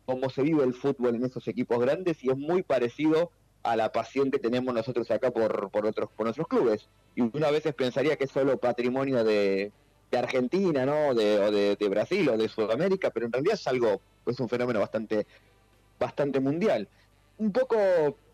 cómo 0.06 0.30
se 0.30 0.44
vive 0.44 0.64
el 0.64 0.74
fútbol 0.74 1.16
en 1.16 1.26
esos 1.26 1.46
equipos 1.50 1.80
grandes 1.80 2.24
y 2.24 2.30
es 2.30 2.38
muy 2.38 2.64
parecido 2.64 3.32
a 3.64 3.76
la 3.76 3.92
pasión 3.92 4.32
que 4.32 4.40
tenemos 4.40 4.74
nosotros 4.74 5.12
acá 5.12 5.32
por, 5.32 5.70
por 5.72 5.86
otros 5.86 6.10
por 6.16 6.28
nuestros 6.28 6.48
clubes. 6.48 6.88
Y 7.16 7.22
uno 7.22 7.46
a 7.46 7.52
veces 7.52 7.74
pensaría 7.74 8.16
que 8.16 8.24
es 8.24 8.32
solo 8.32 8.58
patrimonio 8.58 9.26
de, 9.26 9.74
Argentina 10.14 10.86
no 10.86 11.14
de, 11.14 11.40
o 11.40 11.52
de, 11.52 11.90
Brasil 11.90 12.30
o 12.30 12.38
de 12.38 12.48
Sudamérica 12.48 13.10
pero 13.10 13.26
en 13.26 13.34
realidad 13.34 13.56
es 13.56 13.68
algo 13.68 14.00
es 14.26 14.40
un 14.40 14.48
fenómeno 14.48 14.80
bastante 14.80 15.26
bastante 16.00 16.40
mundial. 16.40 16.88
Un 17.40 17.52
poco 17.52 17.76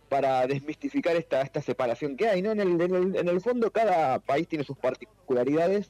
para 0.10 0.46
desmistificar 0.46 1.16
esta 1.16 1.42
esta 1.42 1.62
separación 1.62 2.18
que 2.18 2.28
hay 2.28 2.42
no 2.42 2.52
en 2.52 2.60
el, 2.60 2.82
en 2.82 2.94
el, 2.94 3.16
en 3.16 3.28
el 3.30 3.42
fondo 3.42 3.72
cada 3.72 4.20
país 4.20 4.48
tiene 4.48 4.66
sus 4.66 4.78
particularidades 4.78 5.90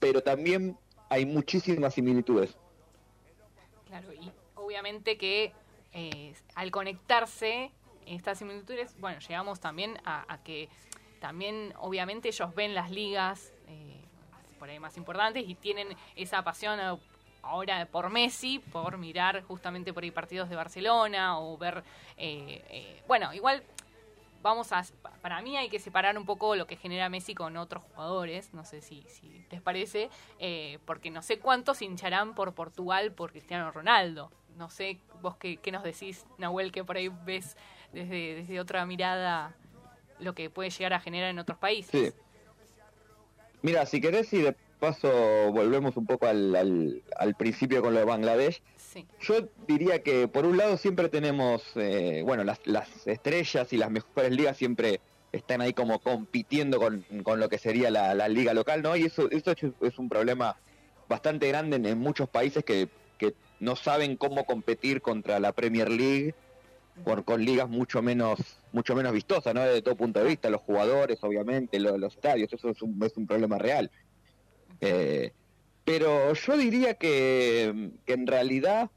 pero 0.00 0.22
también 0.22 0.76
hay 1.10 1.26
muchísimas 1.26 1.92
similitudes. 1.92 2.56
Claro, 3.86 4.12
y 4.14 4.32
obviamente 4.54 5.18
que 5.18 5.52
eh, 5.92 6.34
al 6.54 6.70
conectarse 6.70 7.72
estas 8.06 8.38
similitudes, 8.38 8.96
bueno, 8.98 9.18
llegamos 9.18 9.60
también 9.60 9.98
a, 10.04 10.32
a, 10.32 10.42
que 10.42 10.68
también 11.20 11.74
obviamente 11.78 12.28
ellos 12.28 12.54
ven 12.54 12.74
las 12.74 12.90
ligas 12.90 13.52
eh, 13.68 14.00
por 14.58 14.70
ahí 14.70 14.78
más 14.78 14.96
importantes 14.96 15.44
y 15.46 15.54
tienen 15.54 15.88
esa 16.16 16.42
pasión 16.42 16.78
ahora 17.42 17.86
por 17.86 18.10
Messi, 18.10 18.58
por 18.58 18.98
mirar 18.98 19.42
justamente 19.42 19.92
por 19.92 20.02
ahí 20.02 20.10
partidos 20.10 20.48
de 20.48 20.56
Barcelona 20.56 21.38
o 21.40 21.56
ver, 21.56 21.82
eh, 22.16 22.62
eh, 22.68 23.02
bueno, 23.08 23.32
igual 23.34 23.62
vamos 24.42 24.72
a 24.72 24.84
para 25.22 25.42
mí 25.42 25.56
hay 25.56 25.68
que 25.68 25.78
separar 25.78 26.16
un 26.16 26.24
poco 26.24 26.56
lo 26.56 26.66
que 26.66 26.76
genera 26.76 27.08
Messi 27.08 27.34
con 27.34 27.56
otros 27.56 27.82
jugadores 27.84 28.52
no 28.54 28.64
sé 28.64 28.80
si, 28.80 29.04
si 29.08 29.44
les 29.50 29.60
parece 29.60 30.10
eh, 30.38 30.78
porque 30.84 31.10
no 31.10 31.22
sé 31.22 31.38
cuántos 31.38 31.82
hincharán 31.82 32.34
por 32.34 32.54
Portugal 32.54 33.12
por 33.12 33.30
Cristiano 33.30 33.70
Ronaldo. 33.70 34.30
No 34.56 34.68
sé 34.68 34.98
vos 35.22 35.36
qué, 35.36 35.56
qué, 35.56 35.72
nos 35.72 35.82
decís 35.82 36.26
Nahuel 36.38 36.72
que 36.72 36.84
por 36.84 36.96
ahí 36.96 37.08
ves 37.24 37.56
desde, 37.92 38.34
desde 38.34 38.60
otra 38.60 38.84
mirada 38.84 39.54
lo 40.18 40.34
que 40.34 40.50
puede 40.50 40.70
llegar 40.70 40.92
a 40.92 41.00
generar 41.00 41.30
en 41.30 41.38
otros 41.38 41.58
países. 41.58 42.14
Mira 43.62 43.86
si 43.86 44.00
querés 44.00 44.32
y 44.32 44.42
de 44.42 44.54
paso 44.78 45.10
volvemos 45.52 45.96
un 45.96 46.06
poco 46.06 46.26
al, 46.26 46.54
al, 46.56 47.02
al 47.18 47.34
principio 47.34 47.82
con 47.82 47.94
lo 47.94 48.00
de 48.00 48.06
Bangladesh 48.06 48.62
Sí. 48.92 49.06
Yo 49.20 49.48
diría 49.68 50.02
que 50.02 50.26
por 50.26 50.44
un 50.44 50.56
lado 50.56 50.76
siempre 50.76 51.08
tenemos, 51.08 51.62
eh, 51.76 52.22
bueno, 52.24 52.42
las, 52.42 52.58
las, 52.64 53.06
estrellas 53.06 53.72
y 53.72 53.76
las 53.76 53.88
mejores 53.88 54.32
ligas 54.32 54.56
siempre 54.56 55.00
están 55.30 55.60
ahí 55.60 55.72
como 55.72 56.00
compitiendo 56.00 56.80
con, 56.80 57.04
con 57.22 57.38
lo 57.38 57.48
que 57.48 57.58
sería 57.58 57.88
la, 57.92 58.28
liga 58.28 58.52
local, 58.52 58.82
¿no? 58.82 58.96
Y 58.96 59.04
eso, 59.04 59.30
eso 59.30 59.52
es 59.52 59.98
un 59.98 60.08
problema 60.08 60.56
bastante 61.08 61.46
grande 61.46 61.76
en, 61.76 61.86
en 61.86 61.98
muchos 61.98 62.28
países 62.28 62.64
que, 62.64 62.88
que, 63.16 63.34
no 63.60 63.76
saben 63.76 64.16
cómo 64.16 64.44
competir 64.44 65.02
contra 65.02 65.38
la 65.38 65.52
Premier 65.52 65.88
League 65.88 66.34
por, 67.04 67.24
con 67.24 67.44
ligas 67.44 67.68
mucho 67.68 68.00
menos 68.00 68.40
mucho 68.72 68.96
menos 68.96 69.12
vistosas, 69.12 69.54
¿no? 69.54 69.62
Desde 69.62 69.82
todo 69.82 69.94
punto 69.94 70.18
de 70.18 70.26
vista, 70.26 70.50
los 70.50 70.62
jugadores, 70.62 71.18
obviamente, 71.22 71.78
los, 71.78 71.96
los 71.98 72.14
estadios, 72.14 72.52
eso 72.52 72.70
es 72.70 72.82
un, 72.82 73.00
es 73.04 73.16
un 73.16 73.26
problema 73.26 73.58
real. 73.58 73.90
Eh, 74.80 75.32
pero 75.90 76.34
yo 76.34 76.56
diría 76.56 76.94
que, 76.94 77.90
en 78.06 78.26
realidad, 78.28 78.90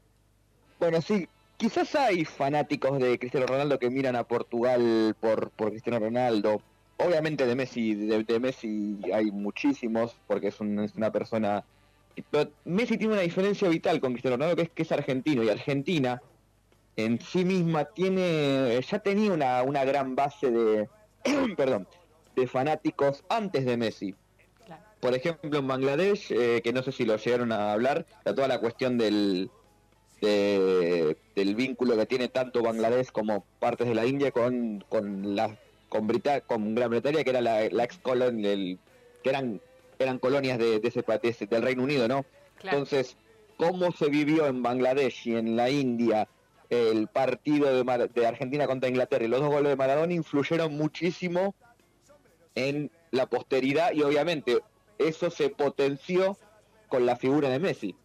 bueno, 0.78 1.02
sí, 1.02 1.26
quizás 1.56 1.92
hay 1.96 2.24
fanáticos 2.24 3.00
de 3.00 3.18
Cristiano 3.18 3.48
Ronaldo 3.48 3.80
que 3.80 3.90
miran 3.90 4.14
a 4.14 4.22
Portugal 4.22 5.16
por, 5.18 5.50
Cristiano 5.56 5.98
Ronaldo. 5.98 6.62
Obviamente 6.98 7.46
de 7.46 7.56
Messi, 7.56 7.96
de, 7.96 8.38
Messi 8.38 9.00
hay 9.12 9.32
muchísimos, 9.32 10.14
porque 10.28 10.48
es, 10.48 10.60
una 10.60 11.10
persona... 11.10 11.64
Pero 12.30 12.52
Messi 12.64 12.96
tiene 12.96 13.14
una 13.14 13.22
diferencia 13.22 13.68
vital 13.68 13.98
con 13.98 14.12
Cristiano 14.12 14.36
Ronaldo, 14.36 14.54
que 14.54 14.62
es 14.62 14.70
que 14.70 14.82
es 14.82 14.92
argentino, 14.92 15.42
y 15.42 15.48
Argentina 15.48 16.22
en 16.94 17.20
sí 17.20 17.44
misma 17.44 17.86
tiene, 17.86 18.80
ya 18.88 19.00
tenía 19.00 19.32
una, 19.32 19.64
una 19.64 19.84
gran 19.84 20.14
base 20.14 20.48
de, 20.48 20.88
perdón, 21.56 21.88
de 22.36 22.46
fanáticos 22.46 23.24
antes 23.28 23.64
de 23.64 23.76
Messi 23.76 24.14
por 25.04 25.14
ejemplo, 25.14 25.58
en 25.58 25.68
Bangladesh, 25.68 26.32
eh, 26.32 26.62
que 26.64 26.72
no 26.72 26.82
sé 26.82 26.90
si 26.90 27.04
lo 27.04 27.16
llegaron 27.18 27.52
a 27.52 27.74
hablar, 27.74 28.06
está 28.16 28.34
toda 28.34 28.48
la 28.48 28.58
cuestión 28.58 28.96
del, 28.96 29.50
de- 30.22 31.14
del 31.36 31.54
vínculo 31.54 31.94
que 31.94 32.06
tiene 32.06 32.28
tanto 32.28 32.62
Bangladesh 32.62 33.10
como 33.12 33.44
partes 33.60 33.86
de 33.86 33.94
la 33.94 34.06
India 34.06 34.30
con, 34.30 34.82
con, 34.88 35.36
la, 35.36 35.58
con, 35.90 36.06
Brita- 36.06 36.40
con 36.40 36.74
Gran 36.74 36.88
Bretaña, 36.88 37.22
que 37.22 37.28
era 37.28 37.42
la, 37.42 37.68
la 37.68 37.84
ex 37.84 37.98
colonia, 37.98 38.48
que 39.22 39.28
eran, 39.28 39.60
eran 39.98 40.18
colonias 40.18 40.56
de, 40.58 40.80
de 40.80 40.88
ese, 40.88 41.02
de 41.02 41.28
ese- 41.28 41.46
del 41.48 41.60
Reino 41.60 41.82
Unido, 41.82 42.08
¿no? 42.08 42.24
Claro. 42.56 42.78
Entonces, 42.78 43.18
¿cómo 43.58 43.92
se 43.92 44.08
vivió 44.08 44.46
en 44.46 44.62
Bangladesh 44.62 45.26
y 45.28 45.36
en 45.36 45.54
la 45.54 45.68
India 45.68 46.28
el 46.70 47.08
partido 47.08 47.70
de, 47.76 47.84
Mar- 47.84 48.10
de 48.10 48.26
Argentina 48.26 48.66
contra 48.66 48.88
Inglaterra 48.88 49.22
y 49.26 49.28
los 49.28 49.40
dos 49.40 49.50
goles 49.50 49.68
de 49.68 49.76
Maradona 49.76 50.14
influyeron 50.14 50.74
muchísimo 50.74 51.54
en 52.54 52.90
la 53.10 53.26
posteridad 53.26 53.92
y 53.92 54.00
obviamente 54.02 54.60
eso 54.98 55.30
se 55.30 55.50
potenció 55.50 56.38
con 56.88 57.06
la 57.06 57.16
figura 57.16 57.48
de 57.48 57.58
Messi. 57.58 57.96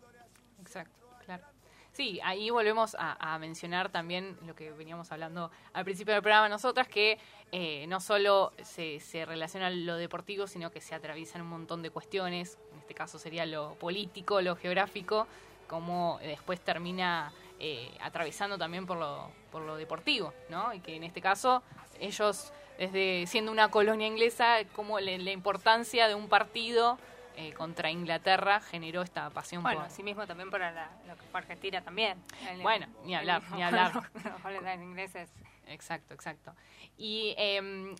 Exacto, 0.60 1.08
claro. 1.26 1.44
Sí, 1.92 2.20
ahí 2.24 2.50
volvemos 2.50 2.96
a, 2.98 3.34
a 3.34 3.40
mencionar 3.40 3.90
también 3.90 4.38
lo 4.46 4.56
que 4.56 4.72
veníamos 4.72 5.12
hablando 5.12 5.52
al 5.74 5.84
principio 5.84 6.14
del 6.14 6.24
programa 6.24 6.48
nosotras, 6.48 6.88
que 6.88 7.20
eh, 7.52 7.88
no 7.88 8.00
solo 8.00 8.54
se, 8.64 9.00
se 9.00 9.26
relaciona 9.26 9.70
lo 9.70 9.96
deportivo, 9.96 10.48
sino 10.48 10.72
que 10.72 10.82
se 10.82 10.96
atraviesan 10.96 11.42
un 11.42 11.50
montón 11.50 11.82
de 11.82 11.90
cuestiones, 11.90 12.58
en 12.74 12.80
este 12.80 12.94
caso 12.94 13.18
sería 13.18 13.46
lo 13.46 13.74
político, 13.76 14.42
lo 14.42 14.56
geográfico, 14.56 15.28
como 15.68 16.20
después 16.22 16.62
termina 16.62 17.34
eh, 17.60 17.92
atravesando 18.02 18.58
también 18.58 18.86
por 18.86 18.98
lo, 18.98 19.32
por 19.52 19.64
lo 19.64 19.76
deportivo, 19.76 20.34
¿no? 20.50 20.74
Y 20.74 20.80
que 20.80 20.96
en 20.96 21.04
este 21.04 21.22
caso 21.22 21.62
ellos, 22.00 22.54
desde 22.80 23.28
siendo 23.28 23.52
una 23.52 23.70
colonia 23.70 24.08
inglesa, 24.08 24.58
como 24.76 25.00
le- 25.00 25.20
la 25.20 25.32
importancia 25.32 26.08
de 26.08 26.16
un 26.16 26.28
partido 26.30 26.98
eh, 27.36 27.54
contra 27.54 27.92
Inglaterra 27.92 28.60
generó 28.62 29.02
esta 29.02 29.30
pasión 29.30 29.62
Bueno, 29.64 29.80
por... 29.82 29.88
así 29.88 30.02
mismo 30.02 30.26
también 30.26 30.50
para 30.50 30.72
la, 30.72 30.90
lo 31.08 31.16
que 31.16 31.22
fue 31.30 31.40
Argentina 31.42 31.82
también. 31.84 32.18
El- 32.50 32.62
Bueno, 32.62 32.88
ni 33.04 33.16
hablar, 33.16 33.44
ni 33.54 33.62
hablar. 33.64 33.92
Los 34.64 34.82
ingleses. 34.82 35.30
Exacto, 35.68 36.14
exacto. 36.14 36.54
Y 36.98 37.36
em, 37.38 37.96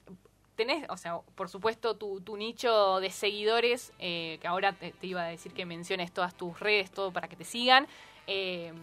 tenés, 0.56 0.86
o 0.90 0.98
sea, 0.98 1.20
por 1.36 1.48
supuesto, 1.50 1.96
tu, 1.96 2.20
tu 2.22 2.36
nicho 2.38 3.00
de 3.00 3.12
seguidores, 3.12 3.94
eh, 4.00 4.40
que 4.42 4.48
ahora 4.48 4.74
te, 4.74 4.92
te 4.94 5.08
iba 5.08 5.22
a 5.22 5.28
decir 5.28 5.54
que 5.54 5.66
menciones 5.66 6.12
todas 6.12 6.34
tus 6.36 6.60
redes, 6.60 6.90
todo 6.92 7.12
para 7.12 7.28
que 7.28 7.36
te 7.36 7.44
sigan. 7.44 7.86
Em, 8.28 8.76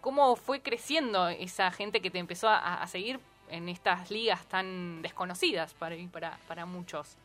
¿Cómo 0.00 0.36
fue 0.36 0.60
creciendo 0.60 1.28
esa 1.28 1.70
gente 1.70 2.00
que 2.02 2.10
te 2.10 2.18
empezó 2.18 2.48
a, 2.48 2.82
a 2.82 2.86
seguir 2.88 3.20
en 3.48 3.68
estas 3.68 4.10
ligas 4.10 4.44
tan 4.46 5.02
desconocidas 5.02 5.74
para, 5.74 5.96
para, 6.12 6.38
para 6.48 6.66
muchos? 6.66 7.16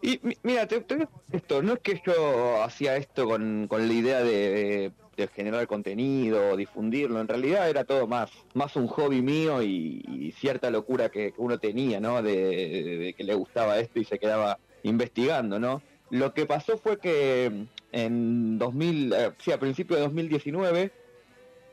Y 0.00 0.18
mi- 0.22 0.36
mira, 0.42 0.66
te, 0.66 0.80
te- 0.80 1.06
esto, 1.32 1.62
no 1.62 1.74
es 1.74 1.80
que 1.80 2.00
yo 2.04 2.62
hacía 2.62 2.96
esto 2.96 3.26
con, 3.26 3.66
con 3.68 3.86
la 3.86 3.92
idea 3.92 4.22
de, 4.22 4.92
generar 5.28 5.66
contenido 5.68 6.56
difundirlo, 6.56 7.20
en 7.20 7.28
realidad 7.28 7.68
era 7.70 7.84
todo 7.84 8.06
más, 8.08 8.30
más 8.54 8.74
un 8.76 8.88
hobby 8.88 9.22
mío 9.22 9.62
y, 9.62 10.02
cierta 10.32 10.70
locura 10.70 11.10
que, 11.10 11.32
uno 11.36 11.58
tenía, 11.58 12.00
¿no? 12.00 12.22
De, 12.22 12.34
de- 12.34 12.98
de 12.98 13.14
que 13.14 13.22
le 13.22 13.34
gustaba 13.34 13.78
esto 13.78 14.00
y 14.00 14.04
se 14.04 14.18
quedaba 14.18 14.58
investigando, 14.82 15.60
¿no? 15.60 15.82
Lo 16.10 16.34
que 16.34 16.46
pasó 16.46 16.76
fue 16.78 16.98
que 16.98 17.66
en 17.92 18.58
2000, 18.58 19.12
eh, 19.12 19.32
sí, 19.38 19.52
a 19.52 19.58
principios 19.60 19.98
de 19.98 20.04
2019, 20.04 20.90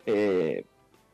eh, 0.05 0.65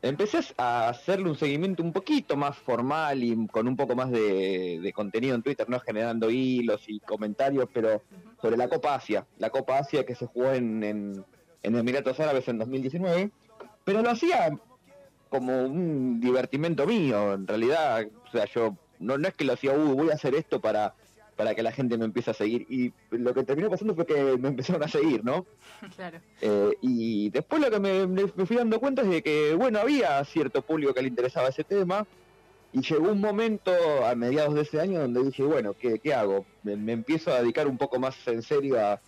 empecé 0.02 0.38
a 0.56 0.88
hacerle 0.88 1.30
un 1.30 1.36
seguimiento 1.36 1.82
un 1.82 1.92
poquito 1.92 2.36
más 2.36 2.56
formal 2.56 3.22
y 3.22 3.46
con 3.48 3.66
un 3.68 3.76
poco 3.76 3.94
más 3.96 4.10
de, 4.10 4.80
de 4.80 4.92
contenido 4.92 5.34
en 5.34 5.42
Twitter, 5.42 5.68
no 5.68 5.80
generando 5.80 6.30
hilos 6.30 6.82
y 6.88 7.00
comentarios, 7.00 7.68
pero 7.72 8.02
sobre 8.40 8.56
la 8.56 8.68
Copa 8.68 8.94
Asia, 8.94 9.26
la 9.38 9.50
Copa 9.50 9.78
Asia 9.78 10.04
que 10.04 10.14
se 10.14 10.26
jugó 10.26 10.52
en, 10.52 10.82
en, 10.82 11.24
en 11.62 11.76
Emiratos 11.76 12.20
Árabes 12.20 12.46
en 12.48 12.58
2019, 12.58 13.30
pero 13.84 14.02
lo 14.02 14.10
hacía 14.10 14.50
como 15.28 15.64
un 15.64 16.20
divertimento 16.20 16.86
mío, 16.86 17.34
en 17.34 17.46
realidad, 17.46 18.06
o 18.26 18.30
sea, 18.30 18.44
yo 18.46 18.76
no, 19.00 19.18
no 19.18 19.28
es 19.28 19.34
que 19.34 19.44
lo 19.44 19.54
hacía, 19.54 19.72
"Uh, 19.72 19.94
voy 19.94 20.10
a 20.10 20.14
hacer 20.14 20.34
esto 20.34 20.60
para 20.60 20.94
para 21.36 21.54
que 21.54 21.62
la 21.62 21.72
gente 21.72 21.98
me 21.98 22.06
empiece 22.06 22.30
a 22.30 22.34
seguir 22.34 22.66
y 22.68 22.94
lo 23.10 23.34
que 23.34 23.44
terminó 23.44 23.70
pasando 23.70 23.94
fue 23.94 24.06
que 24.06 24.38
me 24.38 24.48
empezaron 24.48 24.82
a 24.82 24.88
seguir, 24.88 25.24
¿no? 25.24 25.46
Claro. 25.96 26.22
Eh, 26.40 26.70
y 26.82 27.30
después 27.30 27.62
lo 27.62 27.70
que 27.70 27.80
me, 27.80 28.28
fui 28.46 28.56
dando 28.56 28.80
cuenta 28.80 29.02
es 29.02 29.10
de 29.10 29.22
que, 29.22 29.54
bueno, 29.54 29.78
había 29.80 30.24
cierto 30.24 30.62
público 30.62 30.94
que 30.94 31.02
le 31.02 31.08
interesaba 31.08 31.48
ese 31.48 31.64
tema. 31.64 32.06
Y 32.72 32.82
llegó 32.82 33.12
un 33.12 33.20
momento 33.20 33.72
a 34.04 34.14
mediados 34.16 34.54
de 34.54 34.62
ese 34.62 34.80
año 34.80 35.00
donde 35.00 35.22
dije, 35.24 35.42
bueno, 35.44 35.74
¿qué, 35.74 36.00
qué 36.00 36.14
hago? 36.14 36.48
Me, 36.62 36.76
me 36.76 36.92
empiezo 36.92 37.32
a 37.32 37.40
dedicar 37.40 37.66
un 37.68 37.78
poco 37.78 37.98
más 37.98 38.26
en 38.28 38.42
serio 38.42 38.78
a, 38.80 39.00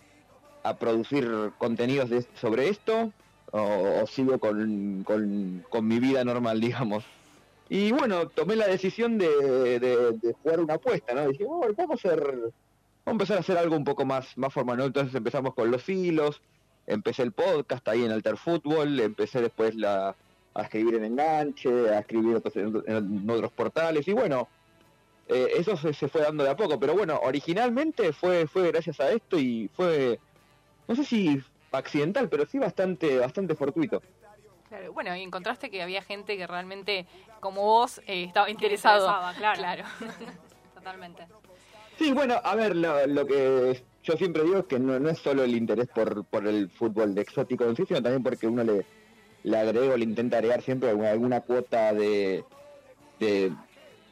a 0.63 0.77
producir 0.79 1.27
contenidos 1.57 2.09
de- 2.09 2.27
sobre 2.35 2.69
esto 2.69 3.13
o, 3.51 4.01
o 4.03 4.07
sigo 4.07 4.39
con, 4.39 5.03
con- 5.03 5.61
con 5.69 5.87
mi 5.87 5.99
vida 5.99 6.23
normal, 6.25 6.59
digamos. 6.61 7.05
Y 7.69 7.91
bueno, 7.91 8.27
tomé 8.29 8.55
la 8.55 8.67
decisión 8.67 9.17
de, 9.17 9.79
de- 9.79 10.33
jugar 10.41 10.59
una 10.59 10.73
apuesta, 10.75 11.13
¿no? 11.13 11.27
Dije, 11.27 11.45
bueno, 11.45 11.73
vamos 11.77 12.03
a 12.03 12.09
hacer, 12.09 12.23
vamos 12.25 12.51
a 13.05 13.11
empezar 13.11 13.37
a 13.37 13.39
hacer 13.41 13.57
algo 13.57 13.75
un 13.75 13.83
poco 13.83 14.05
más, 14.05 14.35
más 14.37 14.51
formal, 14.51 14.77
¿no? 14.77 14.85
Entonces 14.85 15.13
empezamos 15.13 15.53
con 15.53 15.69
los 15.69 15.87
hilos, 15.87 16.41
empecé 16.87 17.21
el 17.21 17.31
podcast 17.31 17.87
ahí 17.87 18.03
en 18.03 18.11
Alter 18.11 18.37
Fútbol, 18.37 18.99
empecé 18.99 19.41
después 19.41 19.75
a 19.83 20.15
escribir 20.59 20.95
en 20.95 21.05
Enganche, 21.05 21.89
a 21.89 21.99
escribir 21.99 22.41
en 22.55 23.29
otros 23.29 23.51
portales, 23.51 24.07
y 24.07 24.13
bueno, 24.13 24.47
eh, 25.27 25.49
eso 25.57 25.77
se, 25.77 25.93
se 25.93 26.07
fue 26.07 26.21
dando 26.21 26.43
de 26.43 26.49
a 26.49 26.55
poco, 26.55 26.79
pero 26.79 26.95
bueno, 26.95 27.19
originalmente 27.21 28.11
fue, 28.13 28.47
fue 28.47 28.71
gracias 28.71 28.99
a 28.99 29.11
esto 29.11 29.37
y 29.37 29.69
fue, 29.75 30.19
no 30.87 30.95
sé 30.95 31.03
si 31.05 31.39
accidental, 31.71 32.29
pero 32.29 32.47
sí 32.47 32.57
bastante, 32.57 33.19
bastante 33.19 33.53
fortuito. 33.53 34.01
Claro, 34.69 34.93
bueno, 34.93 35.15
y 35.15 35.21
encontraste 35.23 35.69
que 35.71 35.81
había 35.81 36.01
gente 36.03 36.37
que 36.37 36.45
realmente, 36.47 37.07
como 37.39 37.61
vos, 37.63 37.99
eh, 38.05 38.23
estaba 38.25 38.49
interesado. 38.49 39.07
claro. 39.37 39.57
claro. 39.59 39.83
Totalmente. 40.75 41.27
Sí, 41.97 42.13
bueno, 42.13 42.35
a 42.43 42.55
ver, 42.55 42.75
lo, 42.75 43.05
lo 43.07 43.25
que 43.25 43.83
yo 44.03 44.13
siempre 44.15 44.43
digo 44.43 44.59
es 44.59 44.65
que 44.65 44.79
no, 44.79 44.99
no 44.99 45.09
es 45.09 45.19
solo 45.19 45.43
el 45.43 45.55
interés 45.55 45.87
por, 45.87 46.23
por 46.25 46.47
el 46.47 46.69
fútbol 46.69 47.13
de 47.13 47.21
exótico 47.21 47.65
en 47.65 47.75
sí, 47.75 47.83
sino 47.87 48.01
también 48.01 48.23
porque 48.23 48.47
uno 48.47 48.63
le, 48.63 48.85
le 49.43 49.57
agrega 49.57 49.93
o 49.93 49.97
le 49.97 50.05
intenta 50.05 50.37
agregar 50.37 50.61
siempre 50.61 50.89
alguna, 50.89 51.09
alguna 51.11 51.41
cuota 51.41 51.91
de, 51.93 52.45
de 53.19 53.51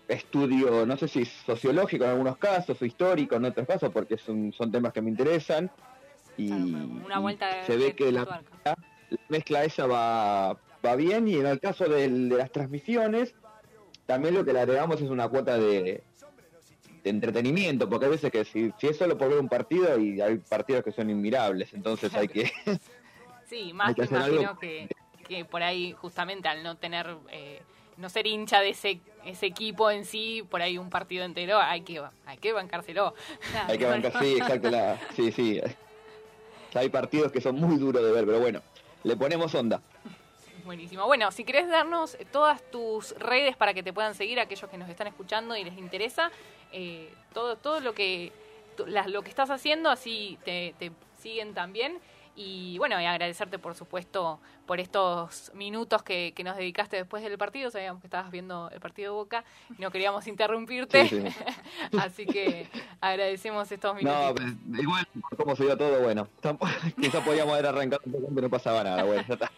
estudio, 0.10 0.86
no 0.86 0.98
sé 0.98 1.08
si 1.08 1.24
sociológico 1.24 2.04
en 2.04 2.10
algunos 2.12 2.38
casos, 2.38 2.82
o 2.82 2.86
histórico 2.86 3.36
en 3.36 3.46
otros 3.46 3.66
casos, 3.68 3.90
porque 3.94 4.18
son, 4.18 4.52
son 4.52 4.72
temas 4.72 4.92
que 4.92 5.02
me 5.02 5.10
interesan. 5.12 5.72
Y, 6.36 6.50
Claro, 6.50 6.66
una 7.06 7.20
y 7.20 7.22
vuelta 7.22 7.48
de- 7.56 7.64
se 7.64 7.78
ve 7.78 7.86
de 7.86 7.96
que 7.96 8.12
la. 8.12 8.42
La 9.10 9.18
mezcla 9.30 9.64
esa 9.64 9.86
va, 9.88 10.58
va 10.86 10.96
bien 10.96 11.28
y 11.28 11.36
en 11.36 11.46
el 11.48 11.60
caso 11.60 11.86
del- 11.86 12.30
de 12.30 12.38
las 12.38 12.52
transmisiones 12.52 13.34
también 14.06 14.34
lo 14.36 14.46
que 14.46 14.54
le 14.54 14.60
agregamos 14.62 15.02
es 15.02 15.10
una 15.10 15.28
cuota 15.28 15.58
de, 15.58 16.02
de 17.04 17.10
entretenimiento 17.10 17.90
porque 17.90 18.06
hay 18.06 18.12
veces 18.12 18.32
que 18.32 18.46
si, 18.46 18.72
si 18.80 18.88
es 18.88 18.98
solo 18.98 19.18
por 19.18 19.30
ver 19.30 19.40
un 19.40 19.50
partido 19.50 19.98
y 20.00 20.20
hay 20.22 20.38
partidos 20.38 20.84
que 20.84 20.92
son 20.92 21.10
inmirables 21.10 21.74
entonces 21.74 22.14
hay 22.14 22.28
que 22.28 22.52
Sí, 23.50 23.72
más 23.72 23.96
que 23.96 24.04
imagino 24.04 24.50
algo. 24.50 24.60
que, 24.60 24.90
que 25.26 25.46
por 25.46 25.64
ahí, 25.64 25.94
justamente 25.94 26.50
al 26.50 26.64
no 26.64 26.76
tener, 26.76 27.16
eh, 27.32 27.62
no 27.96 28.10
ser 28.10 28.28
hincha 28.28 28.60
de 28.60 28.72
ese, 28.72 29.00
ese 29.24 29.46
equipo 29.46 29.90
en 29.90 30.04
sí, 30.04 30.44
por 30.50 30.62
ahí 30.62 30.78
un 30.78 30.90
partido 30.90 31.24
entero, 31.24 31.58
hay 31.58 31.80
que, 31.80 32.02
hay 32.26 32.38
que 32.40 32.52
bancárselo. 32.52 33.14
Claro, 33.50 33.72
hay 33.72 33.78
que 33.78 33.86
bancar 33.86 34.12
sí 34.22 34.34
exacto 34.38 34.70
la, 34.70 35.00
sí 35.16 35.32
sí 35.32 35.62
hay 36.74 36.90
partidos 36.90 37.32
que 37.32 37.40
son 37.40 37.56
muy 37.56 37.78
duros 37.78 38.04
de 38.04 38.12
ver 38.12 38.26
pero 38.26 38.42
bueno 38.42 38.62
le 39.08 39.16
ponemos 39.16 39.54
onda 39.56 39.82
Buenísimo. 40.66 41.06
Bueno, 41.06 41.32
si 41.32 41.46
querés 41.46 41.70
darnos 41.70 42.18
todas 42.34 42.62
tus 42.72 43.18
redes 43.20 43.56
para 43.56 43.74
que 43.74 43.84
te 43.84 43.94
puedan 43.94 44.16
seguir 44.16 44.38
aquellos 44.38 44.70
que 44.70 44.78
nos 44.78 44.90
están 44.90 45.08
escuchando 45.08 45.56
y 45.56 45.64
les 45.64 45.78
interesa, 45.78 46.30
eh, 46.74 47.14
todo, 47.34 47.56
todo 47.56 47.80
lo 47.80 47.94
que 47.94 48.34
lo 49.08 49.22
que 49.22 49.30
estás 49.30 49.50
haciendo, 49.50 49.90
así 49.90 50.38
te 50.44 50.74
siguen 51.22 51.54
también. 51.54 52.00
Y 52.40 52.78
bueno, 52.78 53.02
y 53.02 53.06
agradecerte 53.06 53.58
por 53.58 53.74
supuesto 53.74 54.40
por 54.68 54.80
estos 54.80 55.52
minutos 55.56 56.04
que, 56.04 56.34
que 56.36 56.44
nos 56.44 56.56
dedicaste 56.56 56.96
después 56.96 57.24
del 57.24 57.36
partido. 57.36 57.72
Sabíamos 57.72 58.00
que 58.00 58.06
estabas 58.06 58.30
viendo 58.30 58.70
el 58.70 58.80
partido 58.80 59.12
de 59.12 59.18
Boca 59.18 59.44
y 59.76 59.82
no 59.82 59.90
queríamos 59.90 60.28
interrumpirte. 60.28 61.08
Sí, 61.10 61.24
Así 62.00 62.28
que 62.28 62.70
agradecemos 63.02 63.72
estos 63.72 63.96
minutos. 63.96 64.20
no 64.20 64.36
pues, 64.36 64.82
igual 64.84 65.08
por 65.20 65.38
cómo 65.38 65.56
se 65.56 65.64
dio 65.64 65.78
todo 65.78 66.02
bueno 66.02 66.28
quizá 67.02 67.24
podíamos 67.24 67.54
haber 67.54 67.68
arrancado 67.68 68.02
un 68.06 68.12
poco 68.12 68.28
pero 68.30 68.42
no 68.42 68.50
pasaba 68.50 68.84
nada 68.84 69.04
bueno 69.04 69.24
ya 69.28 69.34
está. 69.34 69.52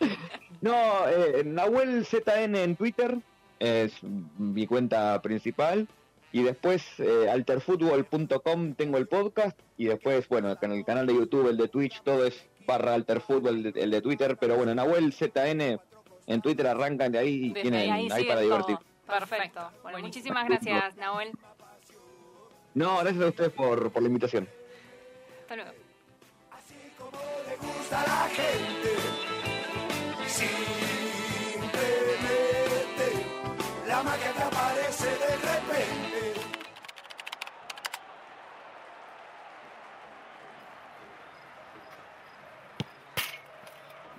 no 0.62 0.74
eh, 1.08 1.44
Nahuel 1.46 2.06
ZN 2.06 2.56
en 2.56 2.76
Twitter 2.76 3.18
es 3.60 3.94
mi 4.04 4.68
cuenta 4.68 5.22
principal 5.22 5.88
y 6.32 6.44
después 6.44 6.84
eh, 7.00 7.30
alterfutbol.com 7.30 8.76
tengo 8.76 8.98
el 8.98 9.08
podcast 9.08 9.60
y 9.78 9.86
después 9.86 10.28
bueno 10.30 10.56
en 10.62 10.72
el 10.72 10.86
canal 10.86 11.08
de 11.08 11.16
YouTube 11.16 11.50
el 11.50 11.58
de 11.58 11.68
Twitch 11.68 12.02
todo 12.04 12.26
es 12.26 12.46
barra 12.70 12.94
alterfutbol 12.94 13.56
el 13.66 13.74
de, 13.74 13.82
el 13.82 13.92
de 13.92 14.02
Twitter 14.02 14.38
pero 14.40 14.56
bueno 14.56 14.74
Nahuel 14.74 15.12
ZN 15.14 15.80
en 16.28 16.42
Twitter 16.42 16.68
arrancan 16.68 17.12
de 17.12 17.18
ahí 17.20 17.34
y 17.46 17.50
Desde 17.50 17.62
tienen 17.64 17.92
ahí 17.92 18.08
para 18.26 18.42
todo. 18.42 18.42
divertir 18.44 18.78
Perfecto. 19.08 19.60
Bueno, 19.82 19.98
Buenísimo. 19.98 20.08
muchísimas 20.08 20.46
gracias, 20.48 20.96
Nahuel. 20.98 21.32
No, 22.76 23.00
gracias 23.00 23.24
a 23.24 23.28
ustedes 23.30 23.52
por, 23.52 23.92
por 23.92 24.04
la 24.04 24.08
invitación. 24.08 24.48
Hasta 25.42 25.56
luego. 25.56 25.72
Así 26.52 26.76
como 27.00 27.18
le 27.48 27.56
gusta 27.56 28.04
la 28.06 28.30
gente. 28.30 28.79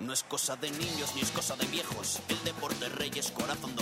No 0.01 0.13
es 0.13 0.23
cosa 0.23 0.55
de 0.55 0.71
niños 0.71 1.13
ni 1.15 1.21
es 1.21 1.31
cosa 1.31 1.55
de 1.55 1.65
viejos. 1.67 2.19
El 2.27 2.43
deporte 2.43 2.89
rey 2.89 3.11
es 3.15 3.31
corazón 3.31 3.75
de. 3.75 3.81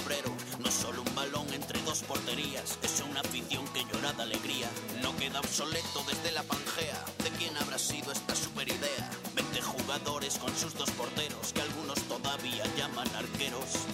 No 0.60 0.68
es 0.68 0.74
solo 0.74 1.02
un 1.02 1.16
balón 1.16 1.52
entre 1.54 1.82
dos 1.84 2.04
porterías. 2.04 2.78
Es 2.82 3.02
una 3.02 3.22
afición 3.22 3.66
que 3.70 3.86
llora 3.86 4.12
de 4.14 4.24
alegría. 4.24 4.70
No 5.02 5.16
queda 5.16 5.40
obsoleto 5.40 6.04
desde 6.08 6.32
la 6.32 6.44
pangea. 6.44 7.06
¿De 7.24 7.30
quién 7.32 7.56
habrá 7.58 7.80
sido 7.80 8.12
esta 8.12 8.36
super 8.36 8.68
idea? 8.68 9.10
20 9.36 9.62
jugadores 9.62 10.38
con 10.38 10.54
sus 10.58 10.74
dos 10.74 10.90
porteros 10.92 11.54
que 11.54 11.62
algunos 11.62 12.00
todavía 12.04 12.64
llaman 12.76 13.08
arqueros. 13.16 13.88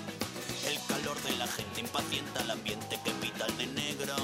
El 0.67 0.79
calor 0.87 1.21
de 1.21 1.35
la 1.37 1.47
gente 1.47 1.81
impacienta 1.81 2.41
el 2.41 2.51
ambiente 2.51 2.99
que 3.03 3.11
pita 3.11 3.45
el 3.45 3.57
de 3.57 3.67
negro. 3.67 4.15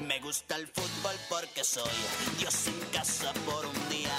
Me 0.00 0.20
gusta 0.20 0.56
el 0.56 0.68
fútbol 0.68 1.16
porque 1.28 1.64
soy 1.64 1.98
Dios 2.38 2.68
en 2.68 2.80
casa 2.92 3.32
por 3.44 3.66
un 3.66 3.88
día, 3.88 4.16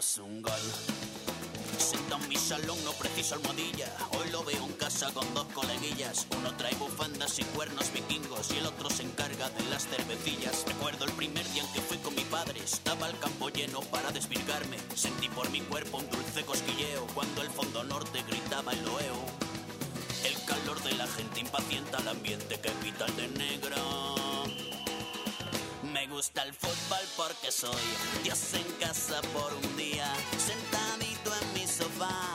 menos 0.00 0.18
un 0.18 0.40
gol. 0.40 0.52
En 2.10 2.28
mi 2.28 2.36
salón 2.36 2.78
no 2.84 2.92
preciso 2.92 3.34
almohadilla. 3.34 3.86
Hoy 4.12 4.30
lo 4.30 4.42
veo 4.44 4.64
en 4.64 4.72
casa 4.72 5.12
con 5.12 5.26
dos 5.34 5.46
coleguillas. 5.52 6.26
Uno 6.38 6.54
trae 6.56 6.74
bufandas 6.76 7.38
y 7.38 7.44
cuernos 7.44 7.92
vikingos 7.92 8.50
Y 8.52 8.58
el 8.58 8.66
otro 8.66 8.88
se 8.90 9.02
encarga 9.02 9.50
de 9.50 9.64
las 9.70 9.86
cervecillas. 9.86 10.64
Recuerdo 10.66 11.04
el 11.04 11.12
primer 11.12 11.46
día 11.52 11.62
en 11.62 11.72
que 11.72 11.80
fui 11.82 11.98
con 11.98 12.14
mi 12.14 12.24
padre. 12.24 12.60
Estaba 12.64 13.08
el 13.08 13.18
campo 13.18 13.50
lleno 13.50 13.80
para 13.92 14.10
desvirgarme. 14.10 14.78
Sentí 14.94 15.28
por 15.28 15.50
mi 15.50 15.60
cuerpo 15.60 15.98
un 15.98 16.08
dulce 16.10 16.44
cosquilleo 16.44 17.06
Cuando 17.14 17.42
el 17.42 17.50
fondo 17.50 17.84
norte 17.84 18.22
gritaba 18.28 18.72
el 18.72 18.82
loeo 18.84 19.20
El 20.24 20.44
calor 20.46 20.82
de 20.82 20.92
la 20.92 21.06
gente 21.06 21.40
impacienta 21.40 21.98
el 21.98 22.08
ambiente 22.08 22.58
que 22.60 22.70
pita 22.82 23.06
el 23.06 23.16
de 23.16 23.28
negro 23.28 24.39
gusta 26.20 26.42
el 26.42 26.52
fútbol 26.52 27.00
porque 27.16 27.50
soy 27.50 27.80
Dios 28.22 28.52
en 28.52 28.70
casa 28.74 29.22
por 29.32 29.54
un 29.54 29.76
día, 29.78 30.04
sentadito 30.36 31.30
en 31.40 31.52
mi 31.54 31.66
sofá, 31.66 32.34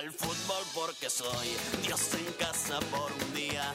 el 0.00 0.12
fútbol 0.12 0.64
porque 0.74 1.10
soy. 1.10 1.48
Dios 1.84 2.00
en 2.14 2.32
casa 2.34 2.78
por 2.90 3.10
un 3.10 3.34
día, 3.34 3.72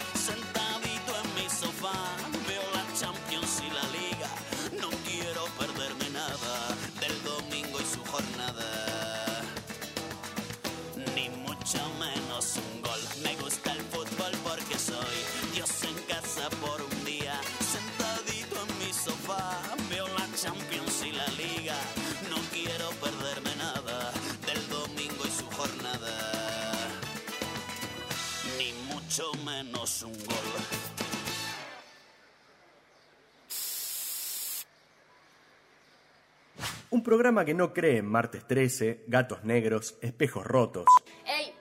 Un 37.04 37.12
programa 37.12 37.43
que 37.43 37.54
no 37.54 37.74
cree 37.74 37.97
en 37.97 38.06
martes 38.06 38.47
13, 38.47 39.04
gatos 39.08 39.43
negros, 39.43 39.97
espejos 40.01 40.45
rotos. 40.45 40.86
¡Ey! 41.26 41.54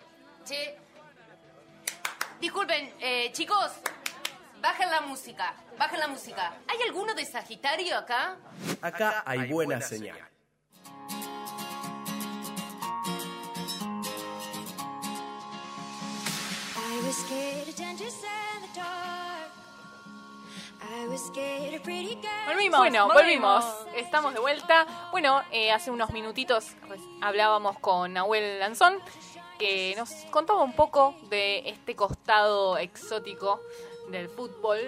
Che. 0.45 0.76
Disculpen, 2.40 2.93
eh, 3.01 3.28
chicos. 3.32 3.72
Bajen 4.61 4.88
la 4.88 5.01
música. 5.01 5.57
Bajen 5.76 5.99
la 5.99 6.07
música. 6.07 6.59
¿Hay 6.68 6.80
alguno 6.86 7.12
de 7.16 7.24
Sagitario 7.24 7.99
acá? 7.99 8.36
Acá 8.82 9.24
hay 9.26 9.51
buena 9.51 9.80
señal. 9.80 10.16
I 16.76 17.01
was 17.05 17.16
scared. 17.16 17.53
Volvimos, 22.47 22.78
bueno, 22.78 23.09
volvimos. 23.09 23.64
Estamos 23.97 24.34
de 24.34 24.40
vuelta. 24.40 25.09
Bueno, 25.11 25.43
eh, 25.51 25.72
hace 25.72 25.90
unos 25.90 26.11
minutitos 26.11 26.72
hablábamos 27.22 27.78
con 27.78 28.12
Nahuel 28.12 28.59
Lanzón, 28.59 28.99
que 29.59 29.95
nos 29.97 30.11
contaba 30.30 30.62
un 30.62 30.74
poco 30.74 31.14
de 31.30 31.68
este 31.70 31.97
costado 31.97 32.76
exótico 32.76 33.62
del 34.09 34.28
fútbol 34.28 34.78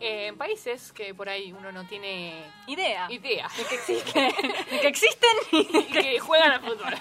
eh, 0.00 0.28
en 0.28 0.38
países 0.38 0.92
que 0.92 1.14
por 1.14 1.28
ahí 1.28 1.52
uno 1.52 1.70
no 1.70 1.86
tiene 1.86 2.42
Idea. 2.66 3.06
idea 3.10 3.48
De 3.56 3.64
que 3.64 3.74
existen. 3.74 4.32
de 4.70 4.80
que 4.80 4.88
existen 4.88 5.36
y 5.52 5.58
y 5.58 5.84
que 5.92 6.18
juegan 6.18 6.52
al 6.52 6.60
fútbol. 6.60 6.94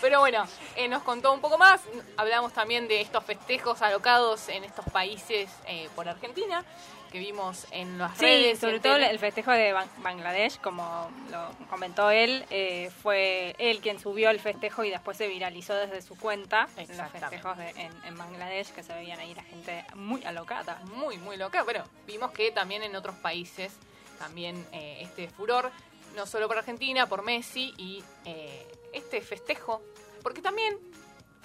Pero 0.00 0.20
bueno, 0.20 0.46
eh, 0.76 0.88
nos 0.88 1.02
contó 1.02 1.32
un 1.32 1.40
poco 1.40 1.58
más. 1.58 1.80
Hablamos 2.16 2.52
también 2.52 2.86
de 2.88 3.00
estos 3.00 3.24
festejos 3.24 3.80
alocados 3.82 4.48
en 4.48 4.64
estos 4.64 4.84
países 4.86 5.50
eh, 5.66 5.88
por 5.96 6.08
Argentina, 6.08 6.64
que 7.10 7.18
vimos 7.18 7.66
en 7.70 7.96
las 7.96 8.16
Sí, 8.18 8.24
redes. 8.24 8.58
sobre 8.60 8.78
todo 8.80 8.94
tele. 8.94 9.10
el 9.10 9.18
festejo 9.18 9.52
de 9.52 9.72
Ban- 9.72 9.88
Bangladesh, 9.98 10.58
como 10.60 11.10
lo 11.30 11.48
comentó 11.70 12.10
él, 12.10 12.44
eh, 12.50 12.90
fue 13.02 13.54
él 13.58 13.80
quien 13.80 13.98
subió 13.98 14.28
el 14.30 14.38
festejo 14.38 14.84
y 14.84 14.90
después 14.90 15.16
se 15.16 15.28
viralizó 15.28 15.74
desde 15.74 16.02
su 16.02 16.16
cuenta 16.18 16.68
los 16.76 17.10
festejos 17.10 17.56
de- 17.56 17.70
en, 17.70 17.92
en 18.04 18.18
Bangladesh, 18.18 18.72
que 18.72 18.82
se 18.82 18.92
veían 18.92 19.18
ahí 19.18 19.34
la 19.34 19.44
gente 19.44 19.84
muy 19.94 20.22
alocada. 20.24 20.80
muy, 20.94 21.16
muy 21.18 21.36
loca. 21.38 21.64
Pero 21.66 21.84
vimos 22.06 22.32
que 22.32 22.50
también 22.50 22.82
en 22.82 22.94
otros 22.96 23.16
países, 23.16 23.72
también 24.18 24.66
eh, 24.72 24.98
este 25.00 25.28
furor, 25.28 25.70
no 26.14 26.26
solo 26.26 26.48
por 26.48 26.58
Argentina, 26.58 27.06
por 27.06 27.22
Messi 27.22 27.72
y 27.78 28.02
eh, 28.24 28.66
este 28.96 29.20
festejo. 29.20 29.82
Porque 30.22 30.42
también 30.42 30.78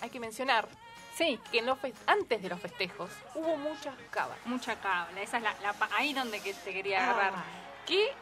hay 0.02 0.10
que 0.10 0.20
mencionar 0.20 0.68
Sí, 1.16 1.40
que 1.52 1.60
en 1.60 1.66
los 1.66 1.78
antes 2.08 2.42
de 2.42 2.50
los 2.50 2.60
festejos 2.60 3.12
hubo 3.36 3.58
muchas 3.58 3.94
cabas. 4.10 4.38
mucha 4.46 4.80
cabla. 4.80 5.22
Esa 5.22 5.38
es 5.38 5.44
la, 5.44 5.54
la 5.62 5.76
ahí 5.96 6.14
donde 6.14 6.40
que 6.40 6.54
te 6.54 6.72
quería 6.74 7.04
agarrar. 7.04 7.34
¿Qué, 7.86 8.14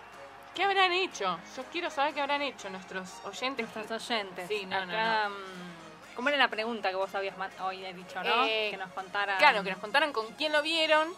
¿Qué 0.55 0.63
habrán 0.63 0.91
hecho? 0.91 1.39
Yo 1.55 1.63
quiero 1.71 1.91
saber 1.91 2.13
qué 2.15 2.21
habrán 2.21 2.41
hecho 2.41 2.69
nuestros 2.69 3.09
oyentes. 3.25 3.67
Nuestros 3.75 4.09
oyentes. 4.09 4.47
Sí, 4.47 4.65
no, 4.65 4.85
no, 4.85 4.91
Acá, 4.93 5.29
mm, 5.29 6.15
¿Cómo 6.15 6.29
era 6.29 6.37
la 6.37 6.47
pregunta 6.47 6.89
que 6.89 6.95
vos 6.95 7.13
habías 7.13 7.35
hoy 7.61 7.77
dicho, 7.93 8.21
no? 8.23 8.45
Eh, 8.45 8.69
que 8.71 8.77
nos 8.77 8.91
contaran. 8.91 9.37
Claro, 9.37 9.63
que 9.63 9.69
nos 9.69 9.79
contaran 9.79 10.11
con 10.11 10.25
quién 10.33 10.51
lo 10.51 10.61
vieron. 10.63 11.13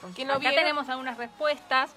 Con 0.00 0.12
quién 0.14 0.28
lo 0.28 0.34
Acá 0.34 0.40
vieron. 0.40 0.56
tenemos 0.58 0.88
algunas 0.88 1.18
respuestas. 1.18 1.90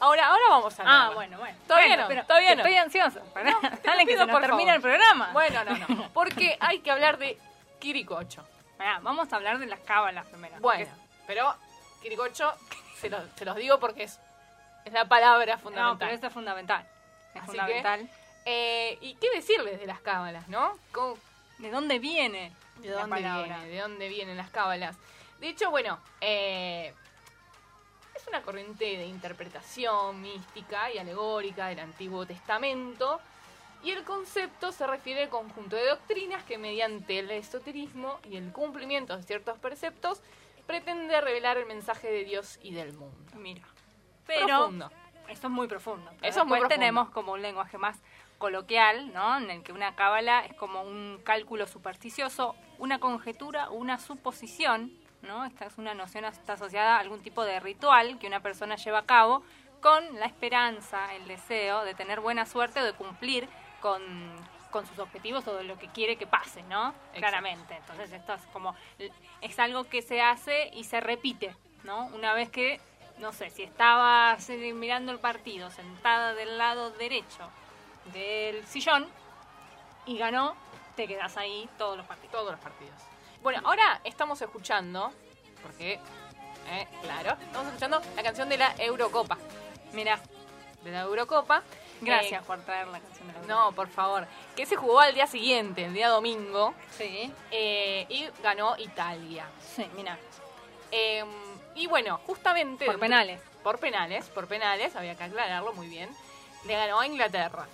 Ahora, 0.00 0.26
ahora 0.28 0.42
vamos 0.48 0.80
a 0.80 0.82
Ah, 0.86 0.98
verlo. 1.02 1.14
bueno, 1.14 1.38
bueno. 1.38 1.58
Todavía 1.66 1.88
Bueno, 1.88 2.02
no, 2.02 2.08
pero 2.08 2.24
todavía 2.24 2.54
no. 2.54 2.62
Estoy 2.62 2.76
ansiosa. 2.76 3.20
Pará, 3.34 3.50
lo 3.50 3.60
dale 3.84 4.06
que 4.06 4.12
se 4.16 4.26
nos 4.26 4.42
el 4.74 4.80
programa. 4.80 5.30
Bueno, 5.32 5.64
no, 5.64 5.76
no. 5.88 6.08
Porque 6.14 6.56
hay 6.60 6.80
que 6.80 6.90
hablar 6.90 7.18
de 7.18 7.38
Quiricocho. 7.78 8.46
Pará, 8.78 8.98
vamos 9.02 9.32
a 9.32 9.36
hablar 9.36 9.58
de 9.58 9.66
las 9.66 9.80
cábalas 9.80 10.26
primero. 10.26 10.56
Bueno, 10.60 10.86
porque- 10.90 11.10
pero 11.26 11.54
Quiricocho, 12.02 12.52
se, 12.96 13.10
lo- 13.10 13.26
se 13.36 13.44
los 13.44 13.56
digo 13.56 13.78
porque 13.78 14.04
es, 14.04 14.18
es 14.86 14.92
la 14.92 15.04
palabra 15.06 15.56
No, 15.56 15.60
fundamental. 15.62 15.98
pero 15.98 16.12
esto 16.12 16.26
es 16.28 16.32
fundamental. 16.32 16.86
Es 17.34 17.42
Así 17.42 17.46
fundamental. 17.50 18.08
Eh, 18.46 18.96
¿Y 19.02 19.14
qué 19.16 19.28
decirles 19.34 19.78
de 19.78 19.86
las 19.86 20.00
cábalas, 20.00 20.48
no? 20.48 20.78
¿Cómo- 20.92 21.18
¿De 21.58 21.70
dónde 21.70 21.98
viene 21.98 22.52
¿De 22.76 22.88
dónde 22.88 23.16
palabra? 23.16 23.58
viene? 23.58 23.66
¿De 23.68 23.80
dónde 23.80 24.08
vienen 24.08 24.36
las 24.38 24.48
cábalas? 24.48 24.96
De 25.40 25.48
hecho, 25.50 25.70
bueno, 25.70 25.98
eh, 26.22 26.94
es 28.20 28.28
una 28.28 28.42
corriente 28.42 28.84
de 28.84 29.06
interpretación 29.06 30.20
mística 30.20 30.92
y 30.92 30.98
alegórica 30.98 31.68
del 31.68 31.80
Antiguo 31.80 32.26
Testamento. 32.26 33.20
Y 33.82 33.92
el 33.92 34.04
concepto 34.04 34.72
se 34.72 34.86
refiere 34.86 35.22
al 35.24 35.28
conjunto 35.30 35.76
de 35.76 35.86
doctrinas 35.88 36.44
que 36.44 36.58
mediante 36.58 37.18
el 37.18 37.30
esoterismo 37.30 38.18
y 38.30 38.36
el 38.36 38.52
cumplimiento 38.52 39.16
de 39.16 39.22
ciertos 39.22 39.58
preceptos 39.58 40.20
pretende 40.66 41.18
revelar 41.20 41.56
el 41.56 41.66
mensaje 41.66 42.08
de 42.08 42.24
Dios 42.24 42.58
y 42.62 42.74
del 42.74 42.92
mundo. 42.92 43.16
Mira. 43.36 43.62
Pero 44.26 44.46
Profundo. 44.46 44.90
esto 45.28 45.46
es 45.46 45.52
muy 45.52 45.66
profundo. 45.66 46.10
Eso 46.20 46.40
es 46.40 46.46
muy 46.46 46.58
profundo. 46.58 46.68
tenemos 46.68 47.10
como 47.10 47.32
un 47.32 47.42
lenguaje 47.42 47.78
más 47.78 47.98
coloquial, 48.36 49.12
¿no? 49.14 49.38
En 49.38 49.50
el 49.50 49.62
que 49.62 49.72
una 49.72 49.96
cábala 49.96 50.44
es 50.44 50.54
como 50.54 50.82
un 50.82 51.20
cálculo 51.24 51.66
supersticioso, 51.66 52.54
una 52.78 53.00
conjetura, 53.00 53.70
una 53.70 53.98
suposición, 53.98 54.92
¿no? 55.22 55.44
Esta 55.44 55.66
es 55.66 55.78
una 55.78 55.94
noción 55.94 56.24
está 56.24 56.54
asociada 56.54 56.96
a 56.96 57.00
algún 57.00 57.22
tipo 57.22 57.44
de 57.44 57.60
ritual 57.60 58.18
que 58.18 58.26
una 58.26 58.40
persona 58.40 58.76
lleva 58.76 59.00
a 59.00 59.06
cabo 59.06 59.42
con 59.80 60.18
la 60.18 60.26
esperanza, 60.26 61.14
el 61.14 61.26
deseo 61.26 61.84
de 61.84 61.94
tener 61.94 62.20
buena 62.20 62.46
suerte 62.46 62.80
o 62.80 62.84
de 62.84 62.92
cumplir 62.92 63.48
con, 63.80 64.02
con 64.70 64.86
sus 64.86 64.98
objetivos 64.98 65.46
o 65.48 65.56
de 65.56 65.64
lo 65.64 65.78
que 65.78 65.88
quiere 65.88 66.16
que 66.16 66.26
pase, 66.26 66.62
¿no? 66.64 66.94
Claramente. 67.14 67.76
Entonces 67.76 68.12
esto 68.12 68.34
es 68.34 68.42
como, 68.52 68.74
es 69.40 69.58
algo 69.58 69.84
que 69.84 70.02
se 70.02 70.20
hace 70.20 70.70
y 70.74 70.84
se 70.84 71.00
repite, 71.00 71.54
¿no? 71.84 72.06
Una 72.08 72.34
vez 72.34 72.50
que, 72.50 72.80
no 73.18 73.32
sé, 73.32 73.50
si 73.50 73.62
estabas 73.62 74.48
mirando 74.74 75.12
el 75.12 75.18
partido 75.18 75.70
sentada 75.70 76.34
del 76.34 76.58
lado 76.58 76.90
derecho 76.90 77.50
del 78.12 78.66
sillón 78.66 79.06
y 80.06 80.18
ganó, 80.18 80.54
te 80.96 81.06
quedas 81.06 81.36
ahí 81.36 81.68
todos 81.78 81.96
los 81.96 82.06
partidos. 82.06 82.32
Todos 82.32 82.52
los 82.52 82.60
partidos. 82.60 83.09
Bueno, 83.42 83.60
ahora 83.64 84.00
estamos 84.04 84.40
escuchando, 84.42 85.12
porque, 85.62 85.98
eh, 86.68 86.88
claro, 87.02 87.36
estamos 87.40 87.68
escuchando 87.68 88.02
la 88.16 88.22
canción 88.22 88.48
de 88.48 88.58
la 88.58 88.74
Eurocopa. 88.78 89.38
Mira, 89.92 90.20
de 90.84 90.90
la 90.90 91.00
Eurocopa. 91.02 91.62
Gracias 92.02 92.42
Eh, 92.42 92.44
por 92.46 92.60
traer 92.60 92.88
la 92.88 92.98
canción 93.00 93.28
de 93.28 93.34
la 93.34 93.40
No, 93.46 93.72
por 93.72 93.88
favor. 93.88 94.26
Que 94.56 94.64
se 94.66 94.76
jugó 94.76 95.00
al 95.00 95.14
día 95.14 95.26
siguiente, 95.26 95.84
el 95.86 95.94
día 95.94 96.08
domingo. 96.08 96.74
Sí. 96.96 97.32
eh, 97.50 98.06
y 98.08 98.28
ganó 98.42 98.76
Italia. 98.78 99.46
Sí, 99.74 99.86
mira. 99.96 100.18
Eh, 100.90 101.24
y 101.74 101.86
bueno, 101.86 102.20
justamente. 102.26 102.84
Por 102.86 102.98
penales. 102.98 103.40
Por 103.62 103.78
penales, 103.78 104.26
por 104.28 104.46
penales, 104.48 104.96
había 104.96 105.14
que 105.14 105.24
aclararlo 105.24 105.72
muy 105.74 105.88
bien. 105.88 106.10
Le 106.66 106.74
ganó 106.74 107.00
a 107.00 107.06
Inglaterra. 107.06 107.66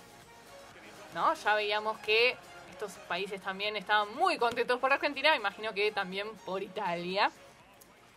¿No? 1.13 1.33
Ya 1.33 1.55
veíamos 1.55 1.97
que 1.99 2.35
estos 2.77 2.93
países 3.07 3.41
también 3.41 3.75
estaban 3.75 4.13
muy 4.15 4.37
contentos 4.37 4.79
por 4.79 4.93
Argentina, 4.93 5.31
me 5.31 5.37
imagino 5.37 5.73
que 5.73 5.91
también 5.91 6.27
por 6.45 6.61
Italia. 6.61 7.31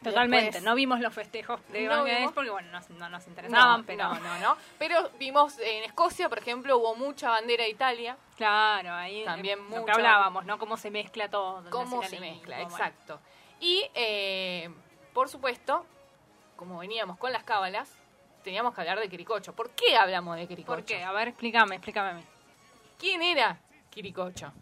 Totalmente, 0.03 0.47
Después- 0.47 0.65
no 0.65 0.75
vimos 0.75 1.01
los 1.01 1.13
festejos 1.13 1.61
de 1.69 1.83
No 1.87 2.05
vimos. 2.05 2.33
porque, 2.33 2.49
bueno, 2.51 2.71
no, 2.71 2.81
no 2.99 3.09
nos 3.11 3.27
interesaban, 3.27 3.81
No, 3.81 3.87
pero... 3.87 4.05
no, 4.05 4.19
no, 4.21 4.39
no. 4.39 4.57
Pero 4.79 5.11
vimos 5.19 5.59
en 5.59 5.85
Escocia, 5.85 6.29
por 6.31 6.39
ejemplo, 6.39 6.79
hubo 6.79 6.95
mucha 6.95 7.31
bandera 7.31 7.65
de 7.65 7.71
Italia. 7.71 8.17
Claro, 8.37 8.95
ahí 8.95 9.25
También 9.25 9.59
eh, 9.59 9.63
lo 9.63 9.69
mucho- 9.69 9.85
que 9.87 9.93
hablábamos, 9.93 10.47
¿no? 10.47 10.59
Cómo 10.59 10.77
se 10.79 10.91
mezcla 10.91 11.29
todo. 11.29 11.69
cómo 11.71 12.03
se 12.03 12.19
mezcla, 12.21 12.57
bueno. 12.57 12.71
exacto. 12.71 13.21
Y, 13.61 13.91
eh, 13.95 14.71
por 15.13 15.29
supuesto, 15.29 15.85
como 16.57 16.79
veníamos 16.79 17.19
con 17.19 17.31
las 17.33 17.45
cábalas, 17.45 17.95
teníamos 18.43 18.75
que 18.75 18.81
hablar 18.81 19.01
de 19.01 19.09
Quiricocho. 19.11 19.53
¿Por 19.55 19.71
qué 19.71 19.97
hablamos 19.99 20.37
de 20.37 20.47
Quiricocho? 20.47 20.77
¿Por 20.77 20.85
qué? 20.87 21.03
A 21.05 21.13
ver, 21.13 21.29
explícame, 21.29 21.75
explícame 21.77 22.09
a 22.11 22.15
mí. 22.15 22.25
¿Quién 22.99 23.21
era 23.23 23.59
Quiricocho? 23.91 24.53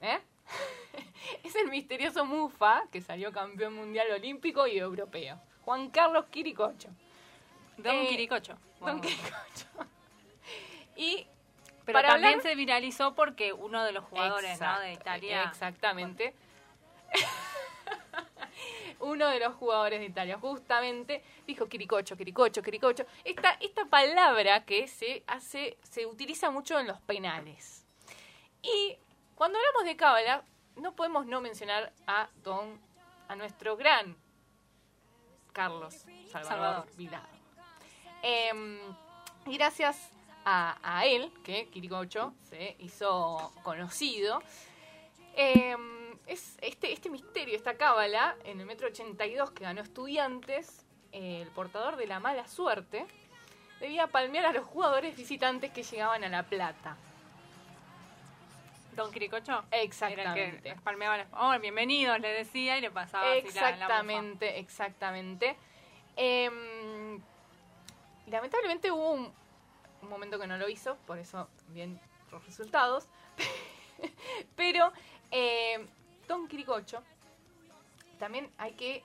¿Eh? 0.00 0.18
es 1.42 1.54
el 1.56 1.68
misterioso 1.68 2.24
Mufa 2.24 2.84
que 2.92 3.00
salió 3.00 3.32
campeón 3.32 3.74
mundial 3.74 4.06
olímpico 4.12 4.66
y 4.66 4.78
europeo. 4.78 5.40
Juan 5.64 5.90
Carlos 5.90 6.26
Quiricocho. 6.30 6.88
Don 7.78 7.94
Eh, 7.94 8.06
Quiricocho. 8.08 8.52
Don 8.54 8.60
Bueno. 8.80 9.00
Quiricocho. 9.00 9.66
Y 10.98 11.26
Pero 11.84 11.96
para 11.98 12.08
también 12.10 12.34
hablar- 12.38 12.42
se 12.42 12.54
viralizó 12.54 13.14
porque 13.14 13.52
uno 13.52 13.84
de 13.84 13.92
los 13.92 14.04
jugadores 14.04 14.58
¿no? 14.60 14.80
de 14.80 14.92
Italia... 14.94 15.42
Exactamente. 15.44 16.34
Uno 19.00 19.28
de 19.28 19.38
los 19.40 19.54
jugadores 19.54 20.00
de 20.00 20.06
Italia 20.06 20.38
justamente 20.38 21.22
dijo 21.46 21.66
Quiricocho, 21.68 22.16
Quiricocho, 22.16 22.62
Quiricocho. 22.62 23.04
Esta, 23.24 23.52
esta 23.60 23.84
palabra 23.84 24.64
que 24.64 24.88
se 24.88 25.22
hace, 25.26 25.76
se 25.82 26.06
utiliza 26.06 26.50
mucho 26.50 26.78
en 26.80 26.86
los 26.86 26.98
penales. 27.02 27.85
Y 28.66 28.98
cuando 29.34 29.58
hablamos 29.58 29.84
de 29.84 29.96
cábala, 29.96 30.42
no 30.74 30.94
podemos 30.94 31.26
no 31.26 31.40
mencionar 31.40 31.92
a 32.06 32.28
don, 32.42 32.80
a 33.28 33.36
nuestro 33.36 33.76
gran 33.76 34.16
Carlos 35.52 35.94
Salvador, 36.30 36.44
Salvador. 36.44 36.96
Vilado. 36.96 37.28
Em, 38.22 38.78
y 39.46 39.56
gracias 39.56 40.10
a, 40.44 40.78
a 40.82 41.06
él, 41.06 41.32
que 41.44 41.68
Quiricocho 41.68 42.34
se 42.42 42.76
hizo 42.80 43.52
conocido, 43.62 44.42
em, 45.34 46.18
es 46.26 46.58
este, 46.60 46.92
este 46.92 47.08
misterio, 47.08 47.54
esta 47.54 47.76
cábala, 47.76 48.36
en 48.44 48.60
el 48.60 48.66
metro 48.66 48.88
82 48.88 49.52
que 49.52 49.64
ganó 49.64 49.80
Estudiantes, 49.80 50.84
eh, 51.12 51.42
el 51.42 51.48
portador 51.50 51.96
de 51.96 52.06
la 52.06 52.18
mala 52.20 52.48
suerte, 52.48 53.06
debía 53.80 54.08
palmear 54.08 54.46
a 54.46 54.52
los 54.52 54.64
jugadores 54.64 55.16
visitantes 55.16 55.70
que 55.70 55.84
llegaban 55.84 56.24
a 56.24 56.28
La 56.28 56.42
Plata. 56.42 56.96
Don 58.96 59.12
Quiricocho. 59.12 59.62
Exactamente. 59.70 60.22
Era 60.22 60.54
el 60.56 60.62
que 60.62 60.68
les 60.70 60.80
palmeaba 60.80 61.18
las- 61.18 61.28
Oh, 61.32 61.58
bienvenidos, 61.60 62.18
le 62.18 62.28
decía 62.28 62.78
y 62.78 62.80
le 62.80 62.90
pasaba 62.90 63.30
así 63.30 63.42
la-. 63.42 63.48
Exactamente, 63.48 64.58
exactamente. 64.58 65.56
Em, 66.16 67.20
lamentablemente 68.26 68.90
hubo 68.90 69.10
un, 69.12 69.32
un 70.02 70.08
momento 70.08 70.38
que 70.38 70.46
no 70.46 70.56
lo 70.56 70.68
hizo, 70.68 70.96
por 71.06 71.18
eso 71.18 71.48
bien 71.68 72.00
los 72.32 72.44
resultados. 72.46 73.06
Pero 74.56 74.92
em, 75.30 75.86
Don 76.26 76.48
Quiricocho, 76.48 77.02
también 78.18 78.50
hay 78.58 78.72
que... 78.72 79.02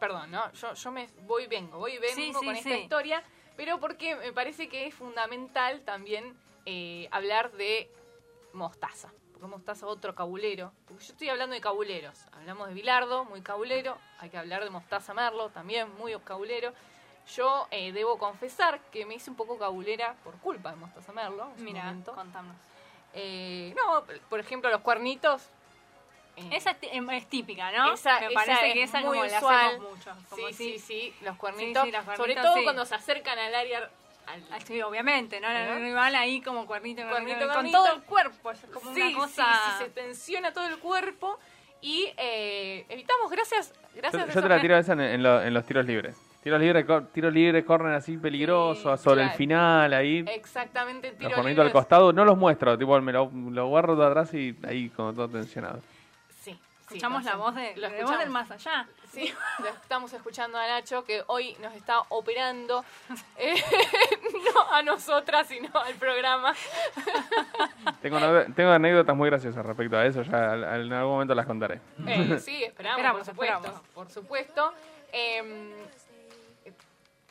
Perdón, 0.00 0.30
¿no? 0.30 0.50
Yo, 0.52 0.72
yo 0.74 0.90
me 0.92 1.08
voy, 1.26 1.46
vengo, 1.46 1.78
voy, 1.78 1.98
vengo 1.98 2.14
Sí, 2.14 2.26
sí, 2.28 2.32
con 2.32 2.48
esta 2.56 2.68
sí. 2.70 2.74
historia, 2.76 3.22
pero 3.56 3.80
porque 3.80 4.14
me 4.16 4.30
parece 4.32 4.68
que 4.68 4.86
es 4.86 4.94
fundamental 4.94 5.80
también 5.82 6.36
eh, 6.66 7.08
hablar 7.10 7.52
de 7.52 7.90
Mostaza. 8.52 9.10
Porque 9.36 9.48
Mostaza 9.48 9.86
otro 9.86 10.14
cabulero. 10.14 10.72
Porque 10.88 11.04
yo 11.04 11.12
estoy 11.12 11.28
hablando 11.28 11.52
de 11.54 11.60
cabuleros. 11.60 12.18
Hablamos 12.32 12.68
de 12.68 12.74
Bilardo, 12.74 13.26
muy 13.26 13.42
cabulero. 13.42 13.98
Hay 14.18 14.30
que 14.30 14.38
hablar 14.38 14.64
de 14.64 14.70
Mostaza 14.70 15.12
Merlo, 15.12 15.50
también 15.50 15.94
muy 15.98 16.18
cabulero. 16.24 16.72
Yo 17.34 17.66
eh, 17.70 17.92
debo 17.92 18.16
confesar 18.18 18.80
que 18.90 19.04
me 19.04 19.14
hice 19.16 19.28
un 19.28 19.36
poco 19.36 19.58
cabulera 19.58 20.14
por 20.24 20.34
culpa 20.38 20.70
de 20.70 20.76
Mostaza 20.76 21.12
Merlo. 21.12 21.50
Mira, 21.58 21.84
momento. 21.84 22.12
contanos. 22.14 22.56
Eh, 23.12 23.74
no, 23.76 24.04
por 24.30 24.40
ejemplo, 24.40 24.70
los 24.70 24.80
cuernitos. 24.80 25.42
eh, 26.36 26.48
Esa 26.52 26.70
es, 26.70 26.80
ti- 26.80 26.88
es 26.90 27.28
típica, 27.28 27.70
¿no? 27.72 27.92
esa- 27.92 28.20
Me 28.20 28.26
esa 28.28 28.34
parece 28.34 28.68
es 28.68 28.72
que 28.72 28.82
esa 28.84 29.00
muy 29.00 29.18
como 29.18 29.24
la 29.24 29.36
hacemos 29.38 29.90
mucho. 29.90 30.10
Como 30.30 30.48
sí, 30.48 30.54
sí, 30.54 30.78
sí, 30.78 31.14
los 31.20 31.36
cuernitos. 31.36 31.82
Sí, 31.84 31.90
sí, 31.90 31.92
los 31.96 32.04
sobre 32.04 32.16
cuernitos, 32.16 32.44
todo 32.44 32.54
sí. 32.56 32.62
cuando 32.64 32.84
se 32.86 32.94
acercan 32.94 33.38
al 33.38 33.54
área. 33.54 33.90
Al- 34.26 34.42
Ah, 34.52 34.58
Sí, 34.64 34.80
obviamente, 34.82 35.40
¿no? 35.40 35.48
El 35.50 35.80
rival 35.80 36.14
ahí 36.14 36.40
como 36.40 36.66
cuernito, 36.66 37.02
Cuernito, 37.08 37.38
con 37.40 37.48
cuernito. 37.52 37.78
todo 37.78 37.94
el 37.94 38.02
cuerpo, 38.02 38.50
es 38.50 38.60
como 38.72 38.94
sí, 38.94 39.00
una 39.00 39.18
cosa... 39.18 39.44
sí, 39.44 39.70
sí, 39.78 39.84
se 39.84 39.90
tensiona 39.90 40.52
todo 40.52 40.66
el 40.66 40.78
cuerpo 40.78 41.38
y 41.80 42.08
eh, 42.16 42.84
evitamos, 42.88 43.30
gracias, 43.30 43.72
gracias 43.94 44.24
Yo, 44.24 44.30
a 44.30 44.34
yo 44.34 44.42
te 44.42 44.48
la 44.48 44.60
tiro 44.60 44.76
esa 44.76 44.92
en, 44.94 45.00
en 45.00 45.22
lo- 45.22 45.42
en 45.42 45.54
los 45.54 45.64
tiros 45.66 45.86
libres. 45.86 46.16
Tiros 46.42 46.60
libres, 46.60 46.84
cor- 46.84 47.08
tiro 47.12 47.28
libre, 47.30 47.64
corner 47.64 47.92
así 47.94 48.16
peligroso, 48.18 48.96
Sí, 48.96 49.02
sobre 49.02 49.22
el 49.24 49.30
final, 49.30 49.92
ahí. 49.92 50.24
Exactamente, 50.28 51.08
Los 51.10 51.18
tiro 51.18 51.32
cuernitos 51.34 51.66
al 51.66 51.72
costado, 51.72 52.12
no 52.12 52.24
los 52.24 52.36
muestro, 52.38 52.78
tipo, 52.78 53.00
me 53.00 53.12
lo, 53.12 53.30
lo 53.50 53.66
guardo 53.66 53.96
de 53.96 54.06
atrás 54.06 54.32
y 54.32 54.56
ahí 54.66 54.88
como 54.90 55.12
todo 55.12 55.28
tensionado. 55.28 55.80
Sí, 56.88 56.98
Escuchamos 56.98 57.24
la 57.24 57.34
voz, 57.34 57.52
de, 57.56 57.76
la 57.76 57.88
voz 57.88 57.96
escuchamos. 57.96 58.20
del 58.20 58.30
más 58.30 58.50
allá. 58.52 58.86
Sí, 59.10 59.34
lo 59.58 59.68
estamos 59.68 60.12
escuchando 60.12 60.56
a 60.56 60.68
Nacho 60.68 61.04
que 61.04 61.24
hoy 61.26 61.56
nos 61.60 61.74
está 61.74 62.02
operando, 62.10 62.84
eh, 63.36 63.56
no 64.54 64.72
a 64.72 64.82
nosotras, 64.82 65.48
sino 65.48 65.68
al 65.80 65.94
programa. 65.94 66.54
Tengo, 68.00 68.18
anécdotas 68.70 69.16
muy 69.16 69.28
graciosas 69.30 69.66
respecto 69.66 69.96
a 69.96 70.06
eso, 70.06 70.22
ya 70.22 70.54
en 70.54 70.92
algún 70.92 71.14
momento 71.14 71.34
las 71.34 71.46
contaré. 71.46 71.80
Eh, 72.06 72.38
sí, 72.38 72.62
esperamos, 72.62 72.98
Esperamos, 72.98 73.18
por 73.18 73.26
supuesto. 73.26 73.56
esperamos. 73.56 73.88
Por 73.92 74.10
supuesto. 74.10 74.72
Em, 75.12 75.72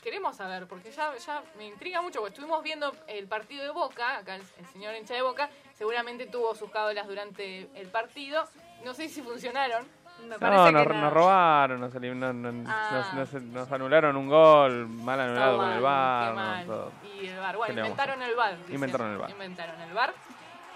queremos 0.04 0.36
saber, 0.36 0.68
porque 0.68 0.92
ya, 0.92 1.16
ya 1.16 1.42
me 1.58 1.66
intriga 1.66 2.02
mucho, 2.02 2.20
porque 2.20 2.34
estuvimos 2.34 2.62
viendo 2.62 2.94
el 3.08 3.26
partido 3.28 3.64
de 3.64 3.72
Boca, 3.72 4.18
acá 4.18 4.36
el, 4.36 4.44
el 4.60 4.66
señor 4.68 4.96
hincha 4.96 5.14
de 5.14 5.22
Boca, 5.22 5.50
seguramente 5.74 6.26
tuvo 6.28 6.54
sus 6.56 6.70
cábalas 6.70 7.08
durante 7.08 7.70
el 7.74 7.88
partido. 7.88 8.44
No 8.84 8.94
sé 8.94 9.10
si 9.10 9.22
funcionaron. 9.22 9.86
Me 10.22 10.28
No, 10.38 10.66
que 10.66 10.72
nos, 10.72 10.88
no. 10.88 10.94
nos 11.02 11.14
robaron, 11.14 11.82
nos, 11.82 11.94
Ah. 11.94 13.12
nos, 13.14 13.34
nos- 13.34 13.44
nos 13.44 13.72
anularon 13.72 14.16
un 14.16 14.30
gol, 14.30 14.88
mal 14.88 15.20
anulado 15.20 15.58
con 15.58 15.66
mal, 15.66 15.74
el 15.74 15.80
qué 15.80 15.84
bar, 15.84 16.66
todo. 16.66 16.92
Y 17.22 17.28
el 17.28 17.38
bar. 17.40 17.58
Bueno, 17.58 17.68
¿Qué 17.68 17.76
le 17.76 17.82
vamos 17.82 18.00
a 18.00 18.04
inventaron 18.04 18.22
el 18.24 18.36
bar. 18.36 18.58
Inventaron 18.70 19.12
el 19.12 19.18
bar. 19.18 19.30
Inventaron 19.30 19.82
el 19.82 19.94
bar. 19.94 20.14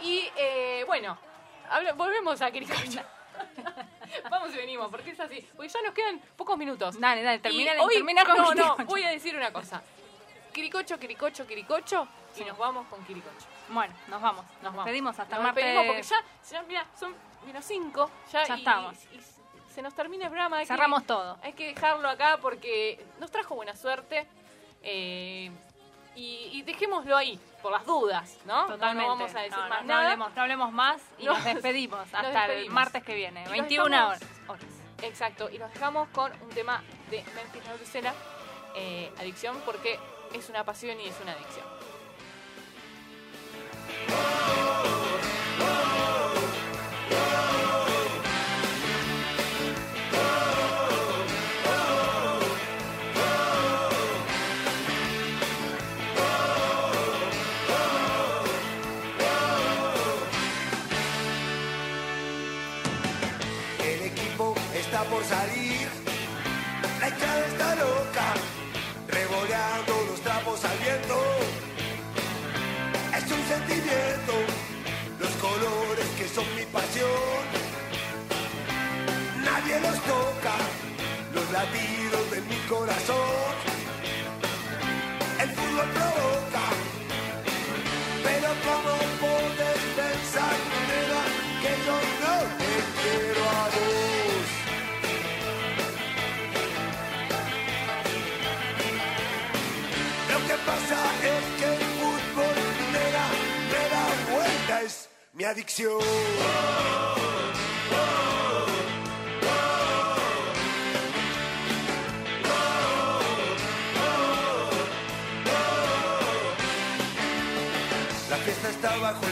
Y 0.02 0.30
eh, 0.36 0.84
bueno, 0.88 1.18
volvemos 1.96 2.42
a 2.42 2.52
Quiricocho. 2.52 3.02
Vamos 4.30 4.54
y 4.54 4.58
venimos, 4.58 4.90
porque 4.90 5.12
es 5.12 5.20
así. 5.20 5.48
Porque 5.56 5.70
ya 5.70 5.82
nos 5.86 5.94
quedan 5.94 6.20
pocos 6.36 6.58
minutos. 6.58 7.00
Dale, 7.00 7.22
dale, 7.24 7.40
termina, 7.40 7.76
Y 7.76 7.80
hoy, 7.80 7.94
termina 7.96 8.26
con 8.26 8.38
No, 8.38 8.54
no, 8.54 8.76
voy 8.86 9.04
a 9.04 9.10
decir 9.10 9.36
una 9.36 9.54
cosa. 9.54 9.82
Quiricocho, 10.52 11.00
Quiricocho, 11.00 11.46
Quiricocho. 11.48 12.08
Y 12.38 12.44
nos 12.44 12.58
vamos 12.58 12.88
con 12.88 13.04
Quiricocho. 13.06 13.46
Bueno, 13.70 13.94
nos 14.08 14.22
vamos. 14.22 14.46
Nos, 14.62 14.74
vamos. 14.74 14.86
pedimos 14.86 15.18
hasta 15.20 15.36
Nos 15.36 15.40
el 15.40 15.44
martes. 15.44 15.64
despedimos 15.64 15.96
porque 15.96 16.04
ya, 16.04 16.52
ya, 16.52 16.64
mira, 16.64 16.86
son 17.00 17.14
menos 17.50 17.66
cinco. 17.66 18.10
Ya, 18.32 18.44
Ya 18.46 18.56
y- 18.56 18.60
estamos. 18.60 18.96
y 19.12 19.20
se 19.74 19.82
nos 19.82 19.94
termina 19.94 20.26
el 20.26 20.30
programa. 20.32 20.58
hay 20.58 20.64
que- 20.66 20.68
Cerramos 20.74 21.06
todo. 21.06 21.38
Hay 21.44 21.54
que 21.54 21.68
dejarlo 21.74 22.08
acá 22.10 22.38
porque 22.42 23.04
nos 23.20 23.30
trajo 23.32 23.56
buena 23.56 23.76
suerte. 23.76 24.28
eh, 24.82 25.52
y, 26.16 26.50
y 26.54 26.62
dejémoslo 26.64 27.16
ahí, 27.18 27.40
por 27.62 27.72
las 27.72 27.86
dudas, 27.86 28.38
¿no? 28.46 28.62
No- 28.64 28.68
Totalmente. 28.74 29.04
No, 29.10 29.16
vamos 29.18 29.36
a 29.36 29.40
decir 29.42 29.58
No, 29.58 29.64
no, 29.64 29.70
más 29.70 29.82
no 29.82 29.88
nada. 29.88 30.04
hablemos, 30.06 30.36
no 30.36 30.42
hablemos 30.42 30.72
más 30.72 31.02
y 31.18 31.26
No. 31.26 31.34
nos 31.34 31.44
despedimos 31.44 32.00
Nos 32.12 32.14
hasta 32.26 32.46
el 32.54 32.70
martes 32.70 33.04
que 33.04 33.14
viene, 33.16 33.42
Y 33.42 33.44
los 33.44 33.52
21 33.52 33.90
dejamos- 34.14 34.22
horas. 34.48 34.64
Exacto, 35.04 35.50
y 35.50 35.58
nos 35.60 35.72
dejamos 35.74 36.08
con 36.10 36.32
un 36.42 36.50
tema 36.50 36.82
de 37.10 37.24
Memphis 37.36 37.66
La 37.66 37.74
Brucela, 37.74 38.14
eh, 38.76 39.12
adicción, 39.20 39.62
porque 39.66 39.98
es 40.34 40.50
una 40.50 40.64
pasión 40.66 41.00
y 41.00 41.08
es 41.08 41.20
una 41.22 41.32
adicción. 41.34 41.66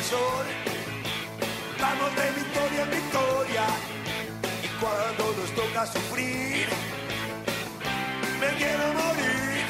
Sol, 0.10 0.45
vamos 1.82 2.16
de 2.16 2.26
victoria 2.39 2.82
en 2.84 2.91
victoria. 2.91 3.66
Y 4.64 4.68
cuando 4.82 5.24
nos 5.38 5.51
toca 5.51 5.86
sufrir, 5.86 6.68
me 8.39 8.49
quiero 8.60 8.86
morir. 9.01 9.66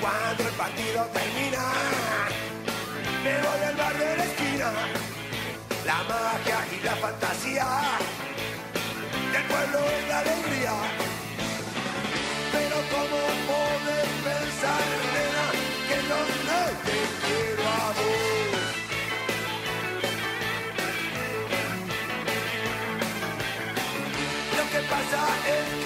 Cuando 0.00 0.42
el 0.48 0.54
partido 0.62 1.00
termina, 1.18 1.64
me 3.24 3.34
voy 3.44 3.60
al 3.68 3.76
bar 3.76 3.98
de 3.98 4.16
la 4.16 4.24
esquina. 4.24 4.70
La 5.84 5.98
magia 6.10 6.58
y 6.74 6.84
la 6.84 6.96
fantasía 6.96 7.66
pasa 25.50 25.79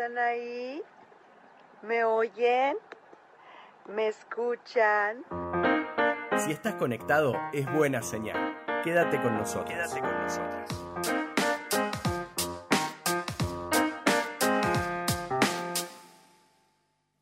¿Están 0.00 0.16
ahí? 0.16 0.82
¿Me 1.82 2.04
oyen? 2.04 2.78
¿Me 3.86 4.08
escuchan? 4.08 5.26
Si 6.38 6.52
estás 6.52 6.76
conectado, 6.76 7.34
es 7.52 7.70
buena 7.70 8.00
señal. 8.00 8.56
Quédate 8.82 9.20
con 9.20 9.36
nosotros. 9.36 9.68
Quédate 9.68 10.00
con 10.00 10.22
nosotros. 10.22 10.70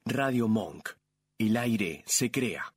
Radio 0.05 0.47
Monk. 0.47 0.91
El 1.37 1.57
aire 1.57 2.05
se 2.07 2.31
crea. 2.31 2.65